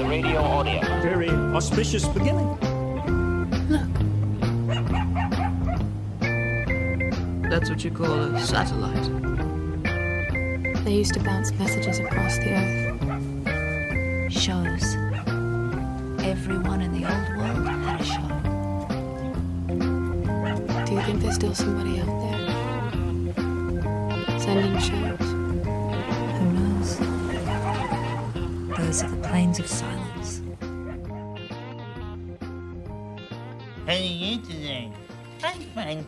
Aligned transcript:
the 0.00 0.08
radio 0.08 0.42
audio. 0.42 0.80
Very 1.02 1.28
auspicious 1.28 2.06
beginning. 2.08 2.48
Look. 3.68 3.88
That's 7.50 7.68
what 7.68 7.84
you 7.84 7.90
call 7.90 8.34
a 8.34 8.40
satellite. 8.40 9.10
They 10.84 10.94
used 10.94 11.12
to 11.14 11.20
bounce 11.20 11.52
messages 11.52 11.98
across 11.98 12.36
the 12.38 12.50
earth. 12.60 14.32
Shows. 14.32 14.96
Everyone 16.24 16.80
in 16.80 16.92
the 16.92 17.04
old 17.04 17.28
world 17.36 17.66
had 17.84 18.00
a 18.00 18.04
show. 18.04 18.28
Do 20.86 20.92
you 20.94 21.02
think 21.02 21.20
there's 21.20 21.34
still 21.34 21.54
somebody 21.54 22.00
out 22.00 22.06
there? 22.06 22.39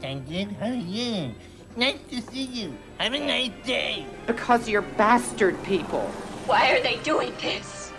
Thank 0.03 0.29
you. 0.29 0.49
How 0.59 0.67
are 0.67 0.75
you? 0.75 1.33
Nice 1.77 2.01
to 2.11 2.21
see 2.21 2.43
you. 2.43 2.77
Have 2.99 3.13
a 3.13 3.21
nice 3.21 3.53
day. 3.65 4.05
Because 4.27 4.69
you're 4.69 4.83
bastard 4.83 5.63
people. 5.63 6.09
Why 6.47 6.73
are 6.73 6.83
they 6.83 6.97
doing 7.05 7.33
this? 7.41 7.91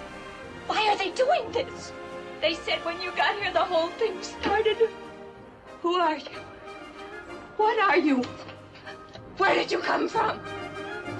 Why 0.67 0.85
are 0.89 0.97
they 0.97 1.11
doing 1.11 1.50
this? 1.53 1.94
They 2.41 2.55
said 2.55 2.83
when 2.83 3.01
you 3.01 3.11
got 3.15 3.39
here, 3.41 3.53
the 3.53 3.63
whole 3.63 3.88
thing 3.91 4.21
started. 4.21 4.89
Who 5.81 5.95
are 5.95 6.17
you? 6.17 6.39
What 7.55 7.79
are 7.79 7.97
you? 7.97 8.21
Where 9.38 9.55
did 9.55 9.71
you 9.71 9.79
come 9.79 10.09
from? 10.09 10.41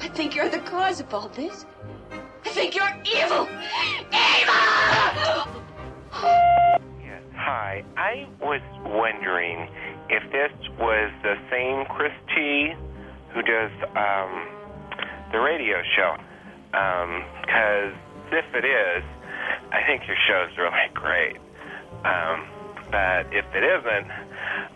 I 0.02 0.10
think 0.10 0.36
you're 0.36 0.50
the 0.50 0.60
cause 0.60 1.00
of 1.00 1.14
all 1.14 1.30
this. 1.30 1.66
I 2.46 2.50
think 2.50 2.76
you're 2.76 2.94
evil. 3.06 3.48
Evil! 4.12 5.48
Yes, 7.02 7.24
hi. 7.36 7.86
I 7.96 8.28
was 8.42 8.62
wondering 8.86 9.70
if 10.10 10.24
this 10.32 10.52
was 10.80 11.12
the 11.24 11.36
same 11.50 11.86
Chris 11.86 12.14
T 12.36 12.74
who 13.34 13.42
does 13.42 13.72
um, 13.96 14.48
the 15.32 15.40
radio 15.40 15.82
show. 15.96 16.16
Because 16.72 17.94
if 18.32 18.46
it 18.56 18.66
is, 18.66 19.04
I 19.72 19.82
think 19.86 20.08
your 20.08 20.18
show's 20.28 20.58
really 20.58 20.90
great. 20.94 21.38
Um, 22.06 22.48
but 22.92 23.26
if 23.34 23.46
it 23.54 23.64
isn't, 23.64 24.12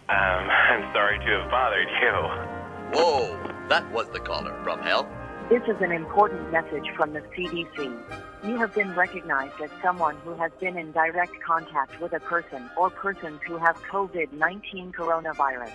um, 0.10 0.44
I'm 0.50 0.94
sorry 0.94 1.20
to 1.20 1.42
have 1.42 1.52
bothered 1.52 1.88
you. 2.02 2.98
Whoa, 2.98 3.68
that 3.70 3.90
was 3.92 4.08
the 4.14 4.20
caller 4.20 4.60
from 4.64 4.82
hell. 4.82 5.08
This 5.50 5.62
is 5.64 5.82
an 5.82 5.92
important 5.92 6.52
message 6.52 6.86
from 6.96 7.14
the 7.14 7.22
CDC. 7.22 8.27
You 8.44 8.58
have 8.58 8.74
been 8.76 8.94
recognized 8.94 9.60
as 9.62 9.72
someone 9.82 10.16
who 10.18 10.34
has 10.36 10.52
been 10.60 10.78
in 10.78 10.92
direct 10.92 11.34
contact 11.42 12.00
with 12.00 12.14
a 12.14 12.20
person 12.20 12.70
or 12.78 12.90
persons 12.92 13.42
who 13.48 13.58
have 13.58 13.76
COVID 13.84 14.32
19 14.32 14.92
coronavirus. 14.92 15.72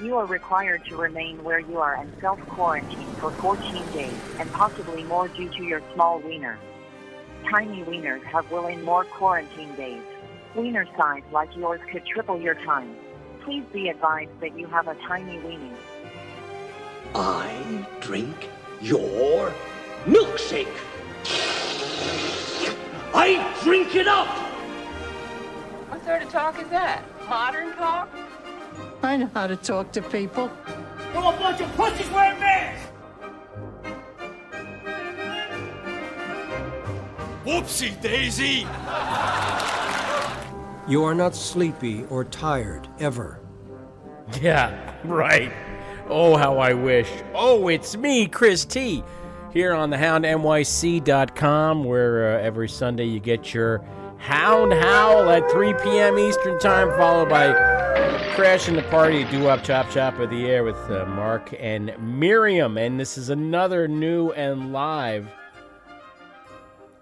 You 0.00 0.16
are 0.16 0.26
required 0.26 0.84
to 0.86 0.96
remain 0.96 1.42
where 1.42 1.60
you 1.60 1.78
are 1.78 1.94
and 1.94 2.12
self 2.20 2.40
quarantine 2.40 3.08
for 3.18 3.30
14 3.30 3.90
days 3.92 4.12
and 4.38 4.52
possibly 4.52 5.02
more 5.04 5.28
due 5.28 5.48
to 5.48 5.64
your 5.64 5.82
small 5.94 6.20
wiener. 6.20 6.58
Tiny 7.50 7.82
wieners 7.84 8.22
have 8.24 8.50
will 8.50 8.66
in 8.66 8.84
more 8.84 9.04
quarantine 9.04 9.74
days. 9.74 10.02
Wiener 10.54 10.86
size 10.96 11.22
like 11.32 11.56
yours 11.56 11.80
could 11.90 12.04
triple 12.04 12.38
your 12.38 12.54
time. 12.54 12.94
Please 13.44 13.64
be 13.72 13.88
advised 13.88 14.38
that 14.40 14.58
you 14.58 14.66
have 14.66 14.88
a 14.88 14.94
tiny 15.06 15.38
weenie. 15.38 15.74
I 17.14 17.86
drink 18.00 18.48
your 18.80 19.52
milkshake. 20.06 20.66
I 23.14 23.60
drink 23.62 23.94
it 23.94 24.08
up. 24.08 24.28
What 25.88 26.04
sort 26.04 26.22
of 26.22 26.30
talk 26.30 26.60
is 26.60 26.68
that? 26.68 27.04
Modern 27.28 27.72
talk? 27.74 28.08
I 29.02 29.16
know 29.16 29.30
how 29.34 29.46
to 29.46 29.56
talk 29.56 29.92
to 29.92 30.02
people. 30.02 30.50
You're 31.12 31.22
a 31.22 31.36
bunch 31.36 31.60
of 31.60 31.70
pussies 31.76 32.10
wearing 32.10 32.40
masks! 32.40 32.88
Whoopsie 37.44 38.00
daisy! 38.00 38.66
You 40.88 41.04
are 41.04 41.14
not 41.14 41.34
sleepy 41.34 42.04
or 42.04 42.24
tired 42.24 42.88
ever. 42.98 43.40
Yeah, 44.40 44.94
right. 45.04 45.52
Oh, 46.08 46.36
how 46.36 46.58
I 46.58 46.72
wish. 46.72 47.08
Oh, 47.34 47.68
it's 47.68 47.96
me, 47.96 48.26
Chris 48.26 48.64
T, 48.64 49.04
here 49.52 49.74
on 49.74 49.90
the 49.90 49.96
houndnyc.com, 49.96 51.84
where 51.84 52.36
uh, 52.36 52.42
every 52.42 52.68
Sunday 52.68 53.04
you 53.04 53.20
get 53.20 53.52
your 53.52 53.84
Hound 54.18 54.72
Howl 54.72 55.28
at 55.30 55.50
3 55.50 55.74
p.m. 55.82 56.18
Eastern 56.18 56.58
Time, 56.58 56.88
followed 56.90 57.28
by 57.28 57.52
Crashing 58.34 58.76
the 58.76 58.82
Party, 58.84 59.24
Do 59.24 59.48
Up 59.48 59.62
Chop 59.62 59.90
Chop 59.90 60.18
of 60.18 60.30
the 60.30 60.46
Air 60.46 60.64
with 60.64 60.78
uh, 60.90 61.04
Mark 61.06 61.52
and 61.58 61.92
Miriam. 61.98 62.78
And 62.78 62.98
this 62.98 63.18
is 63.18 63.28
another 63.28 63.86
new 63.86 64.30
and 64.30 64.72
live 64.72 65.28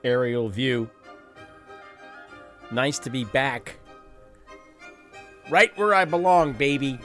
aerial 0.02 0.49
view. 0.49 0.91
Nice 2.73 2.99
to 3.00 3.11
be 3.11 3.25
back. 3.25 3.79
Right 5.50 5.76
where 5.76 5.94
I 5.94 6.05
belong, 6.05 6.55
baby. 6.55 6.99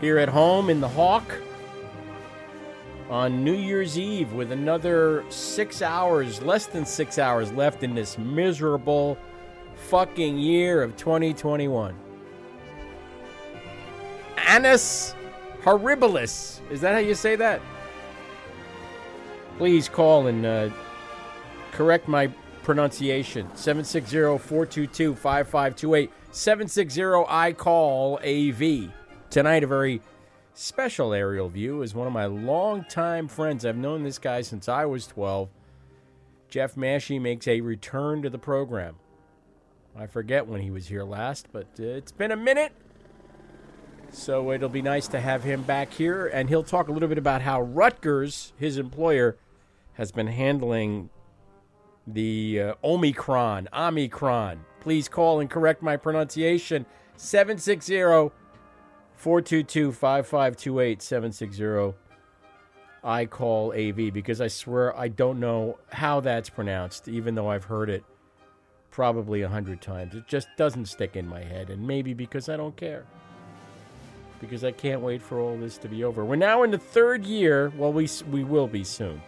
Here 0.00 0.18
at 0.18 0.28
home 0.28 0.68
in 0.68 0.80
the 0.80 0.88
Hawk 0.88 1.32
on 3.10 3.42
New 3.42 3.54
Year's 3.54 3.98
Eve 3.98 4.32
with 4.32 4.52
another 4.52 5.24
six 5.30 5.82
hours, 5.82 6.40
less 6.42 6.66
than 6.66 6.84
six 6.84 7.18
hours 7.18 7.50
left 7.52 7.82
in 7.82 7.94
this 7.94 8.18
miserable 8.18 9.16
fucking 9.74 10.38
year 10.38 10.82
of 10.82 10.96
2021. 10.96 11.94
Annus 14.46 15.14
horribilis. 15.62 16.60
Is 16.70 16.80
that 16.80 16.92
how 16.92 17.00
you 17.00 17.14
say 17.14 17.36
that? 17.36 17.60
Please 19.56 19.88
call 19.88 20.26
and 20.26 20.44
uh, 20.46 20.70
correct 21.72 22.08
my 22.08 22.26
pronunciation. 22.62 23.48
760-422-5528. 23.54 26.10
760-I-CALL-AV. 26.32 28.92
Tonight, 29.30 29.64
a 29.64 29.66
very 29.66 30.00
special 30.58 31.14
aerial 31.14 31.48
view 31.48 31.82
is 31.82 31.94
one 31.94 32.08
of 32.08 32.12
my 32.12 32.26
longtime 32.26 33.28
friends. 33.28 33.64
I've 33.64 33.76
known 33.76 34.02
this 34.02 34.18
guy 34.18 34.40
since 34.40 34.68
I 34.68 34.86
was 34.86 35.06
12. 35.06 35.48
Jeff 36.48 36.74
Mashey 36.74 37.20
makes 37.20 37.46
a 37.46 37.60
return 37.60 38.22
to 38.22 38.30
the 38.30 38.38
program. 38.38 38.96
I 39.96 40.06
forget 40.06 40.48
when 40.48 40.60
he 40.60 40.72
was 40.72 40.88
here 40.88 41.04
last, 41.04 41.46
but 41.52 41.68
uh, 41.78 41.84
it's 41.84 42.10
been 42.10 42.32
a 42.32 42.36
minute. 42.36 42.72
So 44.10 44.50
it'll 44.50 44.68
be 44.68 44.82
nice 44.82 45.06
to 45.08 45.20
have 45.20 45.44
him 45.44 45.62
back 45.62 45.92
here, 45.92 46.26
and 46.26 46.48
he'll 46.48 46.64
talk 46.64 46.88
a 46.88 46.92
little 46.92 47.08
bit 47.08 47.18
about 47.18 47.42
how 47.42 47.62
Rutgers, 47.62 48.52
his 48.56 48.78
employer, 48.78 49.36
has 49.92 50.10
been 50.10 50.26
handling 50.26 51.08
the 52.04 52.60
uh, 52.60 52.74
Omicron. 52.82 53.68
Omicron. 53.72 54.64
Please 54.80 55.08
call 55.08 55.38
and 55.38 55.48
correct 55.48 55.82
my 55.82 55.96
pronunciation. 55.96 56.84
760 57.16 57.94
422 59.18 59.90
5528 59.90 61.02
760 61.02 61.98
I 63.02 63.26
call 63.26 63.72
AV 63.72 64.12
because 64.12 64.40
I 64.40 64.46
swear 64.46 64.96
I 64.96 65.08
don't 65.08 65.40
know 65.40 65.78
how 65.90 66.20
that's 66.20 66.48
pronounced, 66.48 67.08
even 67.08 67.34
though 67.34 67.50
I've 67.50 67.64
heard 67.64 67.90
it 67.90 68.04
probably 68.92 69.42
a 69.42 69.48
hundred 69.48 69.80
times. 69.80 70.14
It 70.14 70.28
just 70.28 70.46
doesn't 70.56 70.86
stick 70.86 71.16
in 71.16 71.26
my 71.26 71.42
head, 71.42 71.68
and 71.68 71.84
maybe 71.84 72.14
because 72.14 72.48
I 72.48 72.56
don't 72.56 72.76
care. 72.76 73.04
Because 74.40 74.62
I 74.62 74.70
can't 74.70 75.00
wait 75.00 75.20
for 75.20 75.40
all 75.40 75.56
this 75.56 75.78
to 75.78 75.88
be 75.88 76.04
over. 76.04 76.24
We're 76.24 76.36
now 76.36 76.62
in 76.62 76.70
the 76.70 76.78
third 76.78 77.26
year. 77.26 77.72
Well, 77.76 77.92
we, 77.92 78.08
we 78.30 78.44
will 78.44 78.68
be 78.68 78.84
soon. 78.84 79.20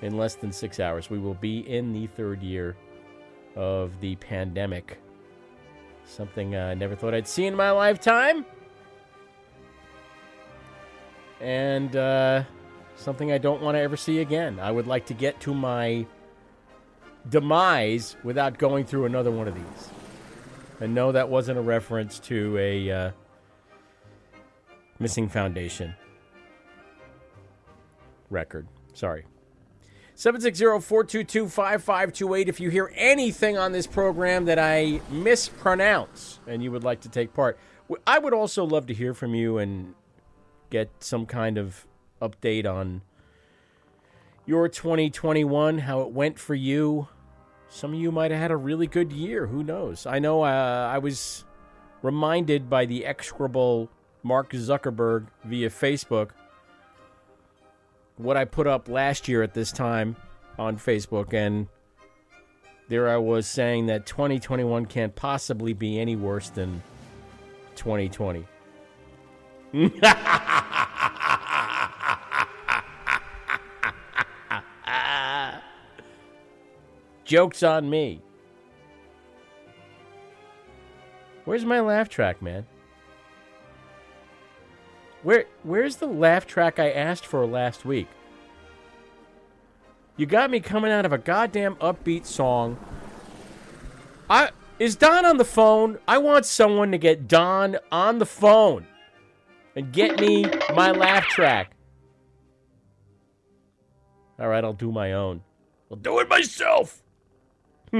In 0.00 0.16
less 0.16 0.36
than 0.36 0.52
six 0.52 0.78
hours, 0.78 1.10
we 1.10 1.18
will 1.18 1.34
be 1.34 1.60
in 1.68 1.92
the 1.92 2.06
third 2.06 2.40
year 2.40 2.76
of 3.56 4.00
the 4.00 4.14
pandemic. 4.16 5.00
Something 6.04 6.54
uh, 6.54 6.66
I 6.66 6.74
never 6.74 6.94
thought 6.94 7.14
I'd 7.14 7.26
see 7.26 7.46
in 7.46 7.56
my 7.56 7.72
lifetime. 7.72 8.46
And 11.42 11.96
uh, 11.96 12.44
something 12.96 13.32
I 13.32 13.38
don't 13.38 13.60
want 13.60 13.74
to 13.74 13.80
ever 13.80 13.96
see 13.96 14.20
again. 14.20 14.60
I 14.60 14.70
would 14.70 14.86
like 14.86 15.06
to 15.06 15.14
get 15.14 15.40
to 15.40 15.52
my 15.52 16.06
demise 17.28 18.16
without 18.22 18.58
going 18.58 18.84
through 18.84 19.06
another 19.06 19.30
one 19.30 19.48
of 19.48 19.54
these. 19.54 19.88
And 20.80 20.94
no, 20.94 21.12
that 21.12 21.28
wasn't 21.28 21.58
a 21.58 21.62
reference 21.62 22.18
to 22.20 22.56
a 22.58 22.90
uh, 22.90 23.10
missing 24.98 25.28
foundation 25.28 25.94
record. 28.30 28.66
Sorry. 28.94 29.26
760-422-5528 30.16 32.48
if 32.48 32.60
you 32.60 32.70
hear 32.70 32.92
anything 32.94 33.58
on 33.58 33.72
this 33.72 33.86
program 33.86 34.44
that 34.44 34.58
I 34.58 35.00
mispronounce 35.10 36.38
and 36.46 36.62
you 36.62 36.70
would 36.70 36.84
like 36.84 37.00
to 37.00 37.08
take 37.08 37.34
part. 37.34 37.58
I 38.06 38.18
would 38.18 38.32
also 38.32 38.64
love 38.64 38.86
to 38.86 38.94
hear 38.94 39.12
from 39.14 39.34
you 39.34 39.58
and 39.58 39.94
get 40.72 40.88
some 41.00 41.26
kind 41.26 41.58
of 41.58 41.86
update 42.22 42.66
on 42.66 43.02
your 44.46 44.68
2021, 44.68 45.78
how 45.78 46.00
it 46.00 46.10
went 46.10 46.38
for 46.38 46.54
you. 46.54 47.08
Some 47.68 47.92
of 47.92 48.00
you 48.00 48.10
might 48.10 48.30
have 48.30 48.40
had 48.40 48.50
a 48.50 48.56
really 48.56 48.86
good 48.86 49.12
year. 49.12 49.46
Who 49.46 49.62
knows? 49.62 50.06
I 50.06 50.18
know 50.18 50.42
uh, 50.42 50.90
I 50.90 50.96
was 50.98 51.44
reminded 52.02 52.70
by 52.70 52.86
the 52.86 53.04
execrable 53.04 53.90
Mark 54.22 54.52
Zuckerberg 54.52 55.26
via 55.44 55.68
Facebook 55.68 56.30
what 58.16 58.36
I 58.36 58.44
put 58.44 58.66
up 58.66 58.88
last 58.88 59.28
year 59.28 59.42
at 59.42 59.52
this 59.52 59.72
time 59.72 60.16
on 60.58 60.76
Facebook, 60.78 61.34
and 61.34 61.66
there 62.88 63.08
I 63.08 63.16
was 63.18 63.46
saying 63.46 63.86
that 63.86 64.06
2021 64.06 64.86
can't 64.86 65.14
possibly 65.14 65.74
be 65.74 65.98
any 66.00 66.16
worse 66.16 66.48
than 66.48 66.82
2020. 67.76 68.46
Joke's 77.24 77.62
on 77.62 77.88
me. 77.88 78.20
Where's 81.44 81.64
my 81.64 81.80
laugh 81.80 82.08
track, 82.08 82.40
man? 82.40 82.66
Where 85.22 85.46
where's 85.62 85.96
the 85.96 86.06
laugh 86.06 86.46
track 86.46 86.78
I 86.78 86.90
asked 86.90 87.26
for 87.26 87.46
last 87.46 87.84
week? 87.84 88.08
You 90.16 90.26
got 90.26 90.50
me 90.50 90.60
coming 90.60 90.92
out 90.92 91.06
of 91.06 91.12
a 91.12 91.18
goddamn 91.18 91.76
upbeat 91.76 92.26
song. 92.26 92.76
I 94.28 94.50
is 94.78 94.96
Don 94.96 95.24
on 95.24 95.36
the 95.36 95.44
phone? 95.44 95.98
I 96.08 96.18
want 96.18 96.44
someone 96.44 96.92
to 96.92 96.98
get 96.98 97.28
Don 97.28 97.76
on 97.90 98.18
the 98.18 98.26
phone 98.26 98.86
and 99.76 99.92
get 99.92 100.20
me 100.20 100.44
my 100.74 100.90
laugh 100.90 101.26
track. 101.26 101.72
All 104.38 104.48
right, 104.48 104.64
I'll 104.64 104.72
do 104.72 104.90
my 104.90 105.12
own. 105.12 105.42
I'll 105.90 105.96
do 105.96 106.18
it 106.18 106.28
myself. 106.28 107.01
oh, 107.94 107.98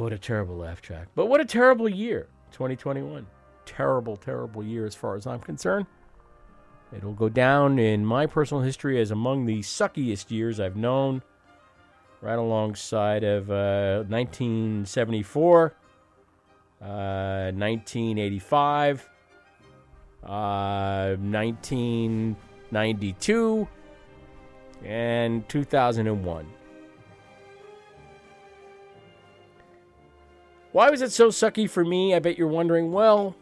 what 0.00 0.12
a 0.12 0.18
terrible 0.18 0.58
laugh 0.58 0.82
track. 0.82 1.08
But 1.14 1.26
what 1.26 1.40
a 1.40 1.46
terrible 1.46 1.88
year, 1.88 2.26
2021. 2.52 3.26
Terrible, 3.64 4.18
terrible 4.18 4.62
year 4.62 4.84
as 4.84 4.94
far 4.94 5.16
as 5.16 5.26
I'm 5.26 5.40
concerned. 5.40 5.86
It'll 6.94 7.14
go 7.14 7.30
down 7.30 7.78
in 7.78 8.04
my 8.04 8.26
personal 8.26 8.62
history 8.62 9.00
as 9.00 9.10
among 9.10 9.46
the 9.46 9.60
suckiest 9.60 10.30
years 10.30 10.60
I've 10.60 10.76
known, 10.76 11.22
right 12.20 12.38
alongside 12.38 13.24
of 13.24 13.50
uh, 13.50 14.04
1974, 14.08 15.74
uh, 16.82 16.84
1985, 16.84 19.08
uh, 20.24 21.16
1992, 21.18 23.68
and 24.84 25.48
2001. 25.48 26.46
Why 30.72 30.90
was 30.90 31.00
it 31.02 31.12
so 31.12 31.28
sucky 31.28 31.68
for 31.68 31.84
me? 31.84 32.14
I 32.14 32.18
bet 32.18 32.38
you're 32.38 32.46
wondering. 32.46 32.92
Well, 32.92 33.34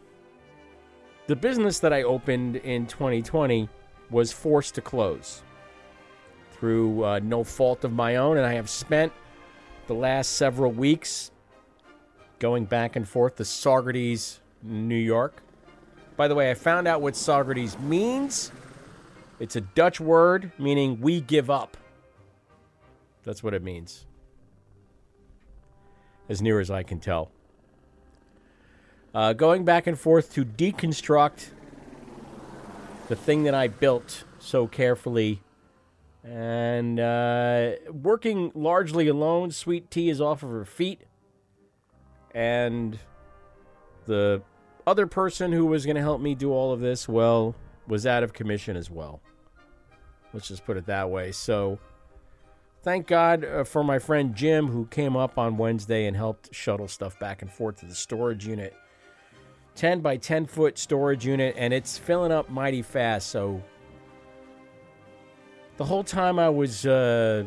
the 1.26 1.36
business 1.36 1.80
that 1.80 1.92
I 1.92 2.04
opened 2.04 2.56
in 2.56 2.86
2020 2.86 3.68
was 4.10 4.32
forced 4.32 4.74
to 4.76 4.80
close 4.80 5.42
through 6.52 7.04
uh, 7.04 7.20
no 7.22 7.44
fault 7.44 7.84
of 7.84 7.92
my 7.92 8.16
own, 8.16 8.36
and 8.36 8.46
I 8.46 8.54
have 8.54 8.70
spent 8.70 9.12
the 9.86 9.94
last 9.94 10.32
several 10.32 10.72
weeks 10.72 11.30
going 12.38 12.64
back 12.64 12.96
and 12.96 13.08
forth 13.08 13.36
to 13.36 13.42
Saugerties, 13.42 14.38
New 14.62 14.94
York. 14.94 15.42
By 16.16 16.28
the 16.28 16.34
way, 16.34 16.50
I 16.50 16.54
found 16.54 16.88
out 16.88 17.02
what 17.02 17.14
Saugerties 17.14 17.78
means. 17.80 18.50
It's 19.38 19.56
a 19.56 19.60
Dutch 19.60 20.00
word 20.00 20.50
meaning 20.58 21.00
we 21.00 21.20
give 21.20 21.50
up. 21.50 21.76
That's 23.24 23.42
what 23.42 23.54
it 23.54 23.62
means. 23.62 24.06
As 26.28 26.40
near 26.40 26.58
as 26.60 26.70
I 26.70 26.82
can 26.82 27.00
tell. 27.00 27.30
Uh, 29.14 29.32
going 29.32 29.64
back 29.64 29.86
and 29.86 29.98
forth 29.98 30.32
to 30.34 30.44
deconstruct 30.44 31.48
the 33.08 33.16
thing 33.16 33.44
that 33.44 33.54
I 33.54 33.68
built 33.68 34.24
so 34.38 34.66
carefully 34.66 35.42
and 36.24 36.98
uh, 36.98 37.72
working 37.90 38.52
largely 38.54 39.08
alone. 39.08 39.50
Sweet 39.50 39.90
Tea 39.90 40.10
is 40.10 40.20
off 40.20 40.42
of 40.42 40.50
her 40.50 40.64
feet. 40.64 41.02
And 42.34 42.98
the 44.06 44.42
other 44.86 45.06
person 45.06 45.52
who 45.52 45.66
was 45.66 45.84
going 45.84 45.96
to 45.96 46.02
help 46.02 46.20
me 46.20 46.34
do 46.34 46.52
all 46.52 46.72
of 46.72 46.80
this, 46.80 47.08
well, 47.08 47.54
was 47.86 48.06
out 48.06 48.22
of 48.22 48.32
commission 48.32 48.76
as 48.76 48.90
well. 48.90 49.20
Let's 50.32 50.48
just 50.48 50.64
put 50.64 50.76
it 50.76 50.86
that 50.86 51.10
way. 51.10 51.32
So, 51.32 51.78
thank 52.82 53.06
God 53.06 53.44
uh, 53.44 53.64
for 53.64 53.82
my 53.82 53.98
friend 53.98 54.34
Jim 54.34 54.68
who 54.68 54.86
came 54.86 55.16
up 55.16 55.38
on 55.38 55.56
Wednesday 55.56 56.06
and 56.06 56.16
helped 56.16 56.54
shuttle 56.54 56.88
stuff 56.88 57.18
back 57.18 57.42
and 57.42 57.50
forth 57.50 57.80
to 57.80 57.86
the 57.86 57.94
storage 57.94 58.46
unit. 58.46 58.74
10 59.74 60.00
by 60.00 60.16
10 60.16 60.46
foot 60.46 60.78
storage 60.78 61.26
unit, 61.26 61.54
and 61.58 61.74
it's 61.74 61.98
filling 61.98 62.32
up 62.32 62.48
mighty 62.48 62.82
fast. 62.82 63.28
So, 63.28 63.62
the 65.76 65.84
whole 65.84 66.04
time 66.04 66.38
I 66.38 66.48
was 66.48 66.86
uh, 66.86 67.44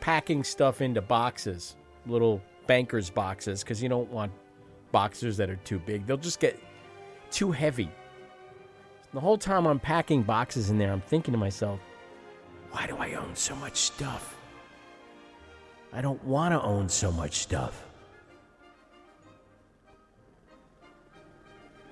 packing 0.00 0.42
stuff 0.42 0.80
into 0.80 1.00
boxes, 1.00 1.76
little 2.06 2.42
banker's 2.66 3.10
boxes, 3.10 3.62
because 3.62 3.82
you 3.82 3.88
don't 3.88 4.10
want 4.10 4.32
boxers 4.90 5.36
that 5.36 5.50
are 5.50 5.56
too 5.56 5.78
big. 5.78 6.06
They'll 6.06 6.16
just 6.16 6.40
get 6.40 6.58
too 7.30 7.52
heavy. 7.52 7.90
The 9.12 9.20
whole 9.20 9.38
time 9.38 9.66
I'm 9.66 9.80
packing 9.80 10.22
boxes 10.22 10.70
in 10.70 10.78
there, 10.78 10.92
I'm 10.92 11.00
thinking 11.00 11.32
to 11.32 11.38
myself, 11.38 11.80
why 12.70 12.86
do 12.86 12.96
I 12.96 13.14
own 13.14 13.34
so 13.34 13.56
much 13.56 13.76
stuff? 13.76 14.36
I 15.92 16.02
don't 16.02 16.22
want 16.24 16.52
to 16.52 16.60
own 16.62 16.88
so 16.88 17.10
much 17.10 17.38
stuff. 17.38 17.84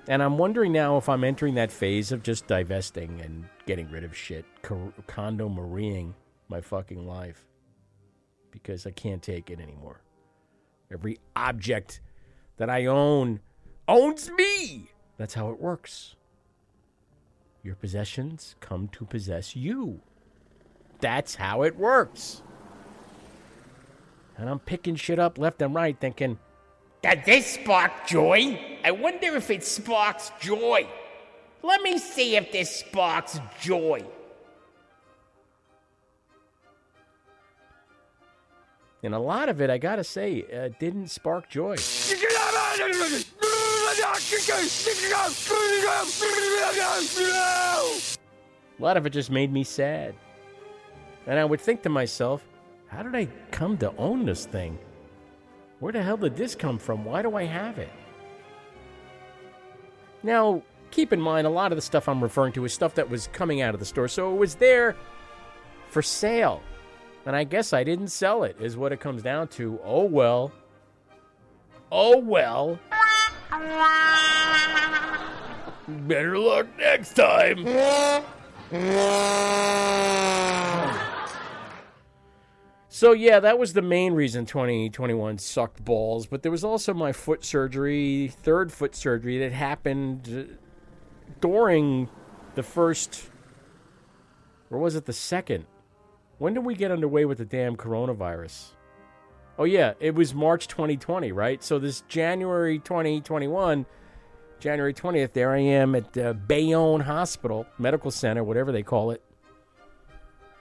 And 0.07 0.23
I'm 0.23 0.37
wondering 0.37 0.71
now 0.71 0.97
if 0.97 1.09
I'm 1.09 1.23
entering 1.23 1.55
that 1.55 1.71
phase 1.71 2.11
of 2.11 2.23
just 2.23 2.47
divesting 2.47 3.19
and 3.21 3.45
getting 3.65 3.89
rid 3.91 4.03
of 4.03 4.15
shit, 4.15 4.45
Kondo 4.61 5.49
marieing 5.49 6.13
my 6.47 6.61
fucking 6.61 7.05
life 7.05 7.45
because 8.51 8.85
I 8.85 8.91
can't 8.91 9.21
take 9.21 9.49
it 9.49 9.59
anymore. 9.59 10.01
Every 10.91 11.19
object 11.35 11.99
that 12.55 12.69
I 12.69 12.85
own 12.85 13.41
owns 13.87 14.29
me. 14.31 14.91
That's 15.17 15.33
how 15.33 15.49
it 15.49 15.59
works. 15.59 16.15
Your 17.63 17.75
possessions 17.75 18.55
come 18.59 18.87
to 18.89 19.05
possess 19.05 19.55
you. 19.55 19.99
That's 20.99 21.35
how 21.35 21.63
it 21.63 21.75
works. 21.75 22.41
And 24.37 24.49
I'm 24.49 24.59
picking 24.59 24.95
shit 24.95 25.19
up 25.19 25.37
left 25.37 25.61
and 25.61 25.73
right 25.73 25.99
thinking, 25.99 26.37
Does 27.01 27.17
this 27.25 27.45
spark 27.47 28.07
joy? 28.07 28.79
I 28.83 28.91
wonder 28.91 29.35
if 29.35 29.49
it 29.49 29.63
sparks 29.63 30.31
joy. 30.39 30.87
Let 31.63 31.81
me 31.81 31.97
see 31.97 32.35
if 32.35 32.51
this 32.51 32.77
sparks 32.77 33.39
joy. 33.59 34.05
and 39.07 39.15
a 39.15 39.19
lot 39.19 39.47
of 39.47 39.61
it, 39.61 39.69
I 39.69 39.77
gotta 39.77 40.03
say, 40.03 40.43
uh, 40.53 40.69
didn't 40.79 41.07
spark 41.07 41.49
joy. 41.49 41.77
A 48.79 48.83
lot 48.83 48.97
of 48.97 49.05
it 49.05 49.09
just 49.11 49.31
made 49.31 49.51
me 49.51 49.63
sad. 49.63 50.13
And 51.25 51.39
I 51.39 51.45
would 51.45 51.59
think 51.59 51.81
to 51.83 51.89
myself, 51.89 52.43
how 52.87 53.03
did 53.03 53.15
I 53.15 53.27
come 53.51 53.77
to 53.79 53.95
own 53.97 54.25
this 54.25 54.45
thing? 54.45 54.77
Where 55.79 55.91
the 55.91 56.01
hell 56.01 56.17
did 56.17 56.35
this 56.35 56.55
come 56.55 56.77
from? 56.77 57.05
Why 57.05 57.21
do 57.21 57.35
I 57.35 57.43
have 57.43 57.77
it? 57.79 57.89
Now, 60.23 60.61
keep 60.91 61.13
in 61.13 61.21
mind, 61.21 61.47
a 61.47 61.49
lot 61.49 61.71
of 61.71 61.75
the 61.75 61.81
stuff 61.81 62.07
I'm 62.07 62.21
referring 62.21 62.53
to 62.53 62.65
is 62.65 62.73
stuff 62.73 62.95
that 62.95 63.09
was 63.09 63.27
coming 63.33 63.61
out 63.61 63.73
of 63.73 63.79
the 63.79 63.85
store, 63.85 64.07
so 64.07 64.33
it 64.33 64.37
was 64.37 64.55
there 64.55 64.95
for 65.89 66.01
sale. 66.01 66.61
And 67.25 67.35
I 67.35 67.43
guess 67.43 67.73
I 67.73 67.83
didn't 67.83 68.07
sell 68.07 68.43
it, 68.43 68.55
is 68.59 68.77
what 68.77 68.91
it 68.91 68.99
comes 68.99 69.21
down 69.21 69.49
to. 69.49 69.79
Oh 69.83 70.03
well. 70.03 70.51
Oh 71.91 72.17
well. 72.17 72.79
Better 75.87 76.37
luck 76.37 76.67
next 76.77 77.13
time. 77.13 77.65
So 82.89 83.11
yeah, 83.11 83.39
that 83.39 83.59
was 83.59 83.73
the 83.73 83.81
main 83.81 84.13
reason 84.13 84.45
2021 84.45 85.37
sucked 85.37 85.85
balls. 85.85 86.25
But 86.25 86.41
there 86.41 86.51
was 86.51 86.63
also 86.63 86.93
my 86.93 87.11
foot 87.11 87.45
surgery, 87.45 88.33
third 88.41 88.71
foot 88.71 88.95
surgery 88.95 89.37
that 89.39 89.51
happened 89.51 90.57
during 91.39 92.09
the 92.55 92.63
first, 92.63 93.29
or 94.71 94.79
was 94.79 94.95
it 94.95 95.05
the 95.05 95.13
second? 95.13 95.67
When 96.39 96.53
did 96.53 96.65
we 96.65 96.75
get 96.75 96.91
underway 96.91 97.25
with 97.25 97.37
the 97.37 97.45
damn 97.45 97.75
coronavirus? 97.75 98.71
Oh 99.59 99.63
yeah, 99.63 99.93
it 99.99 100.13
was 100.13 100.33
March 100.33 100.67
2020, 100.67 101.31
right? 101.31 101.63
So 101.63 101.79
this 101.79 102.01
January 102.07 102.79
2021, 102.79 103.85
January 104.59 104.93
20th, 104.93 105.33
there 105.33 105.51
I 105.51 105.59
am 105.59 105.95
at 105.95 106.17
uh, 106.17 106.33
Bayonne 106.33 107.01
Hospital 107.01 107.65
Medical 107.79 108.11
Center, 108.11 108.43
whatever 108.43 108.71
they 108.71 108.83
call 108.83 109.11
it 109.11 109.21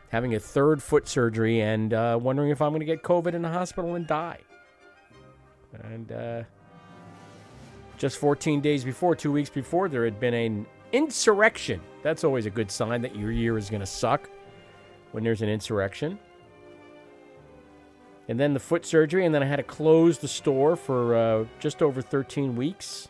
having 0.08 0.34
a 0.34 0.40
third 0.40 0.82
foot 0.82 1.08
surgery 1.08 1.60
and 1.60 1.92
uh, 1.92 2.18
wondering 2.20 2.50
if 2.50 2.62
I'm 2.62 2.70
going 2.70 2.80
to 2.80 2.86
get 2.86 3.02
COVID 3.02 3.34
in 3.34 3.42
the 3.42 3.48
hospital 3.48 3.94
and 3.94 4.06
die. 4.06 4.40
And 5.82 6.10
uh, 6.12 6.42
just 7.98 8.18
14 8.18 8.60
days 8.60 8.84
before, 8.84 9.14
two 9.14 9.32
weeks 9.32 9.50
before, 9.50 9.88
there 9.88 10.04
had 10.04 10.18
been 10.18 10.34
an 10.34 10.66
insurrection. 10.92 11.80
That's 12.02 12.24
always 12.24 12.46
a 12.46 12.50
good 12.50 12.70
sign 12.70 13.02
that 13.02 13.16
your 13.16 13.30
year 13.30 13.58
is 13.58 13.68
going 13.68 13.80
to 13.80 13.86
suck 13.86 14.30
when 15.12 15.24
there's 15.24 15.42
an 15.42 15.48
insurrection. 15.48 16.18
And 18.28 18.40
then 18.40 18.54
the 18.54 18.60
foot 18.60 18.84
surgery, 18.84 19.24
and 19.24 19.34
then 19.34 19.42
I 19.42 19.46
had 19.46 19.56
to 19.56 19.62
close 19.62 20.18
the 20.18 20.28
store 20.28 20.76
for 20.76 21.14
uh, 21.14 21.44
just 21.60 21.82
over 21.82 22.02
13 22.02 22.56
weeks. 22.56 23.08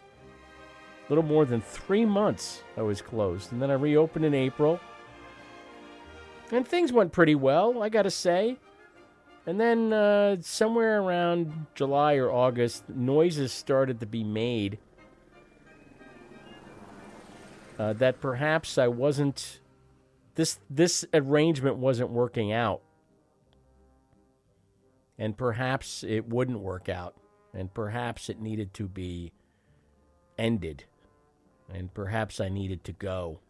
A 1.06 1.12
little 1.12 1.24
more 1.24 1.44
than 1.44 1.60
three 1.60 2.04
months 2.04 2.62
I 2.76 2.82
was 2.82 3.00
closed. 3.00 3.52
And 3.52 3.62
then 3.62 3.70
I 3.70 3.74
reopened 3.74 4.24
in 4.24 4.34
April. 4.34 4.80
And 6.52 6.66
things 6.66 6.92
went 6.92 7.12
pretty 7.12 7.34
well, 7.34 7.82
I 7.82 7.88
gotta 7.88 8.10
say. 8.10 8.58
And 9.46 9.60
then 9.60 9.92
uh, 9.92 10.36
somewhere 10.40 11.00
around 11.00 11.66
July 11.74 12.16
or 12.16 12.30
August, 12.30 12.88
noises 12.88 13.52
started 13.52 14.00
to 14.00 14.06
be 14.06 14.24
made 14.24 14.78
uh, 17.78 17.92
that 17.94 18.20
perhaps 18.20 18.78
I 18.78 18.88
wasn't 18.88 19.60
this 20.34 20.58
this 20.68 21.04
arrangement 21.14 21.76
wasn't 21.76 22.10
working 22.10 22.52
out, 22.52 22.82
and 25.18 25.36
perhaps 25.36 26.02
it 26.02 26.28
wouldn't 26.28 26.60
work 26.60 26.88
out, 26.88 27.16
and 27.54 27.72
perhaps 27.72 28.28
it 28.28 28.40
needed 28.40 28.74
to 28.74 28.86
be 28.86 29.32
ended, 30.38 30.84
and 31.72 31.92
perhaps 31.94 32.40
I 32.40 32.48
needed 32.48 32.84
to 32.84 32.92
go, 32.92 33.40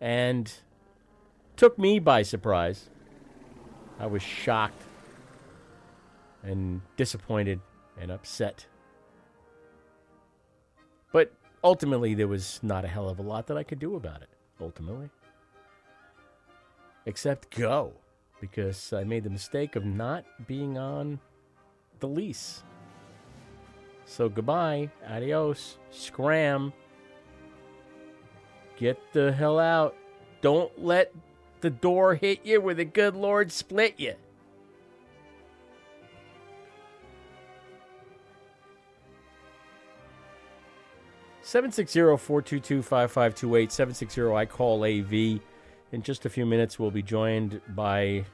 and 0.00 0.52
took 1.56 1.78
me 1.78 1.98
by 1.98 2.22
surprise. 2.22 2.90
I 3.98 4.06
was 4.06 4.22
shocked 4.22 4.82
and 6.42 6.82
disappointed 6.96 7.60
and 7.98 8.10
upset. 8.10 8.66
But 11.12 11.32
ultimately, 11.64 12.14
there 12.14 12.28
was 12.28 12.60
not 12.62 12.84
a 12.84 12.88
hell 12.88 13.08
of 13.08 13.18
a 13.18 13.22
lot 13.22 13.46
that 13.46 13.56
I 13.56 13.62
could 13.62 13.78
do 13.78 13.96
about 13.96 14.22
it, 14.22 14.28
ultimately. 14.60 15.08
Except 17.06 17.50
go, 17.56 17.94
because 18.40 18.92
I 18.92 19.04
made 19.04 19.24
the 19.24 19.30
mistake 19.30 19.76
of 19.76 19.84
not 19.84 20.24
being 20.46 20.78
on 20.78 21.20
the 22.00 22.08
lease. 22.08 22.62
So 24.04 24.28
goodbye, 24.28 24.90
adios, 25.08 25.78
scram. 25.90 26.72
Get 28.76 29.12
the 29.12 29.32
hell 29.32 29.58
out. 29.58 29.96
Don't 30.42 30.70
let 30.82 31.12
the 31.60 31.70
door 31.70 32.14
hit 32.14 32.44
you 32.44 32.60
where 32.60 32.74
the 32.74 32.84
good 32.84 33.16
Lord 33.16 33.50
split 33.50 33.94
you. 33.98 34.14
Seven 41.42 41.70
six 41.70 41.92
zero 41.92 42.16
four 42.16 42.42
two 42.42 42.58
two 42.58 42.82
five 42.82 43.10
five 43.10 43.34
two 43.34 43.54
eight 43.54 43.70
seven 43.70 43.94
six 43.94 44.14
zero. 44.14 44.36
I 44.36 44.46
call 44.46 44.84
AV. 44.84 45.40
In 45.92 46.02
just 46.02 46.26
a 46.26 46.28
few 46.28 46.44
minutes, 46.44 46.78
we'll 46.78 46.90
be 46.90 47.02
joined 47.02 47.60
by 47.68 48.24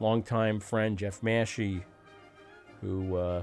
longtime 0.00 0.60
friend 0.60 0.98
Jeff 0.98 1.20
Mashey, 1.20 1.82
who 2.80 3.16
uh, 3.16 3.42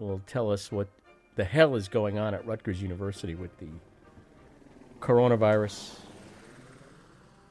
will 0.00 0.20
tell 0.26 0.50
us 0.50 0.72
what 0.72 0.88
the 1.36 1.44
hell 1.44 1.76
is 1.76 1.86
going 1.86 2.18
on 2.18 2.34
at 2.34 2.44
Rutgers 2.44 2.82
University 2.82 3.36
with 3.36 3.56
the 3.58 3.68
coronavirus. 5.00 5.98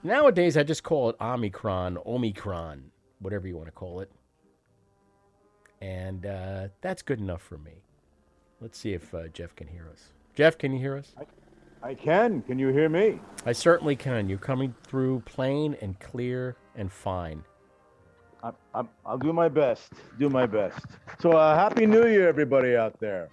Nowadays, 0.04 0.58
I 0.58 0.64
just 0.64 0.84
call 0.84 1.10
it 1.10 1.16
Omicron, 1.22 1.98
Omicron, 2.06 2.92
whatever 3.20 3.48
you 3.48 3.56
want 3.56 3.68
to 3.68 3.72
call 3.72 4.02
it. 4.02 4.12
And 5.80 6.26
uh, 6.26 6.68
that's 6.82 7.02
good 7.02 7.20
enough 7.20 7.42
for 7.42 7.58
me. 7.58 7.84
Let's 8.60 8.78
see 8.78 8.94
if 8.94 9.14
uh, 9.14 9.30
Jeff 9.30 9.56
can 9.56 9.68
hear 9.68 9.88
us. 9.90 10.10
Jeff, 10.36 10.58
can 10.58 10.74
you 10.74 10.80
hear 10.80 10.98
us? 10.98 11.14
I 11.18 11.26
can. 11.94 12.42
Can 12.44 12.58
you 12.58 12.70
hear 12.70 12.88
me? 12.88 13.20
I 13.46 13.52
certainly 13.52 13.96
can. 13.98 14.30
You're 14.30 14.38
coming 14.38 14.74
through 14.88 15.22
plain 15.26 15.76
and 15.82 16.00
clear 16.00 16.56
and 16.76 16.90
fine. 16.90 17.44
I, 18.42 18.52
I, 18.74 18.84
I'll 19.06 19.18
do 19.18 19.34
my 19.34 19.50
best. 19.50 19.92
Do 20.18 20.30
my 20.30 20.46
best. 20.46 20.80
So, 21.20 21.34
uh, 21.34 21.56
Happy 21.56 21.86
New 21.86 22.08
Year, 22.08 22.30
everybody 22.30 22.76
out 22.76 23.00
there. 23.00 23.30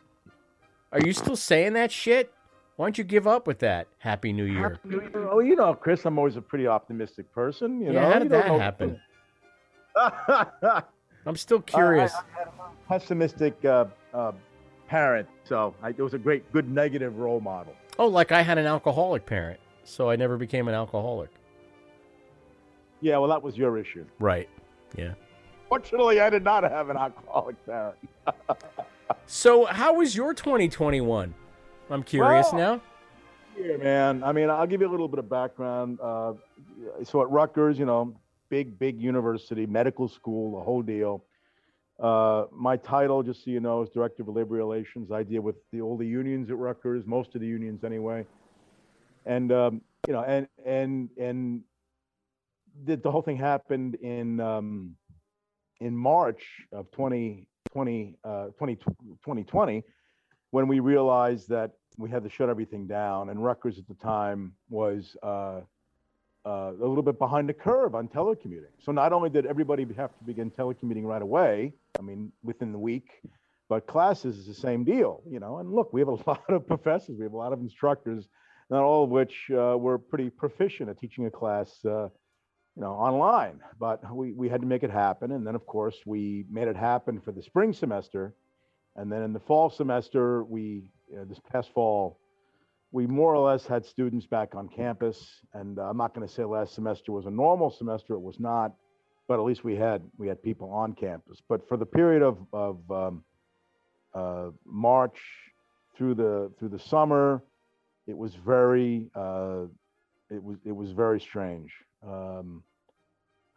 Are 0.93 1.01
you 1.01 1.13
still 1.13 1.37
saying 1.37 1.75
that 1.75 1.93
shit? 1.93 2.33
Why 2.77 2.87
don't 2.87 2.99
you 2.99 3.05
give 3.05 3.27
up 3.27 3.47
with 3.47 3.59
that? 3.61 3.87
Happy 3.99 4.33
New 4.33 4.45
Year. 4.45 4.71
Happy 4.71 4.89
New 4.89 5.01
Year. 5.01 5.29
Oh, 5.31 5.41
you 5.41 5.55
know, 5.55 5.75
Chris, 5.75 6.05
I'm 6.07 6.19
always 6.19 6.37
a 6.37 6.43
pretty 6.43 6.67
optimistic 6.67 7.31
person. 7.33 7.81
You 7.81 7.93
yeah, 7.93 8.01
know, 8.01 8.11
how 8.11 8.15
did 8.15 8.23
You 8.25 8.29
that 8.31 8.47
know- 8.47 8.59
happen? 8.59 9.01
I'm 11.27 11.37
still 11.37 11.61
curious. 11.61 12.13
I, 12.15 12.41
I 12.41 12.43
a 12.45 12.89
pessimistic 12.89 13.63
uh, 13.65 13.85
uh, 14.15 14.33
parent, 14.89 15.29
so 15.45 15.75
I, 15.83 15.91
it 15.91 15.99
was 16.01 16.15
a 16.15 16.19
great, 16.19 16.51
good 16.53 16.71
negative 16.71 17.19
role 17.19 17.41
model. 17.41 17.75
Oh, 18.01 18.07
like 18.07 18.33
I 18.33 18.41
had 18.41 18.57
an 18.57 18.65
alcoholic 18.65 19.27
parent, 19.27 19.61
so 19.85 20.09
I 20.09 20.17
never 20.17 20.39
became 20.39 20.69
an 20.69 20.75
alcoholic. 20.75 21.29
Yeah, 23.03 23.19
well, 23.19 23.29
that 23.29 23.43
was 23.43 23.59
your 23.59 23.77
issue. 23.77 24.07
Right. 24.19 24.49
Yeah. 24.97 25.13
Fortunately, 25.69 26.19
I 26.19 26.31
did 26.31 26.43
not 26.43 26.63
have 26.63 26.89
an 26.89 26.97
alcoholic 26.97 27.57
parent. 27.67 27.97
So, 29.27 29.65
how 29.65 29.95
was 29.95 30.15
your 30.15 30.33
2021? 30.35 31.35
I'm 31.91 32.03
curious 32.05 32.47
Well, 32.53 32.61
now. 32.61 32.81
Yeah, 33.61 33.77
man. 33.77 34.23
I 34.23 34.31
mean, 34.31 34.49
I'll 34.49 34.69
give 34.69 34.81
you 34.81 34.89
a 34.89 34.91
little 34.91 35.09
bit 35.09 35.19
of 35.19 35.29
background. 35.29 35.99
Uh, 36.01 36.35
so 37.03 37.21
at 37.21 37.29
Rutgers, 37.29 37.77
you 37.77 37.87
know, 37.87 38.15
big, 38.51 38.79
big 38.79 39.01
university, 39.01 39.67
medical 39.67 40.07
school, 40.07 40.59
the 40.59 40.65
whole 40.65 40.83
deal. 40.83 41.25
Uh, 42.01 42.47
my 42.51 42.77
title, 42.77 43.23
just 43.23 43.45
so 43.45 43.51
you 43.51 43.61
know, 43.61 43.83
is 43.83 43.91
Director 43.91 44.23
of 44.23 44.29
Labor 44.29 44.55
Relations. 44.55 45.13
I 45.13 45.23
deal 45.23 45.43
with 45.43 45.57
the, 45.71 45.83
all 45.83 45.97
the 45.97 46.07
unions 46.07 46.51
at 46.51 46.57
Rutgers, 46.57 47.07
most 47.07 47.35
of 47.35 47.41
the 47.41 47.47
unions 47.47 47.85
anyway. 47.85 48.25
And 49.27 49.53
um, 49.53 49.83
you 50.07 50.15
know, 50.15 50.23
and 50.23 50.49
and 50.65 51.11
and 51.19 51.61
the, 52.85 52.97
the 52.97 53.11
whole 53.11 53.21
thing 53.21 53.37
happened 53.37 53.97
in 53.97 54.41
um, 54.41 54.97
in 55.81 55.95
March 55.95 56.43
of 56.73 56.91
2020, 56.93 58.17
uh, 58.25 58.47
20, 58.59 58.77
2020 58.77 59.83
when 60.51 60.69
we 60.69 60.81
realized 60.81 61.49
that 61.49 61.73
we 61.97 62.11
had 62.11 62.23
to 62.25 62.31
shut 62.31 62.49
everything 62.49 62.87
down. 62.87 63.29
And 63.31 63.43
Rutgers 63.43 63.79
at 63.79 63.87
the 63.87 63.95
time 63.95 64.53
was 64.69 65.17
uh, 65.23 65.61
uh, 66.47 66.73
a 66.73 66.87
little 66.87 67.03
bit 67.03 67.19
behind 67.19 67.49
the 67.49 67.53
curve 67.55 67.95
on 67.95 68.09
telecommuting. 68.09 68.73
So 68.83 68.93
not 68.93 69.13
only 69.13 69.31
did 69.31 69.47
everybody 69.47 69.87
have 69.97 70.17
to 70.19 70.25
begin 70.25 70.51
telecommuting 70.51 71.05
right 71.05 71.23
away, 71.23 71.75
I 71.99 72.03
mean, 72.03 72.33
within 72.43 72.73
the 72.73 72.79
week, 72.79 73.09
but 73.69 73.87
classes 73.87 74.39
is 74.39 74.47
the 74.47 74.55
same 74.55 74.85
deal, 74.85 75.23
you 75.31 75.39
know. 75.39 75.59
And 75.59 75.73
look, 75.73 75.93
we 75.93 76.01
have 76.01 76.09
a 76.09 76.13
lot 76.27 76.43
of 76.49 76.67
professors, 76.67 77.17
we 77.19 77.25
have 77.25 77.35
a 77.35 77.37
lot 77.37 77.53
of 77.53 77.61
instructors, 77.61 78.29
not 78.71 78.83
all 78.83 79.05
of 79.05 79.11
which 79.11 79.51
uh, 79.51 79.77
were 79.77 79.99
pretty 79.99 80.31
proficient 80.31 80.89
at 80.89 80.99
teaching 80.99 81.27
a 81.27 81.31
class, 81.31 81.79
uh, 81.85 82.09
you 82.77 82.83
know, 82.83 82.93
online. 82.93 83.61
But 83.79 84.01
we, 84.15 84.33
we 84.33 84.49
had 84.49 84.61
to 84.61 84.67
make 84.67 84.83
it 84.83 84.91
happen. 84.91 85.33
And 85.33 85.47
then, 85.47 85.55
of 85.55 85.67
course, 85.67 85.97
we 86.07 86.47
made 86.51 86.69
it 86.69 86.77
happen 86.77 87.21
for 87.21 87.33
the 87.33 87.43
spring 87.43 87.73
semester. 87.73 88.35
And 88.97 89.11
then 89.11 89.23
in 89.23 89.33
the 89.33 89.41
fall 89.41 89.71
semester, 89.71 90.43
we, 90.45 90.85
uh, 91.13 91.25
this 91.29 91.41
past 91.53 91.71
fall, 91.75 92.19
we 92.93 93.07
more 93.07 93.35
or 93.35 93.51
less 93.51 93.67
had 93.67 93.85
students 93.85 94.27
back 94.27 94.55
on 94.55 94.69
campus. 94.69 95.43
And 95.55 95.79
uh, 95.79 95.83
I'm 95.83 95.97
not 95.97 96.15
going 96.15 96.27
to 96.27 96.33
say 96.33 96.45
last 96.45 96.75
semester 96.75 97.13
was 97.13 97.27
a 97.27 97.31
normal 97.31 97.71
semester, 97.71 98.15
it 98.15 98.21
was 98.21 98.41
not, 98.41 98.73
but 99.29 99.35
at 99.35 99.45
least 99.45 99.63
we 99.63 99.77
had 99.77 100.03
we 100.19 100.27
had 100.27 100.43
people 100.43 100.71
on 100.71 100.93
campus. 100.95 101.41
But 101.49 101.69
for 101.69 101.77
the 101.77 101.87
period 101.87 102.23
of 102.23 102.39
of 102.53 102.91
um, 102.91 103.25
uh, 104.15 104.51
March 104.65 105.19
through 105.97 106.15
the 106.15 106.53
through 106.59 106.71
the 106.71 106.79
summer, 106.79 107.43
it 108.07 108.17
was 108.17 108.35
very 108.35 109.11
uh, 109.15 109.67
it 110.31 110.43
was 110.43 110.57
it 110.65 110.73
was 110.73 110.91
very 110.91 111.21
strange. 111.21 111.73
Um, 112.07 112.63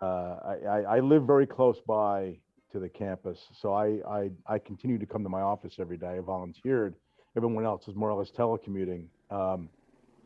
uh, 0.01 0.35
I, 0.45 0.55
I, 0.67 0.79
I 0.97 0.99
live 0.99 1.23
very 1.25 1.47
close 1.47 1.79
by 1.87 2.37
to 2.71 2.79
the 2.79 2.89
campus, 2.89 3.39
so 3.53 3.73
I, 3.73 3.99
I 4.07 4.29
I 4.45 4.59
continue 4.59 4.97
to 4.99 5.05
come 5.05 5.23
to 5.23 5.29
my 5.29 5.41
office 5.41 5.75
every 5.79 5.97
day. 5.97 6.17
I 6.17 6.19
volunteered. 6.19 6.95
Everyone 7.35 7.65
else 7.65 7.87
is 7.87 7.95
more 7.95 8.11
or 8.11 8.19
less 8.19 8.29
telecommuting, 8.29 9.07
um, 9.33 9.69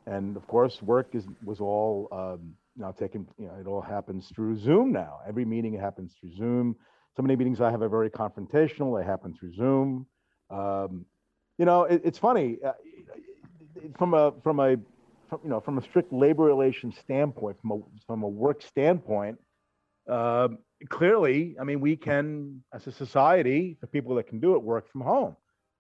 and 0.05 0.37
of 0.37 0.47
course, 0.47 0.81
work 0.81 1.09
is 1.13 1.25
was 1.43 1.59
all 1.59 2.07
um, 2.11 2.53
now 2.75 2.91
taken. 2.91 3.27
You 3.37 3.47
know, 3.47 3.55
it 3.59 3.67
all 3.67 3.81
happens 3.81 4.29
through 4.33 4.57
Zoom 4.57 4.91
now. 4.91 5.19
Every 5.27 5.45
meeting 5.45 5.73
happens 5.73 6.13
through 6.19 6.35
Zoom. 6.35 6.75
So 7.15 7.23
many 7.23 7.35
meetings 7.35 7.61
I 7.61 7.71
have 7.71 7.81
are 7.81 7.89
very 7.89 8.09
confrontational. 8.09 8.99
They 8.99 9.05
happen 9.05 9.33
through 9.33 9.53
Zoom. 9.53 10.05
Um, 10.49 11.05
you 11.57 11.65
know, 11.65 11.83
it, 11.83 12.01
it's 12.03 12.19
funny 12.19 12.57
uh, 12.63 12.73
from 13.97 14.13
a 14.13 14.33
from 14.43 14.59
a 14.59 14.77
from, 15.29 15.39
you 15.43 15.49
know 15.49 15.59
from 15.59 15.77
a 15.77 15.81
strict 15.81 16.13
labor 16.13 16.43
relations 16.43 16.95
standpoint, 16.97 17.57
from 17.61 17.71
a 17.71 17.79
from 18.05 18.23
a 18.23 18.27
work 18.27 18.61
standpoint. 18.61 19.37
Uh, 20.09 20.49
clearly, 20.89 21.55
I 21.59 21.63
mean, 21.63 21.81
we 21.81 21.97
can, 21.97 22.63
as 22.73 22.87
a 22.87 22.91
society, 22.91 23.77
the 23.81 23.87
people 23.87 24.15
that 24.15 24.27
can 24.27 24.39
do 24.39 24.55
it, 24.55 24.61
work 24.61 24.89
from 24.89 25.01
home. 25.01 25.35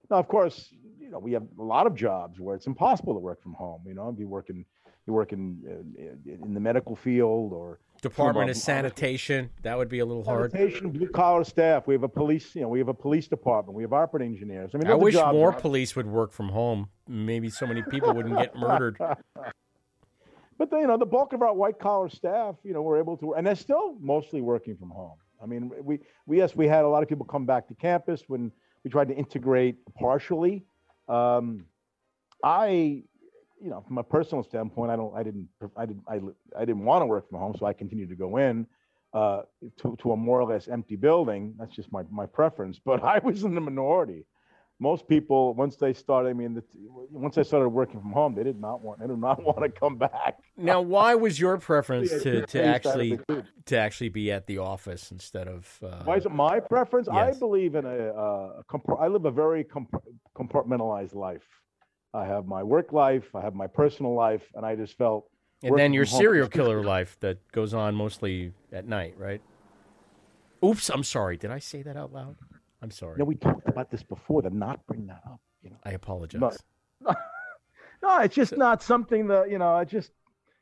Now, 0.09 0.17
of 0.17 0.27
course, 0.27 0.73
you 1.07 1.13
know, 1.13 1.19
we 1.19 1.31
have 1.31 1.43
a 1.57 1.63
lot 1.63 1.87
of 1.87 1.95
jobs 1.95 2.39
where 2.39 2.55
it's 2.55 2.67
impossible 2.67 3.13
to 3.13 3.19
work 3.19 3.41
from 3.41 3.53
home. 3.53 3.81
You 3.87 3.93
know, 3.93 4.09
if 4.09 4.19
you 4.19 4.27
work 4.27 4.49
in 4.49 4.65
you 5.05 5.13
work 5.13 5.31
in 5.31 5.57
uh, 5.65 6.43
in 6.45 6.53
the 6.53 6.59
medical 6.59 6.95
field 6.97 7.53
or 7.53 7.79
Department 8.01 8.49
of 8.49 8.57
Sanitation. 8.57 9.49
That 9.63 9.77
would 9.77 9.87
be 9.87 9.99
a 9.99 10.05
little 10.05 10.25
hard. 10.25 10.51
Sanitation, 10.51 10.91
blue 10.91 11.07
collar 11.07 11.45
staff. 11.45 11.87
We 11.87 11.93
have 11.95 12.03
a 12.03 12.09
police, 12.09 12.53
you 12.55 12.61
know, 12.61 12.67
we 12.67 12.79
have 12.79 12.89
a 12.89 12.93
police 12.93 13.27
department. 13.27 13.75
We 13.75 13.83
have 13.83 13.93
operating 13.93 14.33
engineers. 14.33 14.71
I 14.73 14.79
mean, 14.79 14.87
I 14.87 14.95
wish 14.95 15.15
more 15.15 15.53
are- 15.53 15.59
police 15.59 15.95
would 15.95 16.07
work 16.07 16.33
from 16.33 16.49
home. 16.49 16.89
Maybe 17.07 17.49
so 17.49 17.65
many 17.65 17.81
people 17.83 18.13
wouldn't 18.13 18.37
get 18.37 18.55
murdered. 18.55 18.99
But 20.59 20.71
the, 20.71 20.77
you 20.79 20.87
know, 20.87 20.97
the 20.97 21.05
bulk 21.05 21.33
of 21.33 21.43
our 21.43 21.53
white 21.53 21.77
collar 21.77 22.09
staff, 22.09 22.55
you 22.63 22.73
know, 22.73 22.81
were 22.81 22.97
able 22.97 23.15
to, 23.17 23.35
and 23.35 23.45
they're 23.45 23.53
still 23.53 23.95
mostly 24.01 24.41
working 24.41 24.75
from 24.75 24.89
home. 24.89 25.17
I 25.39 25.45
mean, 25.45 25.71
we, 25.83 25.99
we 26.25 26.37
yes, 26.37 26.55
we 26.55 26.67
had 26.67 26.83
a 26.83 26.87
lot 26.87 27.03
of 27.03 27.09
people 27.09 27.27
come 27.27 27.45
back 27.45 27.67
to 27.67 27.75
campus 27.75 28.23
when 28.25 28.51
we 28.83 28.89
tried 28.89 29.07
to 29.09 29.15
integrate 29.15 29.75
partially. 29.93 30.65
Um, 31.07 31.65
I, 32.43 33.03
you 33.61 33.69
know, 33.69 33.83
from 33.87 33.97
a 33.99 34.03
personal 34.03 34.43
standpoint, 34.43 34.91
I 34.91 34.95
don't, 34.97 35.15
I 35.15 35.23
didn't, 35.23 35.49
I 35.77 35.85
didn't, 35.85 36.03
I, 36.09 36.21
I 36.57 36.65
didn't 36.65 36.85
want 36.85 37.01
to 37.03 37.07
work 37.07 37.29
from 37.29 37.39
home, 37.39 37.55
so 37.59 37.65
I 37.65 37.73
continued 37.73 38.09
to 38.09 38.15
go 38.15 38.37
in. 38.37 38.67
uh, 39.13 39.43
to, 39.81 39.97
to 40.01 40.11
a 40.13 40.17
more 40.17 40.41
or 40.41 40.45
less 40.51 40.67
empty 40.67 40.95
building. 40.95 41.55
That's 41.59 41.75
just 41.75 41.91
my, 41.91 42.03
my 42.11 42.25
preference. 42.27 42.79
But 42.83 43.03
I 43.15 43.19
was 43.19 43.43
in 43.43 43.55
the 43.55 43.61
minority. 43.61 44.25
Most 44.79 45.07
people, 45.07 45.55
once 45.55 45.75
they 45.75 45.91
started, 45.91 46.29
I 46.29 46.33
mean, 46.33 46.53
the, 46.53 46.63
once 47.11 47.33
they 47.33 47.43
started 47.43 47.69
working 47.69 47.99
from 47.99 48.11
home, 48.11 48.35
they 48.35 48.43
did 48.43 48.61
not 48.61 48.81
want, 48.81 48.99
they 48.99 49.07
did 49.07 49.17
not 49.17 49.41
want 49.43 49.59
to 49.61 49.69
come 49.69 49.95
back. 49.97 50.37
Now, 50.55 50.81
why 50.81 51.15
was 51.15 51.39
your 51.39 51.57
preference 51.57 52.11
to, 52.11 52.19
to 52.19 52.41
based 52.41 52.55
out 52.55 52.61
of 52.61 52.67
actually 52.67 53.19
to 53.65 53.77
actually 53.77 54.09
be 54.09 54.31
at 54.31 54.45
the 54.45 54.59
office 54.59 55.11
instead 55.11 55.47
of? 55.47 55.67
Uh, 55.81 56.03
Why 56.03 56.17
is 56.17 56.25
it 56.27 56.31
my 56.31 56.59
preference? 56.59 57.07
I 57.07 57.31
believe 57.31 57.73
in 57.73 57.85
a, 57.85 57.89
uh, 57.89 58.59
a 58.59 58.63
compar- 58.69 59.01
I 59.01 59.07
live 59.07 59.25
a 59.25 59.31
very 59.31 59.63
comp- 59.63 60.03
compartmentalized 60.35 61.15
life. 61.15 61.45
I 62.13 62.25
have 62.25 62.45
my 62.45 62.61
work 62.61 62.93
life, 62.93 63.35
I 63.35 63.41
have 63.41 63.55
my 63.55 63.67
personal 63.67 64.13
life, 64.13 64.43
and 64.53 64.65
I 64.65 64.75
just 64.75 64.95
felt. 64.97 65.29
and 65.63 65.77
then 65.77 65.91
your 65.91 66.05
serial 66.05 66.47
killer 66.47 66.83
life 66.83 67.17
that 67.21 67.39
goes 67.51 67.73
on 67.73 67.95
mostly 67.95 68.53
at 68.71 68.87
night, 68.87 69.15
right? 69.17 69.41
Oops, 70.63 70.89
I'm 70.89 71.03
sorry. 71.03 71.37
Did 71.37 71.51
I 71.51 71.59
say 71.59 71.81
that 71.81 71.97
out 71.97 72.13
loud? 72.13 72.35
I'm 72.81 72.91
sorry. 72.91 73.17
No, 73.17 73.25
we 73.25 73.35
talked 73.35 73.67
about 73.67 73.89
this 73.91 74.03
before. 74.03 74.41
To 74.43 74.49
not 74.49 74.85
bring 74.85 75.07
that 75.07 75.21
up. 75.25 75.41
You 75.63 75.71
know. 75.71 75.77
I 75.83 75.91
apologize. 75.91 76.59
No, 77.01 77.15
no, 78.03 78.19
it's 78.19 78.35
just 78.35 78.55
not 78.55 78.83
something 78.83 79.27
that 79.27 79.49
you 79.49 79.57
know. 79.57 79.73
I 79.73 79.83
just, 79.83 80.11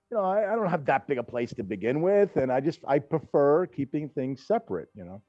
you 0.09 0.17
know, 0.17 0.23
I, 0.23 0.51
I 0.51 0.55
don't 0.55 0.69
have 0.69 0.85
that 0.85 1.07
big 1.07 1.17
a 1.17 1.23
place 1.23 1.53
to 1.53 1.63
begin 1.63 2.01
with, 2.01 2.37
and 2.37 2.51
I 2.51 2.59
just 2.61 2.79
I 2.87 2.99
prefer 2.99 3.65
keeping 3.67 4.09
things 4.09 4.45
separate. 4.47 4.89
You 4.95 5.05
know. 5.05 5.21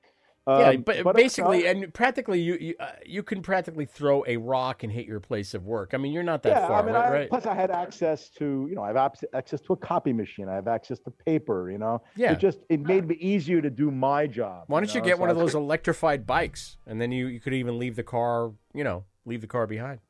Yeah, 0.46 0.68
Um, 0.70 0.82
but, 0.82 1.04
uh, 1.04 1.12
basically, 1.12 1.66
and 1.66 1.92
practically, 1.92 2.40
you 2.40 2.56
you, 2.60 2.74
uh, 2.78 2.92
you 3.04 3.22
can 3.22 3.42
practically 3.42 3.84
throw 3.84 4.24
a 4.26 4.36
rock 4.36 4.84
and 4.84 4.92
hit 4.92 5.06
your 5.06 5.18
place 5.18 5.54
of 5.54 5.64
work. 5.64 5.92
I 5.92 5.96
mean, 5.96 6.12
you're 6.12 6.22
not 6.22 6.42
that 6.44 6.50
yeah, 6.50 6.68
far, 6.68 6.82
I 6.82 6.86
mean, 6.86 6.94
right? 6.94 7.04
I, 7.04 7.10
right? 7.10 7.28
plus 7.28 7.46
I 7.46 7.54
had 7.54 7.70
access 7.70 8.30
to, 8.38 8.66
you 8.68 8.74
know, 8.76 8.82
I 8.82 8.88
have 8.88 9.12
access 9.34 9.60
to 9.62 9.72
a 9.72 9.76
copy 9.76 10.12
machine. 10.12 10.48
I 10.48 10.54
have 10.54 10.68
access 10.68 11.00
to 11.00 11.10
paper. 11.10 11.70
You 11.70 11.78
know, 11.78 12.02
Yeah. 12.14 12.32
It 12.32 12.38
just 12.38 12.58
it 12.68 12.80
made 12.80 13.08
me 13.08 13.16
easier 13.16 13.60
to 13.60 13.70
do 13.70 13.90
my 13.90 14.26
job. 14.26 14.64
Why 14.68 14.80
don't 14.80 14.94
you 14.94 15.00
know, 15.00 15.06
get 15.06 15.16
so 15.16 15.20
one 15.20 15.30
of 15.30 15.36
those 15.36 15.54
electrified 15.54 16.26
bikes, 16.26 16.76
and 16.86 17.00
then 17.00 17.10
you, 17.10 17.26
you 17.26 17.40
could 17.40 17.54
even 17.54 17.78
leave 17.78 17.96
the 17.96 18.04
car, 18.04 18.52
you 18.72 18.84
know, 18.84 19.04
leave 19.24 19.40
the 19.40 19.46
car 19.48 19.66
behind. 19.66 20.00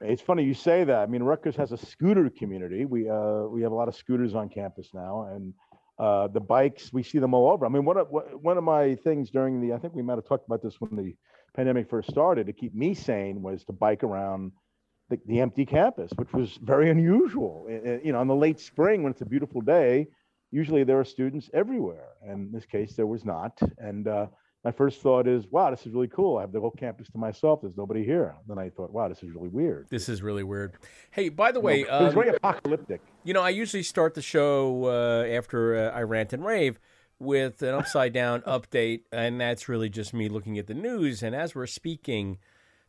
It's 0.00 0.22
funny 0.22 0.42
you 0.42 0.54
say 0.54 0.84
that. 0.84 0.98
I 0.98 1.06
mean, 1.06 1.22
Rutgers 1.22 1.54
has 1.56 1.70
a 1.70 1.76
scooter 1.76 2.28
community. 2.30 2.86
We 2.86 3.08
uh, 3.08 3.42
we 3.44 3.62
have 3.62 3.72
a 3.72 3.74
lot 3.74 3.88
of 3.88 3.94
scooters 3.94 4.34
on 4.34 4.48
campus 4.48 4.88
now, 4.94 5.28
and 5.32 5.54
uh, 6.02 6.26
the 6.26 6.40
bikes 6.40 6.92
we 6.92 7.02
see 7.04 7.20
them 7.20 7.32
all 7.32 7.46
over. 7.52 7.64
I 7.64 7.68
mean, 7.68 7.84
one 7.84 7.96
of 7.96 8.08
one 8.50 8.58
of 8.58 8.64
my 8.64 8.84
things 9.06 9.30
during 9.30 9.60
the 9.60 9.72
I 9.72 9.78
think 9.78 9.94
we 9.94 10.02
might 10.02 10.18
have 10.20 10.28
talked 10.30 10.46
about 10.48 10.62
this 10.62 10.80
when 10.80 10.96
the 11.02 11.14
pandemic 11.56 11.88
first 11.88 12.10
started 12.10 12.44
to 12.46 12.52
keep 12.52 12.74
me 12.74 12.90
sane 12.94 13.36
was 13.40 13.64
to 13.66 13.72
bike 13.72 14.02
around 14.02 14.50
the, 15.10 15.18
the 15.26 15.38
empty 15.40 15.64
campus, 15.64 16.10
which 16.16 16.32
was 16.32 16.58
very 16.72 16.90
unusual. 16.90 17.54
Uh, 17.70 17.90
uh, 17.90 17.98
You 18.04 18.12
know, 18.12 18.20
in 18.20 18.28
the 18.34 18.42
late 18.46 18.60
spring 18.70 19.02
when 19.02 19.12
it's 19.12 19.22
a 19.22 19.32
beautiful 19.34 19.60
day, 19.60 20.08
usually 20.50 20.82
there 20.84 20.98
are 20.98 21.04
students 21.04 21.48
everywhere, 21.62 22.08
and 22.26 22.36
in 22.46 22.52
this 22.52 22.66
case 22.66 22.96
there 22.96 23.06
was 23.14 23.24
not. 23.24 23.54
And 23.78 24.08
uh, 24.08 24.26
my 24.64 24.70
first 24.70 25.00
thought 25.00 25.26
is, 25.26 25.46
wow, 25.50 25.70
this 25.70 25.86
is 25.86 25.92
really 25.92 26.08
cool. 26.08 26.38
I 26.38 26.42
have 26.42 26.52
the 26.52 26.60
whole 26.60 26.70
campus 26.70 27.08
to 27.10 27.18
myself. 27.18 27.60
There's 27.62 27.76
nobody 27.76 28.04
here. 28.04 28.34
Then 28.46 28.58
I 28.58 28.70
thought, 28.70 28.92
wow, 28.92 29.08
this 29.08 29.22
is 29.22 29.30
really 29.34 29.48
weird. 29.48 29.88
This 29.90 30.08
is 30.08 30.22
really 30.22 30.44
weird. 30.44 30.74
Hey, 31.10 31.28
by 31.30 31.50
the 31.50 31.60
way, 31.60 31.80
it 31.80 31.90
was 31.90 32.08
um, 32.08 32.14
very 32.14 32.28
apocalyptic. 32.28 33.00
You 33.24 33.34
know, 33.34 33.42
I 33.42 33.50
usually 33.50 33.82
start 33.82 34.14
the 34.14 34.22
show 34.22 34.84
uh, 34.84 35.26
after 35.26 35.90
uh, 35.90 35.90
I 35.90 36.02
rant 36.02 36.32
and 36.32 36.44
rave 36.44 36.78
with 37.18 37.62
an 37.62 37.74
upside 37.74 38.12
down 38.12 38.40
update, 38.46 39.00
and 39.10 39.40
that's 39.40 39.68
really 39.68 39.88
just 39.88 40.14
me 40.14 40.28
looking 40.28 40.58
at 40.58 40.68
the 40.68 40.74
news. 40.74 41.24
And 41.24 41.34
as 41.34 41.56
we're 41.56 41.66
speaking, 41.66 42.38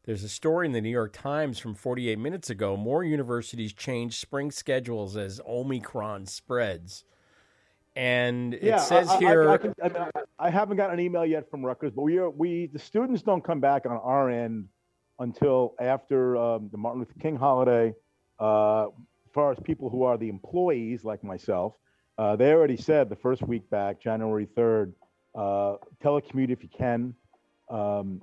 there's 0.05 0.23
a 0.23 0.29
story 0.29 0.67
in 0.67 0.73
the 0.73 0.81
New 0.81 0.89
York 0.89 1.13
Times 1.13 1.57
from 1.57 1.73
48 1.73 2.19
minutes 2.19 2.51
ago. 2.51 2.77
More 2.77 3.03
universities 3.03 3.73
change 3.73 4.19
spring 4.19 4.51
schedules 4.51 5.17
as 5.17 5.41
Omicron 5.47 6.27
spreads. 6.27 7.03
And 7.95 8.55
it 8.55 8.63
yeah, 8.63 8.77
says 8.77 9.07
I, 9.09 9.17
here. 9.19 9.49
I, 9.49 9.57
can- 9.57 9.75
I, 9.83 9.89
mean, 9.89 9.97
I- 9.97 10.21
I 10.39 10.49
haven't 10.49 10.77
got 10.77 10.91
an 10.91 10.99
email 10.99 11.25
yet 11.25 11.49
from 11.49 11.63
Rutgers, 11.63 11.91
but 11.95 12.01
we 12.01 12.17
are 12.17 12.29
we 12.29 12.67
the 12.67 12.79
students 12.79 13.21
don't 13.21 13.43
come 13.43 13.59
back 13.59 13.85
on 13.85 13.91
our 13.91 14.29
end 14.29 14.67
until 15.19 15.75
after 15.79 16.35
um, 16.37 16.69
the 16.71 16.77
Martin 16.77 17.01
Luther 17.01 17.19
King 17.21 17.35
holiday. 17.35 17.93
Uh, 18.39 18.87
as 18.87 19.31
far 19.33 19.51
as 19.51 19.57
people 19.63 19.89
who 19.89 20.03
are 20.03 20.17
the 20.17 20.27
employees, 20.27 21.03
like 21.03 21.23
myself, 21.23 21.73
uh, 22.17 22.35
they 22.35 22.51
already 22.51 22.77
said 22.77 23.09
the 23.09 23.15
first 23.15 23.41
week 23.43 23.69
back, 23.69 24.01
January 24.01 24.47
third, 24.55 24.93
uh, 25.35 25.75
telecommute 26.03 26.49
if 26.49 26.61
you 26.63 26.69
can. 26.75 27.13
Um, 27.69 28.21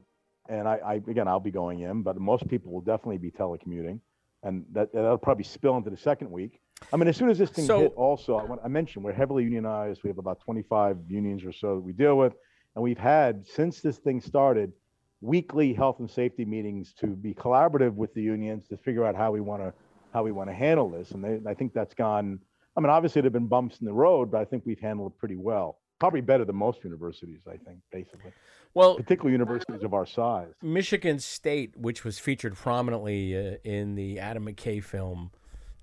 and 0.48 0.68
I, 0.68 0.80
I 0.84 0.94
again, 0.94 1.28
I'll 1.28 1.40
be 1.40 1.50
going 1.52 1.80
in, 1.80 2.02
but 2.02 2.16
most 2.18 2.46
people 2.48 2.72
will 2.72 2.80
definitely 2.80 3.18
be 3.18 3.30
telecommuting, 3.30 4.00
and 4.42 4.64
that 4.72 4.92
that'll 4.92 5.16
probably 5.16 5.44
spill 5.44 5.76
into 5.76 5.90
the 5.90 5.96
second 5.96 6.30
week. 6.30 6.60
I 6.92 6.96
mean, 6.96 7.08
as 7.08 7.16
soon 7.16 7.30
as 7.30 7.38
this 7.38 7.50
thing 7.50 7.64
So- 7.66 7.80
hit, 7.80 7.92
also, 7.96 8.36
I, 8.36 8.44
want- 8.44 8.60
I 8.64 8.68
mentioned 8.68 9.04
we're 9.04 9.12
heavily 9.12 9.44
unionized. 9.44 10.02
We 10.02 10.08
have 10.08 10.18
about 10.18 10.40
25 10.40 10.98
unions 11.08 11.44
or 11.44 11.52
so 11.52 11.76
that 11.76 11.82
we 11.82 11.92
deal 11.92 12.16
with, 12.18 12.34
and 12.74 12.82
we've 12.82 12.98
had 12.98 13.46
since 13.46 13.80
this 13.80 13.98
thing 13.98 14.20
started 14.20 14.72
weekly 15.20 15.74
health 15.74 16.00
and 16.00 16.10
safety 16.10 16.44
meetings 16.44 16.94
to 16.94 17.08
be 17.08 17.34
collaborative 17.34 17.92
with 17.94 18.12
the 18.14 18.22
unions 18.22 18.66
to 18.68 18.76
figure 18.78 19.04
out 19.04 19.14
how 19.14 19.30
we 19.30 19.40
want 19.40 19.62
to 19.62 19.72
how 20.12 20.24
we 20.24 20.32
want 20.32 20.48
to 20.50 20.54
handle 20.54 20.88
this. 20.88 21.12
And 21.12 21.22
they, 21.22 21.38
I 21.48 21.54
think 21.54 21.72
that's 21.72 21.94
gone. 21.94 22.40
I 22.76 22.80
mean, 22.80 22.90
obviously 22.90 23.20
there 23.20 23.26
have 23.26 23.32
been 23.32 23.46
bumps 23.46 23.78
in 23.78 23.86
the 23.86 23.92
road, 23.92 24.30
but 24.32 24.40
I 24.40 24.44
think 24.44 24.64
we've 24.66 24.80
handled 24.80 25.12
it 25.12 25.18
pretty 25.18 25.36
well. 25.36 25.78
Probably 26.00 26.20
better 26.20 26.44
than 26.44 26.56
most 26.56 26.82
universities, 26.82 27.42
I 27.46 27.56
think, 27.58 27.78
basically. 27.92 28.32
Well, 28.74 28.96
particularly 28.96 29.32
universities 29.32 29.84
of 29.84 29.94
our 29.94 30.06
size. 30.06 30.48
Michigan 30.62 31.20
State, 31.20 31.76
which 31.76 32.04
was 32.04 32.18
featured 32.18 32.56
prominently 32.56 33.36
uh, 33.36 33.56
in 33.62 33.94
the 33.94 34.18
Adam 34.18 34.46
McKay 34.46 34.82
film 34.82 35.30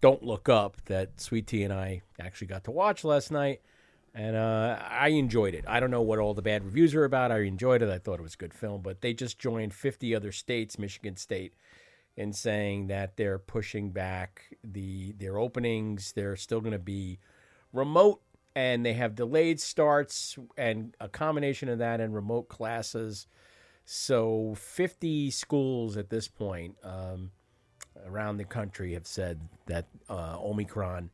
"Don't 0.02 0.24
Look 0.24 0.50
Up," 0.50 0.78
that 0.86 1.20
Sweet 1.20 1.48
Tea 1.48 1.64
and 1.64 1.74
I 1.74 2.02
actually 2.20 2.48
got 2.48 2.64
to 2.66 2.72
watch 2.72 3.04
last 3.04 3.32
night, 3.32 3.62
and 4.14 4.36
uh, 4.36 4.80
I 4.90 5.10
enjoyed 5.10 5.54
it. 5.54 5.66
I 5.68 5.80
don't 5.80 5.92
know 5.92 6.02
what 6.02 6.20
all 6.20 6.34
the 6.34 6.42
bad 6.42 6.64
reviews 6.64 6.96
are 6.96 7.06
about. 7.06 7.32
I 7.32 7.40
enjoyed 7.42 7.82
it. 7.82 7.90
I 7.90 8.00
thought 8.00 8.20
it 8.20 8.24
was 8.24 8.34
a 8.34 8.38
good 8.38 8.54
film, 8.54 8.82
but 8.82 9.02
they 9.02 9.14
just 9.14 9.40
joined 9.40 9.74
50 9.74 10.16
other 10.16 10.32
states, 10.32 10.80
Michigan 10.80 11.18
State, 11.18 11.54
in 12.16 12.34
saying 12.34 12.88
that 12.88 13.18
they're 13.18 13.40
pushing 13.40 13.92
back 13.92 14.56
the 14.64 15.14
their 15.14 15.38
openings. 15.38 16.14
They're 16.14 16.36
still 16.36 16.62
going 16.62 16.72
to 16.74 16.80
be 16.80 17.20
remote 17.74 18.22
and 18.58 18.84
they 18.84 18.94
have 18.94 19.14
delayed 19.14 19.60
starts 19.60 20.36
and 20.58 20.96
a 21.00 21.08
combination 21.08 21.70
of 21.70 21.78
that 21.78 22.02
and 22.02 22.16
remote 22.16 22.50
classes. 22.50 23.28
So 23.86 24.56
50 24.58 25.30
schools 25.30 25.96
at 25.96 26.10
this 26.10 26.28
point 26.28 26.76
um, 26.84 27.30
around 28.08 28.38
the 28.38 28.46
country 28.46 28.94
have 28.94 29.08
said 29.08 29.40
that 29.68 29.86
uh, 30.10 30.38
Omicron. 30.40 31.10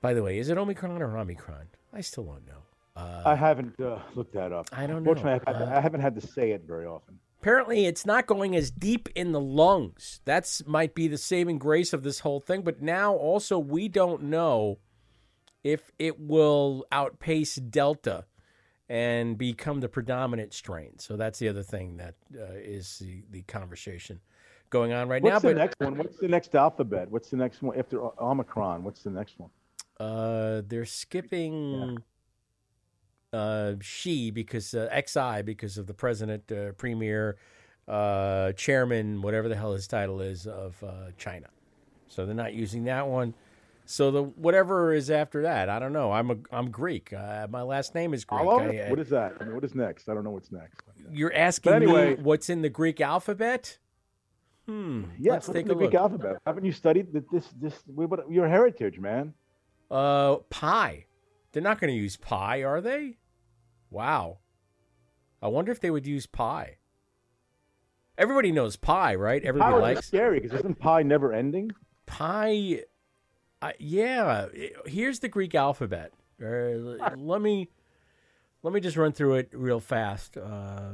By 0.00 0.14
the 0.14 0.22
way, 0.22 0.38
is 0.38 0.48
it 0.50 0.58
Omicron 0.58 1.00
or 1.02 1.16
Omicron? 1.18 1.66
I 1.92 2.00
still 2.02 2.24
don't 2.24 2.46
know. 2.46 2.62
Uh, 2.96 3.22
I 3.26 3.34
haven't 3.34 3.80
uh, 3.80 3.98
looked 4.14 4.34
that 4.34 4.52
up. 4.52 4.68
I 4.72 4.86
don't 4.86 5.02
know. 5.02 5.08
Fortunately, 5.14 5.40
had- 5.46 5.62
Uh, 5.62 5.74
I 5.74 5.80
haven't 5.80 6.00
had 6.00 6.14
to 6.16 6.20
say 6.26 6.52
it 6.52 6.62
very 6.66 6.86
often. 6.86 7.18
apparently 7.40 7.86
it's 7.86 8.06
not 8.06 8.26
going 8.26 8.54
as 8.54 8.70
deep 8.70 9.08
in 9.14 9.32
the 9.32 9.40
lungs. 9.40 10.20
That's 10.24 10.64
might 10.66 10.94
be 10.94 11.08
the 11.08 11.18
saving 11.18 11.58
grace 11.58 11.92
of 11.92 12.02
this 12.02 12.20
whole 12.20 12.40
thing. 12.40 12.62
But 12.62 12.80
now 12.82 13.14
also 13.14 13.58
we 13.58 13.88
don't 13.88 14.24
know 14.24 14.78
if 15.64 15.90
it 15.98 16.20
will 16.20 16.86
outpace 16.92 17.56
Delta 17.56 18.26
and 18.88 19.36
become 19.38 19.80
the 19.80 19.88
predominant 19.88 20.52
strain. 20.54 20.98
So 20.98 21.16
that's 21.16 21.38
the 21.38 21.48
other 21.48 21.62
thing 21.62 21.96
that 21.96 22.14
uh, 22.38 22.52
is 22.54 22.98
the, 22.98 23.24
the 23.30 23.42
conversation 23.42 24.20
going 24.74 24.92
on 24.92 25.08
right 25.08 25.22
What's 25.22 25.34
now. 25.34 25.38
the 25.38 25.54
But 25.54 25.56
next 25.56 25.76
one? 25.78 25.96
What's 25.96 26.18
the 26.18 26.26
next 26.28 26.54
alphabet? 26.56 27.08
What's 27.08 27.30
the 27.30 27.36
next 27.36 27.62
one 27.62 27.78
after 27.78 28.00
Omicron? 28.20 28.82
What's 28.82 29.02
the 29.04 29.10
next 29.10 29.38
one? 29.38 29.50
uh, 30.00 30.62
they're 30.66 30.84
skipping 30.84 31.98
uh, 33.32 33.74
she 33.80 34.30
because 34.32 34.74
uh, 34.74 34.88
XI 35.06 35.42
because 35.42 35.78
of 35.78 35.86
the 35.86 35.94
president, 35.94 36.50
uh, 36.50 36.72
premier, 36.72 37.36
uh, 37.86 38.50
chairman, 38.52 39.22
whatever 39.22 39.48
the 39.48 39.54
hell 39.54 39.72
his 39.72 39.86
title 39.86 40.20
is 40.20 40.48
of 40.48 40.82
uh, 40.82 41.10
China. 41.16 41.46
So 42.08 42.26
they're 42.26 42.34
not 42.34 42.54
using 42.54 42.84
that 42.84 43.06
one. 43.06 43.34
So 43.86 44.10
the 44.10 44.22
whatever 44.24 44.92
is 44.92 45.08
after 45.10 45.42
that, 45.42 45.68
I 45.68 45.78
don't 45.78 45.92
know. 45.92 46.10
I'm 46.10 46.30
a 46.32 46.36
I'm 46.50 46.70
Greek. 46.70 47.12
Uh, 47.12 47.46
my 47.48 47.62
last 47.62 47.94
name 47.94 48.12
is 48.14 48.24
Greek. 48.24 48.40
I- 48.40 48.44
I- 48.44 48.90
what 48.90 48.98
is 48.98 49.10
that? 49.10 49.34
I 49.40 49.44
mean, 49.44 49.54
what 49.54 49.62
is 49.64 49.74
next? 49.76 50.08
I 50.08 50.14
don't 50.14 50.24
know 50.24 50.30
what's 50.30 50.50
next. 50.50 50.80
you're 51.12 51.32
asking 51.34 51.72
anyway- 51.74 52.16
me 52.16 52.22
what's 52.22 52.48
in 52.50 52.62
the 52.62 52.70
Greek 52.70 53.00
alphabet? 53.00 53.78
Hmm. 54.66 55.04
Yes, 55.18 55.32
let's 55.32 55.48
take 55.48 55.66
the 55.66 55.72
a 55.72 55.76
Greek 55.76 55.92
look. 55.92 56.00
alphabet? 56.00 56.36
Haven't 56.46 56.64
you 56.64 56.72
studied 56.72 57.12
that 57.12 57.30
this 57.30 57.48
this 57.60 57.82
your 58.30 58.48
heritage, 58.48 58.98
man? 58.98 59.34
Uh, 59.90 60.36
pi. 60.50 61.06
They're 61.52 61.62
not 61.62 61.80
going 61.80 61.92
to 61.92 61.98
use 61.98 62.16
pi, 62.16 62.62
are 62.62 62.80
they? 62.80 63.18
Wow. 63.90 64.38
I 65.42 65.48
wonder 65.48 65.70
if 65.70 65.80
they 65.80 65.90
would 65.90 66.06
use 66.06 66.26
pi. 66.26 66.78
Everybody 68.16 68.50
knows 68.52 68.76
pi, 68.76 69.14
right? 69.14 69.42
Everybody 69.44 69.72
Pi 69.72 69.78
likes 69.80 70.06
scary 70.06 70.40
because 70.40 70.58
isn't 70.58 70.78
pi 70.78 71.02
never 71.02 71.32
ending? 71.32 71.70
pi. 72.06 72.82
Uh, 73.60 73.72
yeah. 73.78 74.46
Here's 74.86 75.18
the 75.20 75.28
Greek 75.28 75.54
alphabet. 75.54 76.12
Uh, 76.42 77.06
let 77.16 77.40
me 77.40 77.68
let 78.62 78.72
me 78.72 78.80
just 78.80 78.96
run 78.96 79.12
through 79.12 79.34
it 79.34 79.50
real 79.52 79.80
fast. 79.80 80.36
Uh, 80.36 80.90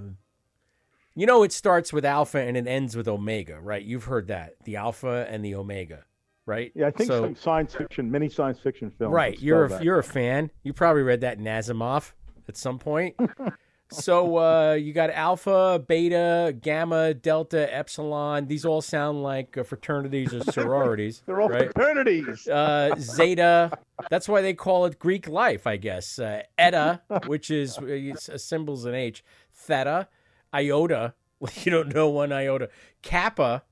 you 1.14 1.26
know, 1.26 1.42
it 1.42 1.52
starts 1.52 1.92
with 1.92 2.04
alpha 2.04 2.38
and 2.38 2.56
it 2.56 2.66
ends 2.66 2.96
with 2.96 3.08
omega, 3.08 3.60
right? 3.60 3.82
You've 3.84 4.04
heard 4.04 4.28
that 4.28 4.54
the 4.64 4.76
alpha 4.76 5.26
and 5.28 5.44
the 5.44 5.54
omega, 5.54 6.04
right? 6.46 6.72
Yeah, 6.74 6.86
I 6.86 6.90
think 6.90 7.08
So- 7.08 7.22
some 7.22 7.34
science 7.34 7.74
fiction, 7.74 8.10
many 8.10 8.28
science 8.28 8.58
fiction 8.60 8.90
films. 8.90 9.12
Right, 9.12 9.38
you're 9.40 9.64
a, 9.64 9.68
that. 9.68 9.84
you're 9.84 9.98
a 9.98 10.04
fan. 10.04 10.50
You 10.62 10.72
probably 10.72 11.02
read 11.02 11.20
that 11.22 11.38
in 11.38 11.44
Asimov 11.44 12.12
at 12.48 12.56
some 12.56 12.78
point. 12.78 13.16
so 13.90 14.36
uh, 14.38 14.72
you 14.74 14.92
got 14.92 15.10
alpha, 15.10 15.82
beta, 15.86 16.54
gamma, 16.60 17.12
delta, 17.12 17.72
epsilon. 17.74 18.46
These 18.46 18.64
all 18.64 18.80
sound 18.80 19.22
like 19.24 19.58
uh, 19.58 19.64
fraternities 19.64 20.32
or 20.32 20.44
sororities. 20.52 21.22
They're 21.26 21.40
all 21.40 21.48
right? 21.48 21.72
fraternities. 21.74 22.46
Uh, 22.46 22.94
zeta. 22.98 23.72
That's 24.10 24.28
why 24.28 24.42
they 24.42 24.54
call 24.54 24.84
it 24.86 24.98
Greek 25.00 25.28
life, 25.28 25.66
I 25.66 25.76
guess. 25.76 26.18
Uh, 26.20 26.42
eta, 26.56 27.02
which 27.26 27.50
is 27.50 27.78
uh, 27.78 28.12
uh, 28.32 28.38
symbols 28.38 28.84
an 28.84 28.94
H. 28.94 29.24
Theta, 29.52 30.08
iota. 30.54 31.14
You 31.64 31.72
don't 31.72 31.94
know 31.94 32.10
one 32.10 32.32
iota. 32.32 32.68
Kappa, 33.00 33.62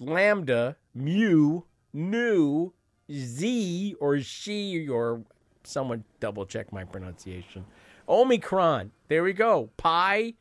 lambda, 0.00 0.76
mu, 0.92 1.62
nu, 1.92 2.72
z, 3.12 3.94
or 4.00 4.20
she, 4.20 4.88
or 4.88 5.22
someone 5.62 6.02
double 6.18 6.46
check 6.46 6.72
my 6.72 6.82
pronunciation. 6.82 7.64
Omicron. 8.08 8.90
There 9.08 9.22
we 9.22 9.32
go. 9.32 9.70
Pi, 9.76 10.34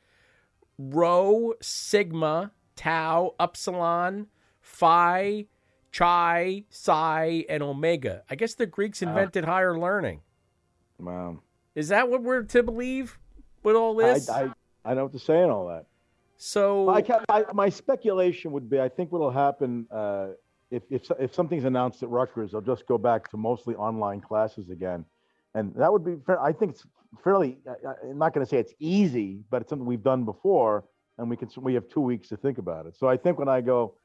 rho, 0.79 1.53
sigma, 1.61 2.51
tau, 2.75 3.35
upsilon, 3.39 4.27
phi, 4.61 5.45
chi, 5.91 6.63
psi, 6.69 7.45
and 7.49 7.63
omega. 7.63 8.23
I 8.29 8.35
guess 8.35 8.53
the 8.55 8.65
Greeks 8.65 9.01
invented 9.01 9.45
higher 9.45 9.77
learning. 9.77 10.21
Wow. 10.99 11.39
Is 11.73 11.89
that 11.89 12.09
what 12.09 12.23
we're 12.23 12.43
to 12.43 12.63
believe 12.63 13.19
with 13.63 13.75
all 13.75 13.95
this? 13.95 14.29
I, 14.29 14.45
I, 14.45 14.51
I 14.85 14.93
know 14.93 15.03
what 15.03 15.13
to 15.13 15.19
say 15.19 15.41
and 15.41 15.51
all 15.51 15.67
that. 15.67 15.85
So 16.37 16.89
I 16.89 17.03
I, 17.29 17.45
my 17.53 17.69
speculation 17.69 18.51
would 18.51 18.69
be, 18.69 18.79
I 18.79 18.89
think 18.89 19.11
what'll 19.11 19.31
happen 19.31 19.87
uh, 19.89 20.27
if, 20.71 20.83
if 20.89 21.09
if 21.19 21.33
something's 21.33 21.65
announced 21.65 22.03
at 22.03 22.09
Rutgers, 22.09 22.51
they'll 22.51 22.61
just 22.61 22.85
go 22.87 22.97
back 22.97 23.29
to 23.31 23.37
mostly 23.37 23.75
online 23.75 24.21
classes 24.21 24.69
again, 24.69 25.05
and 25.53 25.73
that 25.75 25.91
would 25.91 26.03
be. 26.03 26.15
Fair, 26.25 26.41
I 26.41 26.51
think 26.51 26.71
it's 26.73 26.85
fairly. 27.23 27.57
I, 27.67 28.09
I'm 28.09 28.17
not 28.17 28.33
going 28.33 28.45
to 28.45 28.49
say 28.49 28.57
it's 28.57 28.73
easy, 28.79 29.43
but 29.49 29.61
it's 29.61 29.69
something 29.69 29.85
we've 29.85 30.03
done 30.03 30.25
before, 30.25 30.85
and 31.17 31.29
we 31.29 31.37
can. 31.37 31.49
We 31.57 31.73
have 31.75 31.87
two 31.87 32.01
weeks 32.01 32.27
to 32.29 32.37
think 32.37 32.57
about 32.57 32.85
it. 32.85 32.97
So 32.97 33.07
I 33.07 33.17
think 33.17 33.39
when 33.39 33.47
I 33.47 33.61
go 33.61 33.95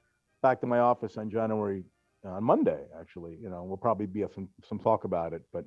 back 0.42 0.60
to 0.60 0.66
my 0.66 0.78
office 0.78 1.16
on 1.16 1.30
January 1.30 1.82
on 2.24 2.44
Monday, 2.44 2.82
actually, 3.00 3.38
you 3.42 3.48
know, 3.48 3.64
we'll 3.64 3.76
probably 3.76 4.06
be 4.06 4.24
some 4.34 4.48
some 4.68 4.78
talk 4.78 5.04
about 5.04 5.32
it. 5.32 5.42
But 5.52 5.64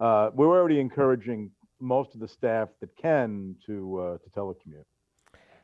uh, 0.00 0.30
we're 0.34 0.48
already 0.48 0.80
encouraging 0.80 1.50
most 1.80 2.14
of 2.14 2.20
the 2.20 2.28
staff 2.28 2.68
that 2.80 2.94
can 2.96 3.56
to 3.66 3.98
uh, 4.00 4.18
to 4.18 4.30
telecommute. 4.30 4.84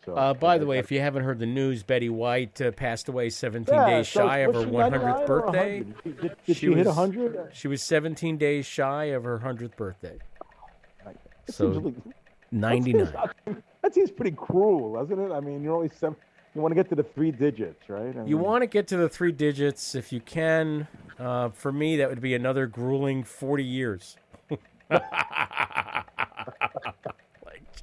So, 0.04 0.14
Uh, 0.14 0.34
by 0.34 0.56
the 0.58 0.66
way, 0.66 0.78
if 0.78 0.92
you 0.92 1.00
haven't 1.00 1.24
heard 1.24 1.38
the 1.40 1.46
news, 1.46 1.82
Betty 1.82 2.08
White 2.08 2.60
uh, 2.60 2.70
passed 2.70 3.08
away 3.08 3.28
17 3.28 3.74
Yeah, 3.74 3.86
days 3.90 4.08
so 4.08 4.20
shy 4.28 4.38
of 4.38 4.54
her 4.54 4.60
100th 4.62 5.26
birthday. 5.26 5.80
100? 5.82 6.20
Did- 6.20 6.36
did- 6.46 6.56
she 6.56 6.66
hit 6.68 6.76
was, 6.78 6.86
100? 6.86 7.50
She 7.52 7.66
was 7.66 7.82
17 7.82 8.36
days 8.36 8.66
shy 8.66 9.06
of 9.06 9.24
her 9.24 9.38
100th 9.40 9.76
birthday. 9.76 10.16
It 11.48 11.52
So 11.54 11.72
seems 11.72 11.84
like- 11.84 12.14
99. 12.52 13.04
That 13.12 13.34
seems, 13.44 13.56
that 13.82 13.94
seems 13.94 14.10
pretty 14.12 14.30
cruel, 14.36 14.94
doesn't 14.94 15.18
it? 15.18 15.32
I 15.32 15.40
mean, 15.40 15.62
you're 15.64 15.74
only 15.74 15.88
seven. 15.88 16.16
You 16.54 16.62
want 16.62 16.70
to 16.70 16.76
get 16.76 16.88
to 16.88 16.94
the 16.94 17.02
three 17.02 17.32
digits, 17.32 17.88
right? 17.90 18.16
I 18.16 18.24
You 18.24 18.38
want 18.38 18.62
to 18.62 18.66
get 18.66 18.86
to 18.88 18.96
the 18.96 19.08
three 19.10 19.32
digits 19.32 19.94
if 19.94 20.10
you 20.12 20.20
can. 20.20 20.86
Uh, 21.18 21.48
for 21.50 21.70
me, 21.72 21.96
that 21.98 22.08
would 22.08 22.20
be 22.22 22.34
another 22.34 22.66
grueling 22.66 23.24
40 23.24 23.62
years. 23.64 24.16
Like, 24.90 25.02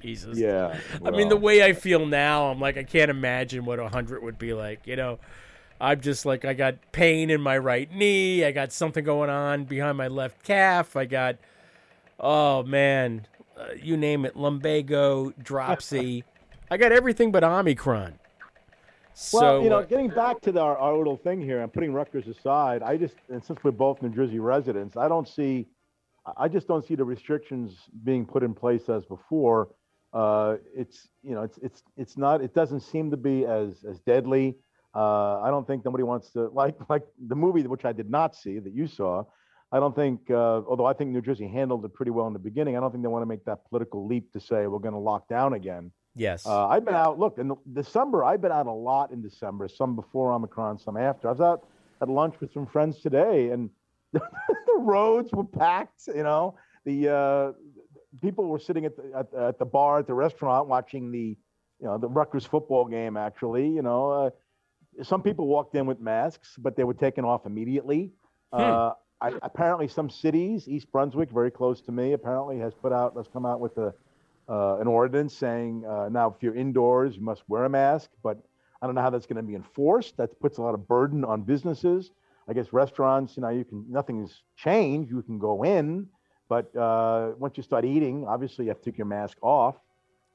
Jesus. 0.00 0.38
Yeah, 0.38 0.78
I 1.04 1.10
mean, 1.10 1.28
the 1.28 1.36
way 1.36 1.62
I 1.62 1.72
feel 1.72 2.06
now, 2.06 2.46
I'm 2.46 2.60
like, 2.60 2.76
I 2.76 2.84
can't 2.84 3.10
imagine 3.10 3.64
what 3.64 3.78
a 3.78 3.82
100 3.82 4.22
would 4.22 4.38
be 4.38 4.52
like. 4.52 4.86
You 4.86 4.96
know, 4.96 5.18
I'm 5.80 6.00
just 6.00 6.24
like, 6.24 6.44
I 6.44 6.54
got 6.54 6.76
pain 6.92 7.30
in 7.30 7.40
my 7.40 7.58
right 7.58 7.90
knee. 7.92 8.44
I 8.44 8.52
got 8.52 8.72
something 8.72 9.04
going 9.04 9.30
on 9.30 9.64
behind 9.64 9.98
my 9.98 10.08
left 10.08 10.42
calf. 10.44 10.96
I 10.96 11.04
got, 11.04 11.36
oh, 12.18 12.62
man, 12.62 13.26
uh, 13.58 13.68
you 13.80 13.96
name 13.96 14.24
it, 14.24 14.36
lumbago, 14.36 15.32
dropsy. 15.42 16.24
I 16.70 16.76
got 16.76 16.92
everything 16.92 17.30
but 17.30 17.44
Omicron. 17.44 18.18
Well, 19.32 19.62
you 19.62 19.70
know, 19.70 19.78
uh, 19.78 19.82
getting 19.82 20.08
back 20.08 20.40
to 20.40 20.50
the, 20.50 20.60
our, 20.60 20.76
our 20.76 20.96
little 20.96 21.16
thing 21.16 21.40
here, 21.40 21.62
I'm 21.62 21.68
putting 21.70 21.92
Rutgers 21.92 22.26
aside. 22.26 22.82
I 22.82 22.96
just, 22.96 23.14
and 23.28 23.44
since 23.44 23.62
we're 23.62 23.70
both 23.70 24.02
New 24.02 24.08
Jersey 24.08 24.40
residents, 24.40 24.96
I 24.96 25.06
don't 25.06 25.28
see, 25.28 25.66
I 26.36 26.48
just 26.48 26.66
don't 26.66 26.86
see 26.86 26.94
the 26.94 27.04
restrictions 27.04 27.76
being 28.04 28.24
put 28.24 28.42
in 28.42 28.54
place 28.54 28.88
as 28.88 29.04
before. 29.04 29.68
Uh, 30.12 30.56
it's, 30.74 31.08
you 31.22 31.34
know, 31.34 31.42
it's, 31.42 31.58
it's, 31.58 31.82
it's 31.96 32.16
not, 32.16 32.40
it 32.40 32.54
doesn't 32.54 32.80
seem 32.80 33.10
to 33.10 33.16
be 33.16 33.44
as, 33.44 33.84
as 33.88 33.98
deadly. 34.00 34.56
Uh, 34.94 35.40
I 35.40 35.50
don't 35.50 35.66
think 35.66 35.84
nobody 35.84 36.04
wants 36.04 36.30
to 36.32 36.48
like, 36.48 36.76
like 36.88 37.02
the 37.26 37.34
movie 37.34 37.62
which 37.62 37.84
I 37.84 37.92
did 37.92 38.10
not 38.10 38.34
see 38.34 38.58
that 38.58 38.72
you 38.72 38.86
saw. 38.86 39.24
I 39.72 39.80
don't 39.80 39.94
think, 39.94 40.30
uh, 40.30 40.62
although 40.68 40.86
I 40.86 40.92
think 40.92 41.10
New 41.10 41.20
Jersey 41.20 41.48
handled 41.48 41.84
it 41.84 41.92
pretty 41.94 42.12
well 42.12 42.28
in 42.28 42.32
the 42.32 42.38
beginning, 42.38 42.76
I 42.76 42.80
don't 42.80 42.92
think 42.92 43.02
they 43.02 43.08
want 43.08 43.22
to 43.22 43.26
make 43.26 43.44
that 43.46 43.68
political 43.68 44.06
leap 44.06 44.32
to 44.32 44.40
say 44.40 44.66
we're 44.68 44.78
going 44.78 44.94
to 44.94 45.00
lock 45.00 45.26
down 45.28 45.54
again. 45.54 45.90
yes. 46.14 46.46
Uh, 46.46 46.68
I've 46.68 46.84
been 46.84 46.94
out. 46.94 47.18
Look, 47.18 47.38
in 47.38 47.48
the- 47.48 47.56
December, 47.72 48.22
I've 48.24 48.40
been 48.40 48.52
out 48.52 48.66
a 48.68 48.72
lot 48.72 49.10
in 49.10 49.20
December. 49.20 49.66
Some 49.68 49.96
before 49.96 50.32
Omicron, 50.32 50.78
some 50.78 50.96
after. 50.96 51.26
I 51.28 51.32
was 51.32 51.40
out 51.40 51.66
at 52.00 52.08
lunch 52.08 52.36
with 52.40 52.52
some 52.52 52.66
friends 52.66 53.00
today, 53.00 53.48
and 53.50 53.68
the 54.66 54.78
roads 54.78 55.32
were 55.32 55.44
packed. 55.44 56.08
You 56.08 56.22
know, 56.22 56.54
the 56.84 57.08
uh, 57.08 57.52
people 58.20 58.46
were 58.46 58.58
sitting 58.58 58.84
at 58.84 58.96
the 58.96 59.12
at, 59.16 59.34
at 59.34 59.58
the 59.58 59.64
bar 59.64 60.00
at 60.00 60.06
the 60.06 60.14
restaurant 60.14 60.68
watching 60.68 61.10
the, 61.10 61.36
you 61.80 61.86
know, 61.86 61.98
the 61.98 62.08
Rutgers 62.08 62.44
football 62.44 62.86
game. 62.86 63.16
Actually, 63.16 63.68
you 63.68 63.82
know, 63.82 64.10
uh, 64.10 64.30
some 65.02 65.22
people 65.22 65.46
walked 65.46 65.74
in 65.74 65.86
with 65.86 66.00
masks, 66.00 66.56
but 66.58 66.76
they 66.76 66.84
were 66.84 66.94
taken 66.94 67.24
off 67.24 67.46
immediately. 67.46 68.12
Uh, 68.52 68.92
I, 69.20 69.32
apparently, 69.42 69.88
some 69.88 70.08
cities, 70.08 70.68
East 70.68 70.92
Brunswick, 70.92 71.30
very 71.30 71.50
close 71.50 71.80
to 71.82 71.92
me, 71.92 72.12
apparently 72.12 72.58
has 72.58 72.74
put 72.74 72.92
out, 72.92 73.16
has 73.16 73.26
come 73.26 73.44
out 73.46 73.58
with 73.58 73.76
a 73.78 73.92
uh, 74.48 74.76
an 74.76 74.86
ordinance 74.86 75.34
saying 75.34 75.84
uh, 75.86 76.08
now 76.10 76.28
if 76.28 76.42
you're 76.42 76.54
indoors, 76.54 77.16
you 77.16 77.22
must 77.22 77.42
wear 77.48 77.64
a 77.64 77.68
mask. 77.68 78.10
But 78.22 78.38
I 78.82 78.86
don't 78.86 78.94
know 78.94 79.00
how 79.00 79.10
that's 79.10 79.26
going 79.26 79.36
to 79.36 79.42
be 79.42 79.54
enforced. 79.54 80.16
That 80.18 80.38
puts 80.40 80.58
a 80.58 80.62
lot 80.62 80.74
of 80.74 80.86
burden 80.86 81.24
on 81.24 81.42
businesses. 81.42 82.10
I 82.48 82.52
guess 82.52 82.72
restaurants, 82.72 83.36
you 83.36 83.42
know, 83.42 83.48
you 83.48 83.64
can 83.64 83.84
nothing's 83.88 84.42
changed. 84.56 85.10
You 85.10 85.22
can 85.22 85.38
go 85.38 85.64
in, 85.64 86.06
but 86.48 86.74
uh, 86.76 87.32
once 87.38 87.56
you 87.56 87.62
start 87.62 87.84
eating, 87.84 88.26
obviously 88.26 88.66
you 88.66 88.70
have 88.70 88.80
to 88.82 88.90
take 88.90 88.98
your 88.98 89.06
mask 89.06 89.38
off. 89.42 89.76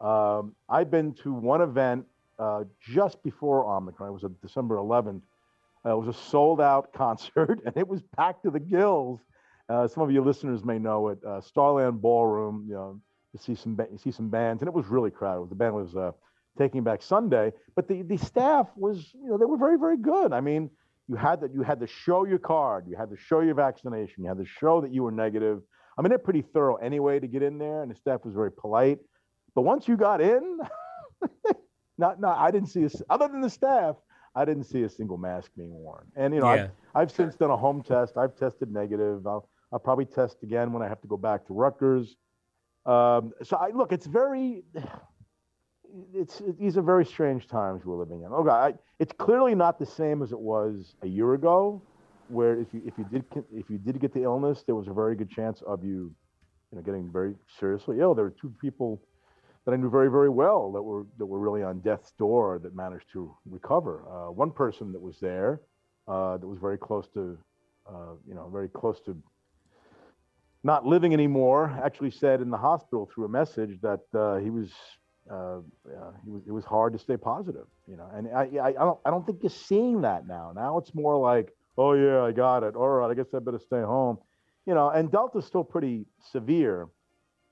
Um, 0.02 0.56
I've 0.68 0.90
been 0.90 1.14
to 1.24 1.34
one 1.34 1.62
event 1.62 2.06
uh, 2.40 2.64
just 2.80 3.22
before 3.22 3.66
Omicron. 3.66 4.10
It 4.10 4.14
was 4.14 4.24
a 4.24 4.30
December 4.42 4.78
11th. 4.78 5.22
Uh, 5.86 5.92
it 5.92 6.06
was 6.06 6.08
a 6.08 6.20
sold 6.20 6.62
out 6.62 6.94
concert, 6.94 7.62
and 7.66 7.76
it 7.78 7.88
was 7.88 8.02
packed 8.18 8.44
to 8.44 8.50
the 8.52 8.60
gills. 8.60 9.20
Uh, 9.68 9.88
some 9.88 10.02
of 10.02 10.12
your 10.12 10.24
listeners 10.24 10.64
may 10.64 10.80
know 10.80 11.10
it. 11.10 11.24
Uh, 11.24 11.40
Starland 11.42 12.02
Ballroom, 12.02 12.66
you 12.68 12.74
know, 12.74 13.00
you 13.34 13.40
see 13.40 13.54
some 13.54 13.78
see 13.98 14.12
some 14.12 14.30
bands, 14.30 14.62
and 14.62 14.68
it 14.68 14.74
was 14.74 14.88
really 14.88 15.12
crowded. 15.12 15.52
The 15.52 15.56
band 15.56 15.76
was 15.76 15.96
uh, 15.96 16.12
Taking 16.58 16.84
Back 16.84 17.04
Sunday, 17.04 17.54
but 17.76 17.88
the 17.88 18.02
the 18.02 18.18
staff 18.18 18.68
was, 18.76 19.14
you 19.14 19.30
know, 19.30 19.38
they 19.38 19.46
were 19.46 19.58
very 19.58 19.78
very 19.78 19.98
good. 19.98 20.34
I 20.34 20.42
mean, 20.42 20.72
you 21.10 21.16
had 21.16 21.42
that 21.42 21.54
you 21.54 21.64
had 21.64 21.80
to 21.80 21.88
show 21.88 22.24
your 22.26 22.38
card, 22.38 22.86
you 22.88 22.96
had 22.96 23.10
to 23.10 23.18
show 23.18 23.40
your 23.42 23.56
vaccination, 23.56 24.24
you 24.24 24.30
had 24.30 24.38
to 24.38 24.46
show 24.46 24.80
that 24.80 24.94
you 24.94 25.02
were 25.04 25.12
negative. 25.12 25.60
I 25.98 26.02
mean, 26.02 26.10
they're 26.10 26.20
pretty 26.20 26.44
thorough 26.44 26.76
anyway 26.76 27.20
to 27.20 27.28
get 27.28 27.42
in 27.42 27.58
there, 27.58 27.82
and 27.82 27.92
the 27.92 27.96
staff 27.96 28.24
was 28.24 28.36
very 28.36 28.52
polite. 28.52 29.00
But 29.56 29.64
once 29.64 29.88
you 29.88 29.98
got 29.98 30.22
in, 30.22 30.60
not 31.98 32.20
not 32.22 32.38
I 32.38 32.52
didn't 32.52 32.70
see 32.70 32.84
a, 32.86 32.90
other 33.10 33.28
than 33.28 33.42
the 33.42 33.50
staff, 33.50 33.96
I 34.36 34.46
didn't 34.46 34.66
see 34.66 34.84
a 34.84 34.90
single 34.90 35.18
mask 35.18 35.52
being 35.58 35.74
worn. 35.74 36.06
And 36.16 36.34
you 36.34 36.42
know, 36.42 36.54
Yeah. 36.54 36.68
I've, 36.96 37.02
I've 37.02 37.12
since 37.12 37.36
done 37.36 37.50
a 37.50 37.58
home 37.58 37.82
test. 37.82 38.16
I've 38.16 38.36
tested 38.36 38.72
negative. 38.72 39.26
I'll 39.26 39.50
I'll 39.74 39.80
probably 39.80 40.06
test 40.06 40.38
again 40.44 40.72
when 40.72 40.84
I 40.84 40.88
have 40.88 41.02
to 41.02 41.08
go 41.08 41.18
back 41.18 41.48
to 41.48 41.54
Rutgers. 41.54 42.16
Um, 42.86 43.34
so 43.44 43.58
I 43.58 43.70
look, 43.70 43.92
it's 43.92 44.06
very, 44.08 44.64
it's 46.14 46.42
these 46.60 46.78
are 46.78 46.82
very 46.82 47.06
strange 47.06 47.48
times 47.48 47.86
we're 47.86 47.98
living 47.98 48.24
in. 48.24 48.32
Okay, 48.32 48.50
I, 48.50 48.74
it's 49.00 49.14
clearly 49.18 49.56
not 49.56 49.80
the 49.80 49.86
same 49.86 50.22
as 50.22 50.32
it 50.32 50.40
was 50.40 50.96
a 51.02 51.08
year 51.08 51.34
ago, 51.34 51.82
where 52.28 52.60
if 52.60 52.74
you 52.74 52.82
if 52.86 52.98
you 52.98 53.06
did 53.12 53.24
if 53.54 53.70
you 53.70 53.78
did 53.78 54.00
get 54.00 54.14
the 54.14 54.24
illness, 54.24 54.64
there 54.66 54.76
was 54.76 54.88
a 54.88 54.94
very 54.94 55.16
good 55.16 55.30
chance 55.30 55.62
of 55.66 55.84
you, 55.84 56.14
you 56.72 56.78
know, 56.78 56.82
getting 56.82 57.12
very 57.12 57.36
seriously 57.60 58.00
ill. 58.00 58.14
There 58.16 58.26
were 58.26 58.36
two 58.42 58.54
people 58.62 59.02
that 59.66 59.74
I 59.74 59.78
knew 59.78 59.90
very 59.90 60.10
very 60.10 60.30
well 60.30 60.72
that 60.72 60.82
were 60.82 61.06
that 61.18 61.26
were 61.26 61.40
really 61.40 61.64
on 61.64 61.80
death's 61.80 62.12
door 62.12 62.60
that 62.64 62.76
managed 62.76 63.12
to 63.14 63.36
recover. 63.50 64.04
Uh, 64.10 64.32
one 64.32 64.52
person 64.52 64.92
that 64.92 65.02
was 65.02 65.20
there 65.20 65.62
uh, 66.08 66.38
that 66.38 66.48
was 66.48 66.60
very 66.60 66.78
close 66.78 67.08
to, 67.14 67.38
uh, 67.88 68.14
you 68.28 68.36
know, 68.36 68.50
very 68.50 68.70
close 68.70 69.00
to 69.02 69.18
not 70.64 70.86
living 70.86 71.14
anymore, 71.14 71.80
actually 71.84 72.12
said 72.12 72.42
in 72.42 72.50
the 72.50 72.58
hospital 72.58 73.10
through 73.14 73.26
a 73.26 73.30
message 73.30 73.80
that 73.82 74.02
uh, 74.14 74.38
he 74.38 74.50
was. 74.50 74.72
Uh, 75.32 75.60
uh, 75.86 76.12
he 76.26 76.32
was, 76.32 76.42
it 76.48 76.52
was 76.52 76.66
hard 76.66 76.92
to 76.94 77.00
stay 77.00 77.16
positive, 77.16 77.68
you 77.88 77.96
know, 77.96 78.10
and 78.16 78.28
I, 78.30 78.50
I, 78.62 78.68
I 78.70 78.72
don't, 78.72 79.00
I 79.06 79.12
don't 79.12 79.26
think 79.26 79.44
you're 79.44 79.52
seeing 79.52 80.02
that 80.02 80.28
now. 80.28 80.52
Now 80.56 80.80
it's 80.80 80.96
more 80.96 81.18
like, 81.18 81.54
oh 81.78 81.94
yeah, 81.94 82.24
I 82.24 82.32
got 82.32 82.64
it. 82.64 82.76
All 82.76 82.88
right, 82.90 83.12
I 83.12 83.14
guess 83.14 83.28
I 83.36 83.40
better 83.40 83.60
stay 83.60 83.82
home, 83.82 84.18
you 84.66 84.74
know. 84.74 84.90
And 84.90 85.12
Delta's 85.12 85.46
still 85.46 85.64
pretty 85.64 86.08
severe, 86.32 86.88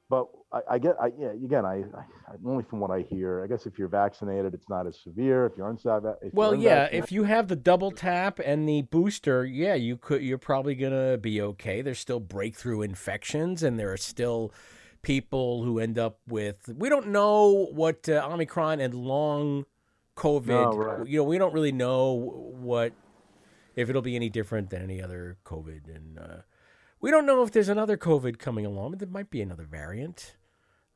but 0.10 0.28
I, 0.52 0.62
I 0.72 0.80
get, 0.80 0.96
I, 1.00 1.12
yeah, 1.20 1.32
again, 1.32 1.66
I, 1.66 1.84
I, 1.96 2.36
only 2.46 2.64
from 2.64 2.80
what 2.80 2.90
I 2.90 3.02
hear, 3.02 3.44
I 3.44 3.48
guess 3.48 3.66
if 3.68 3.78
you're 3.78 3.90
vaccinated, 3.90 4.54
it's 4.54 4.70
not 4.70 4.88
as 4.88 4.98
severe. 5.00 5.46
If 5.46 5.54
you're 5.58 5.70
unvaccinated, 5.70 6.32
Well, 6.34 6.56
yeah, 6.56 6.90
if 6.92 7.12
you 7.12 7.26
have 7.26 7.48
the 7.48 7.56
double 7.56 7.92
tap 7.92 8.40
and 8.40 8.68
the 8.68 8.84
booster, 8.84 9.46
yeah, 9.46 9.76
you 9.76 9.98
could. 9.98 10.24
You're 10.24 10.38
probably 10.38 10.74
gonna 10.74 11.18
be 11.18 11.42
okay. 11.42 11.82
There's 11.82 12.00
still 12.00 12.22
breakthrough 12.22 12.82
infections, 12.82 13.62
and 13.62 13.78
there 13.78 13.92
are 13.92 13.98
still 13.98 14.52
people 15.02 15.64
who 15.64 15.80
end 15.80 15.98
up 15.98 16.20
with. 16.28 16.70
We 16.76 16.90
don't 16.90 17.08
know 17.10 17.68
what 17.72 18.08
uh, 18.10 18.28
Omicron 18.32 18.80
and 18.80 18.94
long 18.94 19.66
COVID. 20.16 20.48
No, 20.48 20.72
right. 20.72 21.08
You 21.08 21.18
know, 21.20 21.24
we 21.24 21.38
don't 21.38 21.54
really 21.54 21.72
know 21.72 22.14
what 22.60 22.94
if 23.76 23.90
it'll 23.90 24.02
be 24.02 24.16
any 24.16 24.30
different 24.30 24.70
than 24.70 24.82
any 24.82 25.02
other 25.02 25.38
COVID, 25.46 25.94
and 25.94 26.18
uh, 26.20 26.38
we 27.00 27.12
don't 27.12 27.26
know 27.26 27.44
if 27.44 27.52
there's 27.52 27.70
another 27.70 27.98
COVID 27.98 28.40
coming 28.40 28.66
along. 28.66 28.92
But 28.92 29.00
there 29.00 29.08
might 29.08 29.30
be 29.30 29.42
another 29.42 29.66
variant. 29.66 30.36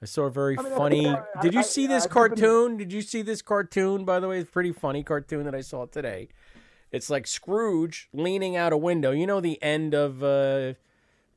I 0.01 0.05
saw 0.07 0.23
a 0.23 0.31
very 0.31 0.57
I 0.57 0.63
mean, 0.63 0.75
funny. 0.75 1.03
think 1.03 1.19
I- 1.35 1.41
Did 1.43 1.53
you 1.53 1.61
see 1.63 1.85
I- 1.85 1.87
this 1.89 2.07
cartoon? 2.07 2.77
Did 2.77 2.91
you 2.91 3.01
see 3.03 3.21
this 3.21 3.41
cartoon? 3.43 4.03
By 4.03 4.19
the 4.19 4.27
way, 4.27 4.39
it's 4.39 4.49
a 4.49 4.51
pretty 4.51 4.71
funny 4.71 5.03
cartoon 5.03 5.45
that 5.45 5.53
I 5.53 5.61
saw 5.61 5.85
today. 5.85 6.29
It's 6.91 7.09
like 7.09 7.27
Scrooge 7.27 8.09
leaning 8.11 8.55
out 8.55 8.73
a 8.73 8.77
window. 8.77 9.11
You 9.11 9.27
know 9.27 9.39
the 9.39 9.61
end 9.61 9.93
of 9.93 10.23
uh, 10.23 10.73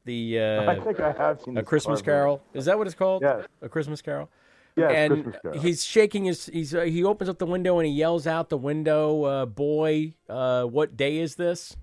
the 0.04 0.38
uh, 0.38 0.70
I 0.70 0.80
think 0.80 1.00
I 1.00 1.12
have 1.12 1.40
seen 1.40 1.56
a 1.56 1.62
Christmas. 1.62 2.02
Carol. 2.02 2.42
Is 2.52 2.64
that 2.66 2.76
what 2.78 2.86
it's 2.86 2.96
called? 2.96 3.22
Yes. 3.22 3.46
a 3.62 3.68
Christmas 3.68 4.02
Carol. 4.02 4.30
Yes, 4.76 4.90
and 4.92 5.12
Christmas 5.12 5.36
Carol. 5.42 5.60
he's 5.60 5.84
shaking 5.84 6.24
his. 6.24 6.46
He's 6.46 6.74
uh, 6.74 6.82
he 6.82 7.04
opens 7.04 7.28
up 7.30 7.38
the 7.38 7.46
window 7.46 7.78
and 7.78 7.86
he 7.86 7.92
yells 7.92 8.26
out 8.26 8.48
the 8.48 8.58
window, 8.58 9.22
uh, 9.24 9.46
"Boy, 9.46 10.14
uh, 10.28 10.64
what 10.64 10.96
day 10.96 11.18
is 11.18 11.36
this?" 11.36 11.76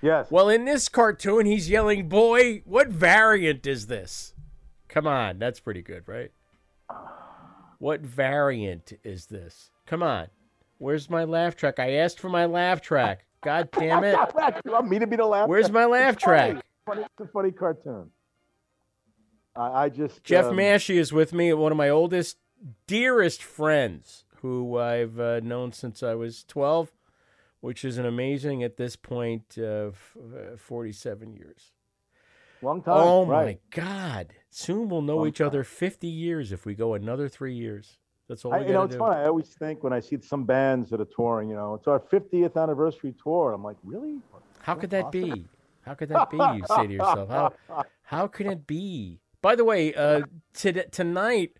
Yes. 0.00 0.30
Well, 0.30 0.48
in 0.48 0.64
this 0.64 0.88
cartoon, 0.88 1.46
he's 1.46 1.70
yelling, 1.70 2.08
"Boy, 2.08 2.62
what 2.64 2.88
variant 2.88 3.66
is 3.66 3.86
this?" 3.86 4.34
Come 4.88 5.06
on, 5.06 5.38
that's 5.38 5.60
pretty 5.60 5.80
good, 5.82 6.02
right? 6.06 6.32
What 7.78 8.02
variant 8.02 8.92
is 9.02 9.26
this? 9.26 9.70
Come 9.86 10.02
on. 10.02 10.28
Where's 10.78 11.08
my 11.08 11.24
laugh 11.24 11.56
track? 11.56 11.78
I 11.78 11.94
asked 11.94 12.20
for 12.20 12.28
my 12.28 12.44
laugh 12.44 12.80
track. 12.80 13.24
God 13.42 13.70
damn 13.72 14.04
it. 14.04 14.14
you 14.64 14.72
want 14.72 14.88
me 14.88 14.98
to 14.98 15.06
be 15.06 15.16
the 15.16 15.24
laugh? 15.24 15.48
Where's 15.48 15.70
my 15.70 15.84
laugh 15.86 16.16
track? 16.16 16.62
Funny, 16.86 17.02
it's 17.02 17.20
a 17.20 17.32
funny 17.32 17.52
cartoon. 17.52 18.10
I, 19.54 19.84
I 19.84 19.88
just 19.88 20.24
Jeff 20.24 20.46
um, 20.46 20.56
Massey 20.56 20.98
is 20.98 21.12
with 21.12 21.32
me, 21.32 21.52
one 21.52 21.72
of 21.72 21.78
my 21.78 21.88
oldest, 21.88 22.38
dearest 22.86 23.42
friends, 23.42 24.24
who 24.36 24.78
I've 24.78 25.20
uh, 25.20 25.40
known 25.40 25.72
since 25.72 26.02
I 26.02 26.14
was 26.14 26.44
12, 26.44 26.90
which 27.60 27.84
is 27.84 27.98
an 27.98 28.06
amazing, 28.06 28.62
at 28.62 28.76
this 28.76 28.96
point, 28.96 29.56
uh, 29.58 29.90
f- 29.90 30.16
uh, 30.54 30.56
47 30.56 31.34
years. 31.34 31.70
long 32.60 32.82
time. 32.82 32.94
oh, 32.96 33.26
right. 33.26 33.44
my 33.46 33.58
God. 33.70 34.28
Soon 34.50 34.88
we'll 34.88 35.02
know 35.02 35.18
Long 35.18 35.28
each 35.28 35.40
other 35.40 35.62
50 35.62 36.06
years 36.08 36.50
if 36.50 36.66
we 36.66 36.74
go 36.74 36.94
another 36.94 37.28
three 37.28 37.54
years. 37.54 37.98
That's 38.28 38.44
all 38.44 38.52
we 38.52 38.58
I, 38.58 38.66
you 38.66 38.72
know, 38.72 38.82
it's 38.82 38.94
do. 38.94 38.98
funny. 38.98 39.20
I 39.20 39.26
always 39.26 39.48
think 39.48 39.84
when 39.84 39.92
I 39.92 40.00
see 40.00 40.18
some 40.20 40.44
bands 40.44 40.90
that 40.90 41.00
are 41.00 41.04
touring, 41.16 41.48
you 41.50 41.54
know, 41.54 41.74
it's 41.74 41.86
our 41.86 42.00
50th 42.00 42.60
anniversary 42.60 43.14
tour. 43.22 43.52
I'm 43.52 43.62
like, 43.62 43.76
really? 43.84 44.18
How 44.60 44.74
could 44.74 44.90
that 44.90 45.12
be? 45.12 45.46
How 45.82 45.94
could 45.94 46.08
that 46.10 46.30
be? 46.30 46.36
You 46.36 46.64
say 46.68 46.86
to 46.86 46.92
yourself, 46.92 47.28
how 47.28 47.52
how 48.02 48.26
can 48.26 48.46
it 48.48 48.66
be? 48.66 49.20
By 49.40 49.56
the 49.56 49.64
way, 49.64 49.92
uh, 49.94 50.22
to, 50.54 50.88
tonight 50.90 51.56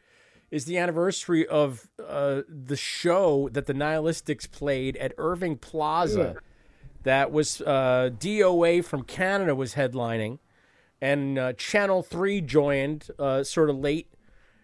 is 0.51 0.67
the 0.67 0.79
anniversary 0.79 1.47
of 1.47 1.89
uh, 2.07 2.43
the 2.49 2.77
show 2.77 3.49
that 3.53 3.67
the 3.67 3.75
Nihilistics 3.75 4.51
played 4.51 4.97
at 4.99 5.13
Irving 5.19 5.57
Plaza. 5.57 6.37
That 7.03 7.33
was 7.33 7.61
uh, 7.63 8.11
DOA 8.17 8.85
from 8.85 9.03
Canada 9.03 9.57
was 9.57 9.75
headlining, 9.75 10.39
and 11.01 11.37
uh, 11.39 11.53
Channel 11.55 12.05
Three 12.05 12.41
joined 12.41 13.09
uh, 13.19 13.43
sort 13.43 13.71
of 13.71 13.77
late, 13.79 14.15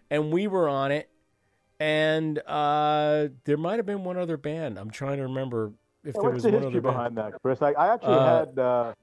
and 0.09 0.31
we 0.31 0.47
were 0.47 0.69
on 0.69 0.91
it. 0.93 1.09
And 1.81 2.39
uh, 2.45 3.27
there 3.45 3.57
might 3.57 3.77
have 3.77 3.85
been 3.85 4.03
one 4.03 4.17
other 4.17 4.37
band. 4.37 4.77
I'm 4.77 4.89
trying 4.91 5.17
to 5.17 5.23
remember 5.23 5.73
if 6.03 6.15
Yeah, 6.15 6.21
there 6.21 6.31
was 6.31 6.43
the 6.43 6.51
one 6.51 6.63
other 6.63 6.71
band. 6.81 6.83
behind 6.83 7.17
that, 7.17 7.33
Chris? 7.41 7.61
I, 7.61 7.71
I 7.71 7.93
actually 7.93 8.13
Uh, 8.15 8.37
had 8.45 8.59
uh, 8.59 8.93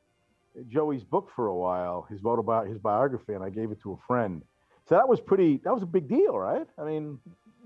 Joey's 0.69 1.05
book 1.05 1.31
for 1.35 1.47
a 1.49 1.55
while, 1.55 2.07
his 2.11 2.21
autobi- 2.23 2.69
his 2.69 2.79
biography, 2.79 3.35
and 3.35 3.45
I 3.45 3.51
gave 3.51 3.71
it 3.71 3.81
to 3.83 3.93
a 3.93 3.97
friend. 4.07 4.43
So 4.89 4.95
that 4.95 5.09
was 5.09 5.21
pretty. 5.21 5.61
That 5.65 5.75
was 5.75 5.83
a 5.83 5.87
big 5.87 6.09
deal, 6.09 6.39
right? 6.39 6.67
I 6.79 6.85
mean, 6.85 7.19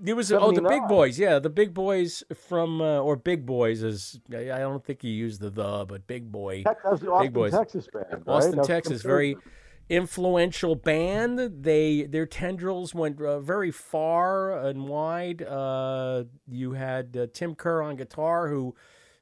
It 0.03 0.15
was 0.15 0.31
oh 0.31 0.51
the 0.51 0.61
big 0.61 0.87
boys, 0.87 1.19
yeah, 1.19 1.37
the 1.39 1.49
big 1.51 1.73
boys 1.73 2.23
from 2.33 2.81
uh, 2.81 2.99
or 2.99 3.15
big 3.15 3.45
boys 3.45 3.83
is 3.83 4.19
I 4.33 4.51
I 4.51 4.59
don't 4.59 4.83
think 4.83 5.01
he 5.03 5.09
used 5.09 5.41
the 5.41 5.51
the, 5.51 5.85
but 5.87 6.07
big 6.07 6.31
boy, 6.31 6.63
Tex- 6.63 6.81
that 6.83 6.91
was 6.91 6.99
the 7.01 7.05
big 7.05 7.13
Austin, 7.13 7.33
boys, 7.33 7.51
Texas 7.51 7.87
band, 7.93 8.05
right? 8.09 8.27
Austin, 8.27 8.55
That 8.57 8.65
Texas, 8.65 9.03
very 9.03 9.37
influential 9.89 10.73
band. 10.75 11.63
They 11.63 12.03
their 12.03 12.25
tendrils 12.25 12.95
went 12.95 13.21
uh, 13.21 13.39
very 13.39 13.71
far 13.71 14.57
and 14.65 14.87
wide. 14.87 15.41
Uh, 15.43 16.23
you 16.47 16.71
had 16.71 17.15
uh, 17.15 17.27
Tim 17.31 17.53
Kerr 17.55 17.81
on 17.83 17.95
guitar, 17.97 18.47
who 18.47 18.73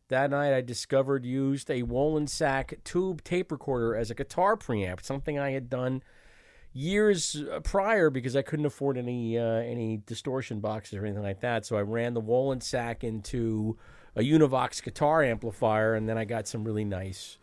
that 0.09 0.31
night 0.31 0.53
I 0.53 0.61
discovered 0.61 1.25
used 1.25 1.69
a 1.69 1.83
Wollensak 1.83 2.83
tube 2.83 3.23
tape 3.23 3.51
recorder 3.51 3.95
as 3.95 4.11
a 4.11 4.15
guitar 4.15 4.57
preamp, 4.57 5.01
something 5.01 5.39
I 5.39 5.51
had 5.51 5.69
done 5.69 6.03
years 6.73 7.35
uh, 7.51 7.59
prior 7.61 8.09
because 8.09 8.35
I 8.35 8.41
couldn't 8.41 8.65
afford 8.65 8.97
any 8.97 9.37
uh, 9.37 9.43
any 9.43 10.01
distortion 10.05 10.59
boxes 10.59 10.97
or 10.97 11.05
anything 11.05 11.23
like 11.23 11.41
that. 11.41 11.65
So 11.65 11.77
I 11.77 11.81
ran 11.81 12.13
the 12.13 12.21
Wollensak 12.21 13.03
into 13.03 13.77
a 14.15 14.21
Univox 14.21 14.83
guitar 14.83 15.23
amplifier, 15.23 15.93
and 15.93 16.09
then 16.09 16.17
I 16.17 16.25
got 16.25 16.47
some 16.47 16.63
really 16.63 16.85
nice, 16.85 17.37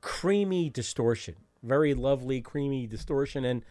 creamy 0.00 0.70
distortion, 0.70 1.36
very 1.62 1.94
lovely 1.94 2.40
creamy 2.40 2.86
distortion, 2.86 3.44
and 3.44 3.62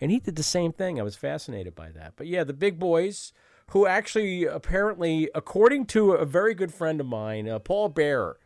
and 0.00 0.10
he 0.10 0.20
did 0.20 0.36
the 0.36 0.42
same 0.42 0.72
thing. 0.72 0.98
I 0.98 1.02
was 1.02 1.16
fascinated 1.16 1.74
by 1.74 1.90
that. 1.92 2.14
But 2.16 2.26
yeah, 2.26 2.44
the 2.44 2.54
big 2.54 2.78
boys. 2.78 3.32
Who 3.70 3.86
actually, 3.86 4.44
apparently, 4.44 5.30
according 5.34 5.86
to 5.86 6.12
a 6.12 6.24
very 6.24 6.54
good 6.54 6.74
friend 6.74 7.00
of 7.00 7.06
mine, 7.06 7.48
uh, 7.48 7.60
Paul 7.60 7.88
Bear, 7.88 8.36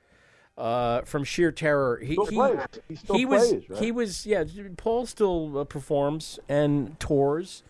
uh, 0.57 1.03
from 1.03 1.25
Sheer 1.25 1.51
Terror, 1.51 1.99
he 1.99 2.17
he. 2.29 2.41
He 2.89 2.97
still 2.97 3.17
he 3.17 3.27
was 3.27 3.49
plays, 3.49 3.71
right? 3.71 3.83
he 3.83 3.93
was 3.93 4.27
yeah. 4.27 4.45
Paul 4.77 5.07
still 5.07 5.59
uh, 5.59 5.65
performs 5.65 6.39
and 6.49 6.99
tours, 7.01 7.63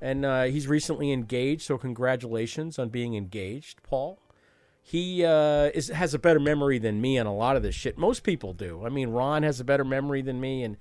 and 0.00 0.24
uh, 0.24 0.44
he's 0.44 0.66
recently 0.66 1.12
engaged. 1.12 1.62
So 1.62 1.76
congratulations 1.76 2.78
on 2.78 2.88
being 2.88 3.14
engaged, 3.14 3.82
Paul. 3.82 4.18
He 4.82 5.24
uh, 5.24 5.70
is 5.74 5.88
has 5.88 6.14
a 6.14 6.18
better 6.18 6.40
memory 6.40 6.78
than 6.78 7.00
me 7.00 7.18
on 7.18 7.26
a 7.26 7.34
lot 7.34 7.56
of 7.56 7.62
this 7.62 7.74
shit. 7.74 7.98
Most 7.98 8.22
people 8.22 8.52
do. 8.52 8.84
I 8.84 8.88
mean, 8.88 9.10
Ron 9.10 9.42
has 9.42 9.60
a 9.60 9.64
better 9.64 9.84
memory 9.84 10.22
than 10.22 10.40
me, 10.40 10.62
and 10.62 10.76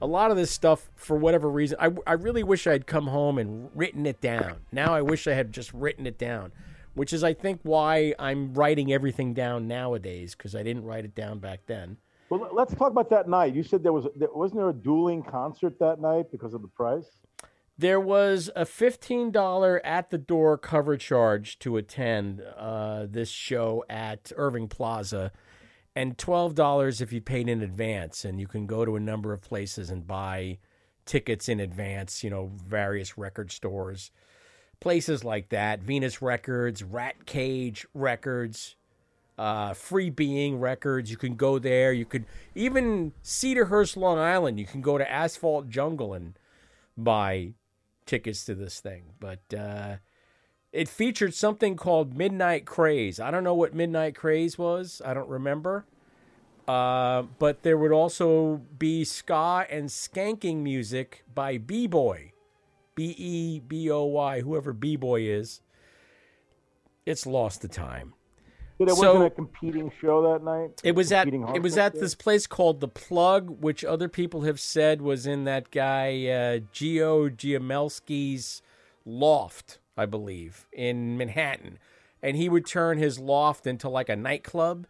a 0.00 0.06
lot 0.06 0.30
of 0.30 0.36
this 0.36 0.50
stuff, 0.50 0.90
for 0.94 1.16
whatever 1.16 1.50
reason, 1.50 1.78
I, 1.80 1.90
I 2.06 2.12
really 2.12 2.42
wish 2.42 2.66
I 2.66 2.72
had 2.72 2.86
come 2.86 3.06
home 3.06 3.38
and 3.38 3.70
written 3.74 4.04
it 4.06 4.20
down. 4.20 4.56
Now 4.70 4.94
I 4.94 5.02
wish 5.02 5.26
I 5.26 5.32
had 5.32 5.52
just 5.52 5.72
written 5.72 6.06
it 6.06 6.18
down, 6.18 6.52
which 6.94 7.12
is, 7.12 7.24
I 7.24 7.32
think, 7.32 7.60
why 7.62 8.14
I'm 8.18 8.52
writing 8.54 8.92
everything 8.92 9.32
down 9.32 9.66
nowadays 9.66 10.34
because 10.34 10.54
I 10.54 10.62
didn't 10.62 10.84
write 10.84 11.04
it 11.04 11.14
down 11.14 11.38
back 11.38 11.60
then. 11.66 11.96
Well, 12.28 12.40
let- 12.40 12.54
let's 12.54 12.74
talk 12.74 12.90
about 12.90 13.08
that 13.10 13.28
night. 13.28 13.54
You 13.54 13.62
said 13.62 13.82
there 13.82 13.92
was 13.92 14.06
there, 14.16 14.28
wasn't 14.32 14.60
there 14.60 14.68
a 14.68 14.74
dueling 14.74 15.22
concert 15.22 15.78
that 15.78 16.00
night 16.00 16.30
because 16.30 16.54
of 16.54 16.62
the 16.62 16.68
price? 16.68 17.08
There 17.78 18.00
was 18.00 18.50
a 18.56 18.64
fifteen 18.64 19.30
dollar 19.30 19.80
at 19.84 20.10
the 20.10 20.18
door 20.18 20.58
cover 20.58 20.96
charge 20.96 21.58
to 21.60 21.76
attend 21.76 22.42
uh, 22.56 23.06
this 23.08 23.28
show 23.28 23.84
at 23.88 24.32
Irving 24.36 24.66
Plaza, 24.66 25.30
and 25.96 26.16
twelve 26.18 26.54
dollars 26.54 27.00
if 27.00 27.12
you 27.12 27.20
paid 27.20 27.48
in 27.48 27.62
advance. 27.62 28.24
And 28.24 28.38
you 28.38 28.46
can 28.46 28.66
go 28.66 28.84
to 28.84 28.94
a 28.94 29.00
number 29.00 29.32
of 29.32 29.40
places 29.40 29.90
and 29.90 30.06
buy 30.06 30.58
tickets 31.06 31.48
in 31.48 31.58
advance. 31.58 32.22
You 32.22 32.30
know, 32.30 32.52
various 32.54 33.18
record 33.18 33.50
stores, 33.50 34.12
places 34.78 35.24
like 35.24 35.48
that. 35.48 35.80
Venus 35.80 36.22
Records, 36.22 36.84
Rat 36.84 37.26
Cage 37.26 37.86
Records, 37.94 38.76
uh, 39.38 39.72
Free 39.72 40.10
Being 40.10 40.60
Records. 40.60 41.10
You 41.10 41.16
can 41.16 41.34
go 41.34 41.58
there. 41.58 41.92
You 41.92 42.04
could 42.04 42.26
even 42.54 43.12
Cedarhurst, 43.24 43.96
Long 43.96 44.18
Island. 44.18 44.60
You 44.60 44.66
can 44.66 44.82
go 44.82 44.98
to 44.98 45.10
Asphalt 45.10 45.68
Jungle 45.68 46.12
and 46.12 46.38
buy 46.96 47.54
tickets 48.04 48.44
to 48.44 48.54
this 48.54 48.80
thing. 48.80 49.04
But 49.18 49.54
uh, 49.58 49.96
it 50.72 50.88
featured 50.88 51.34
something 51.34 51.76
called 51.76 52.16
Midnight 52.16 52.66
Craze. 52.66 53.18
I 53.20 53.30
don't 53.30 53.44
know 53.44 53.54
what 53.54 53.74
Midnight 53.74 54.14
Craze 54.14 54.58
was. 54.58 55.00
I 55.04 55.14
don't 55.14 55.28
remember. 55.28 55.86
Uh, 56.68 57.22
but 57.38 57.62
there 57.62 57.78
would 57.78 57.92
also 57.92 58.62
be 58.78 59.04
ska 59.04 59.66
and 59.70 59.88
skanking 59.88 60.56
music 60.58 61.24
by 61.32 61.58
B 61.58 61.86
Boy, 61.86 62.32
B 62.96 63.14
E 63.16 63.60
B 63.60 63.88
O 63.90 64.04
Y, 64.04 64.40
whoever 64.40 64.72
B 64.72 64.96
Boy 64.96 65.22
is. 65.22 65.60
It's 67.04 67.24
lost 67.24 67.62
to 67.62 67.68
time. 67.68 68.14
So 68.78 68.84
there 68.84 68.94
So- 68.96 69.12
wasn't 69.14 69.32
a 69.32 69.34
competing 69.34 69.92
show 70.00 70.22
that 70.22 70.42
night. 70.44 70.80
It 70.82 70.96
was 70.96 71.12
at 71.12 71.28
it 71.28 71.62
was 71.62 71.78
at 71.78 71.94
this 71.94 72.14
place 72.16 72.46
called 72.48 72.80
the 72.80 72.88
Plug, 72.88 73.62
which 73.62 73.84
other 73.84 74.08
people 74.08 74.40
have 74.42 74.58
said 74.60 75.00
was 75.00 75.24
in 75.26 75.44
that 75.44 75.70
guy 75.70 76.08
uh, 76.26 76.58
Gio 76.74 77.30
Giamelski's 77.30 78.60
loft, 79.06 79.78
I 79.96 80.06
believe, 80.06 80.66
in 80.72 81.16
Manhattan, 81.16 81.78
and 82.22 82.36
he 82.36 82.48
would 82.48 82.66
turn 82.66 82.98
his 82.98 83.18
loft 83.18 83.66
into 83.66 83.88
like 83.88 84.08
a 84.08 84.16
nightclub, 84.16 84.86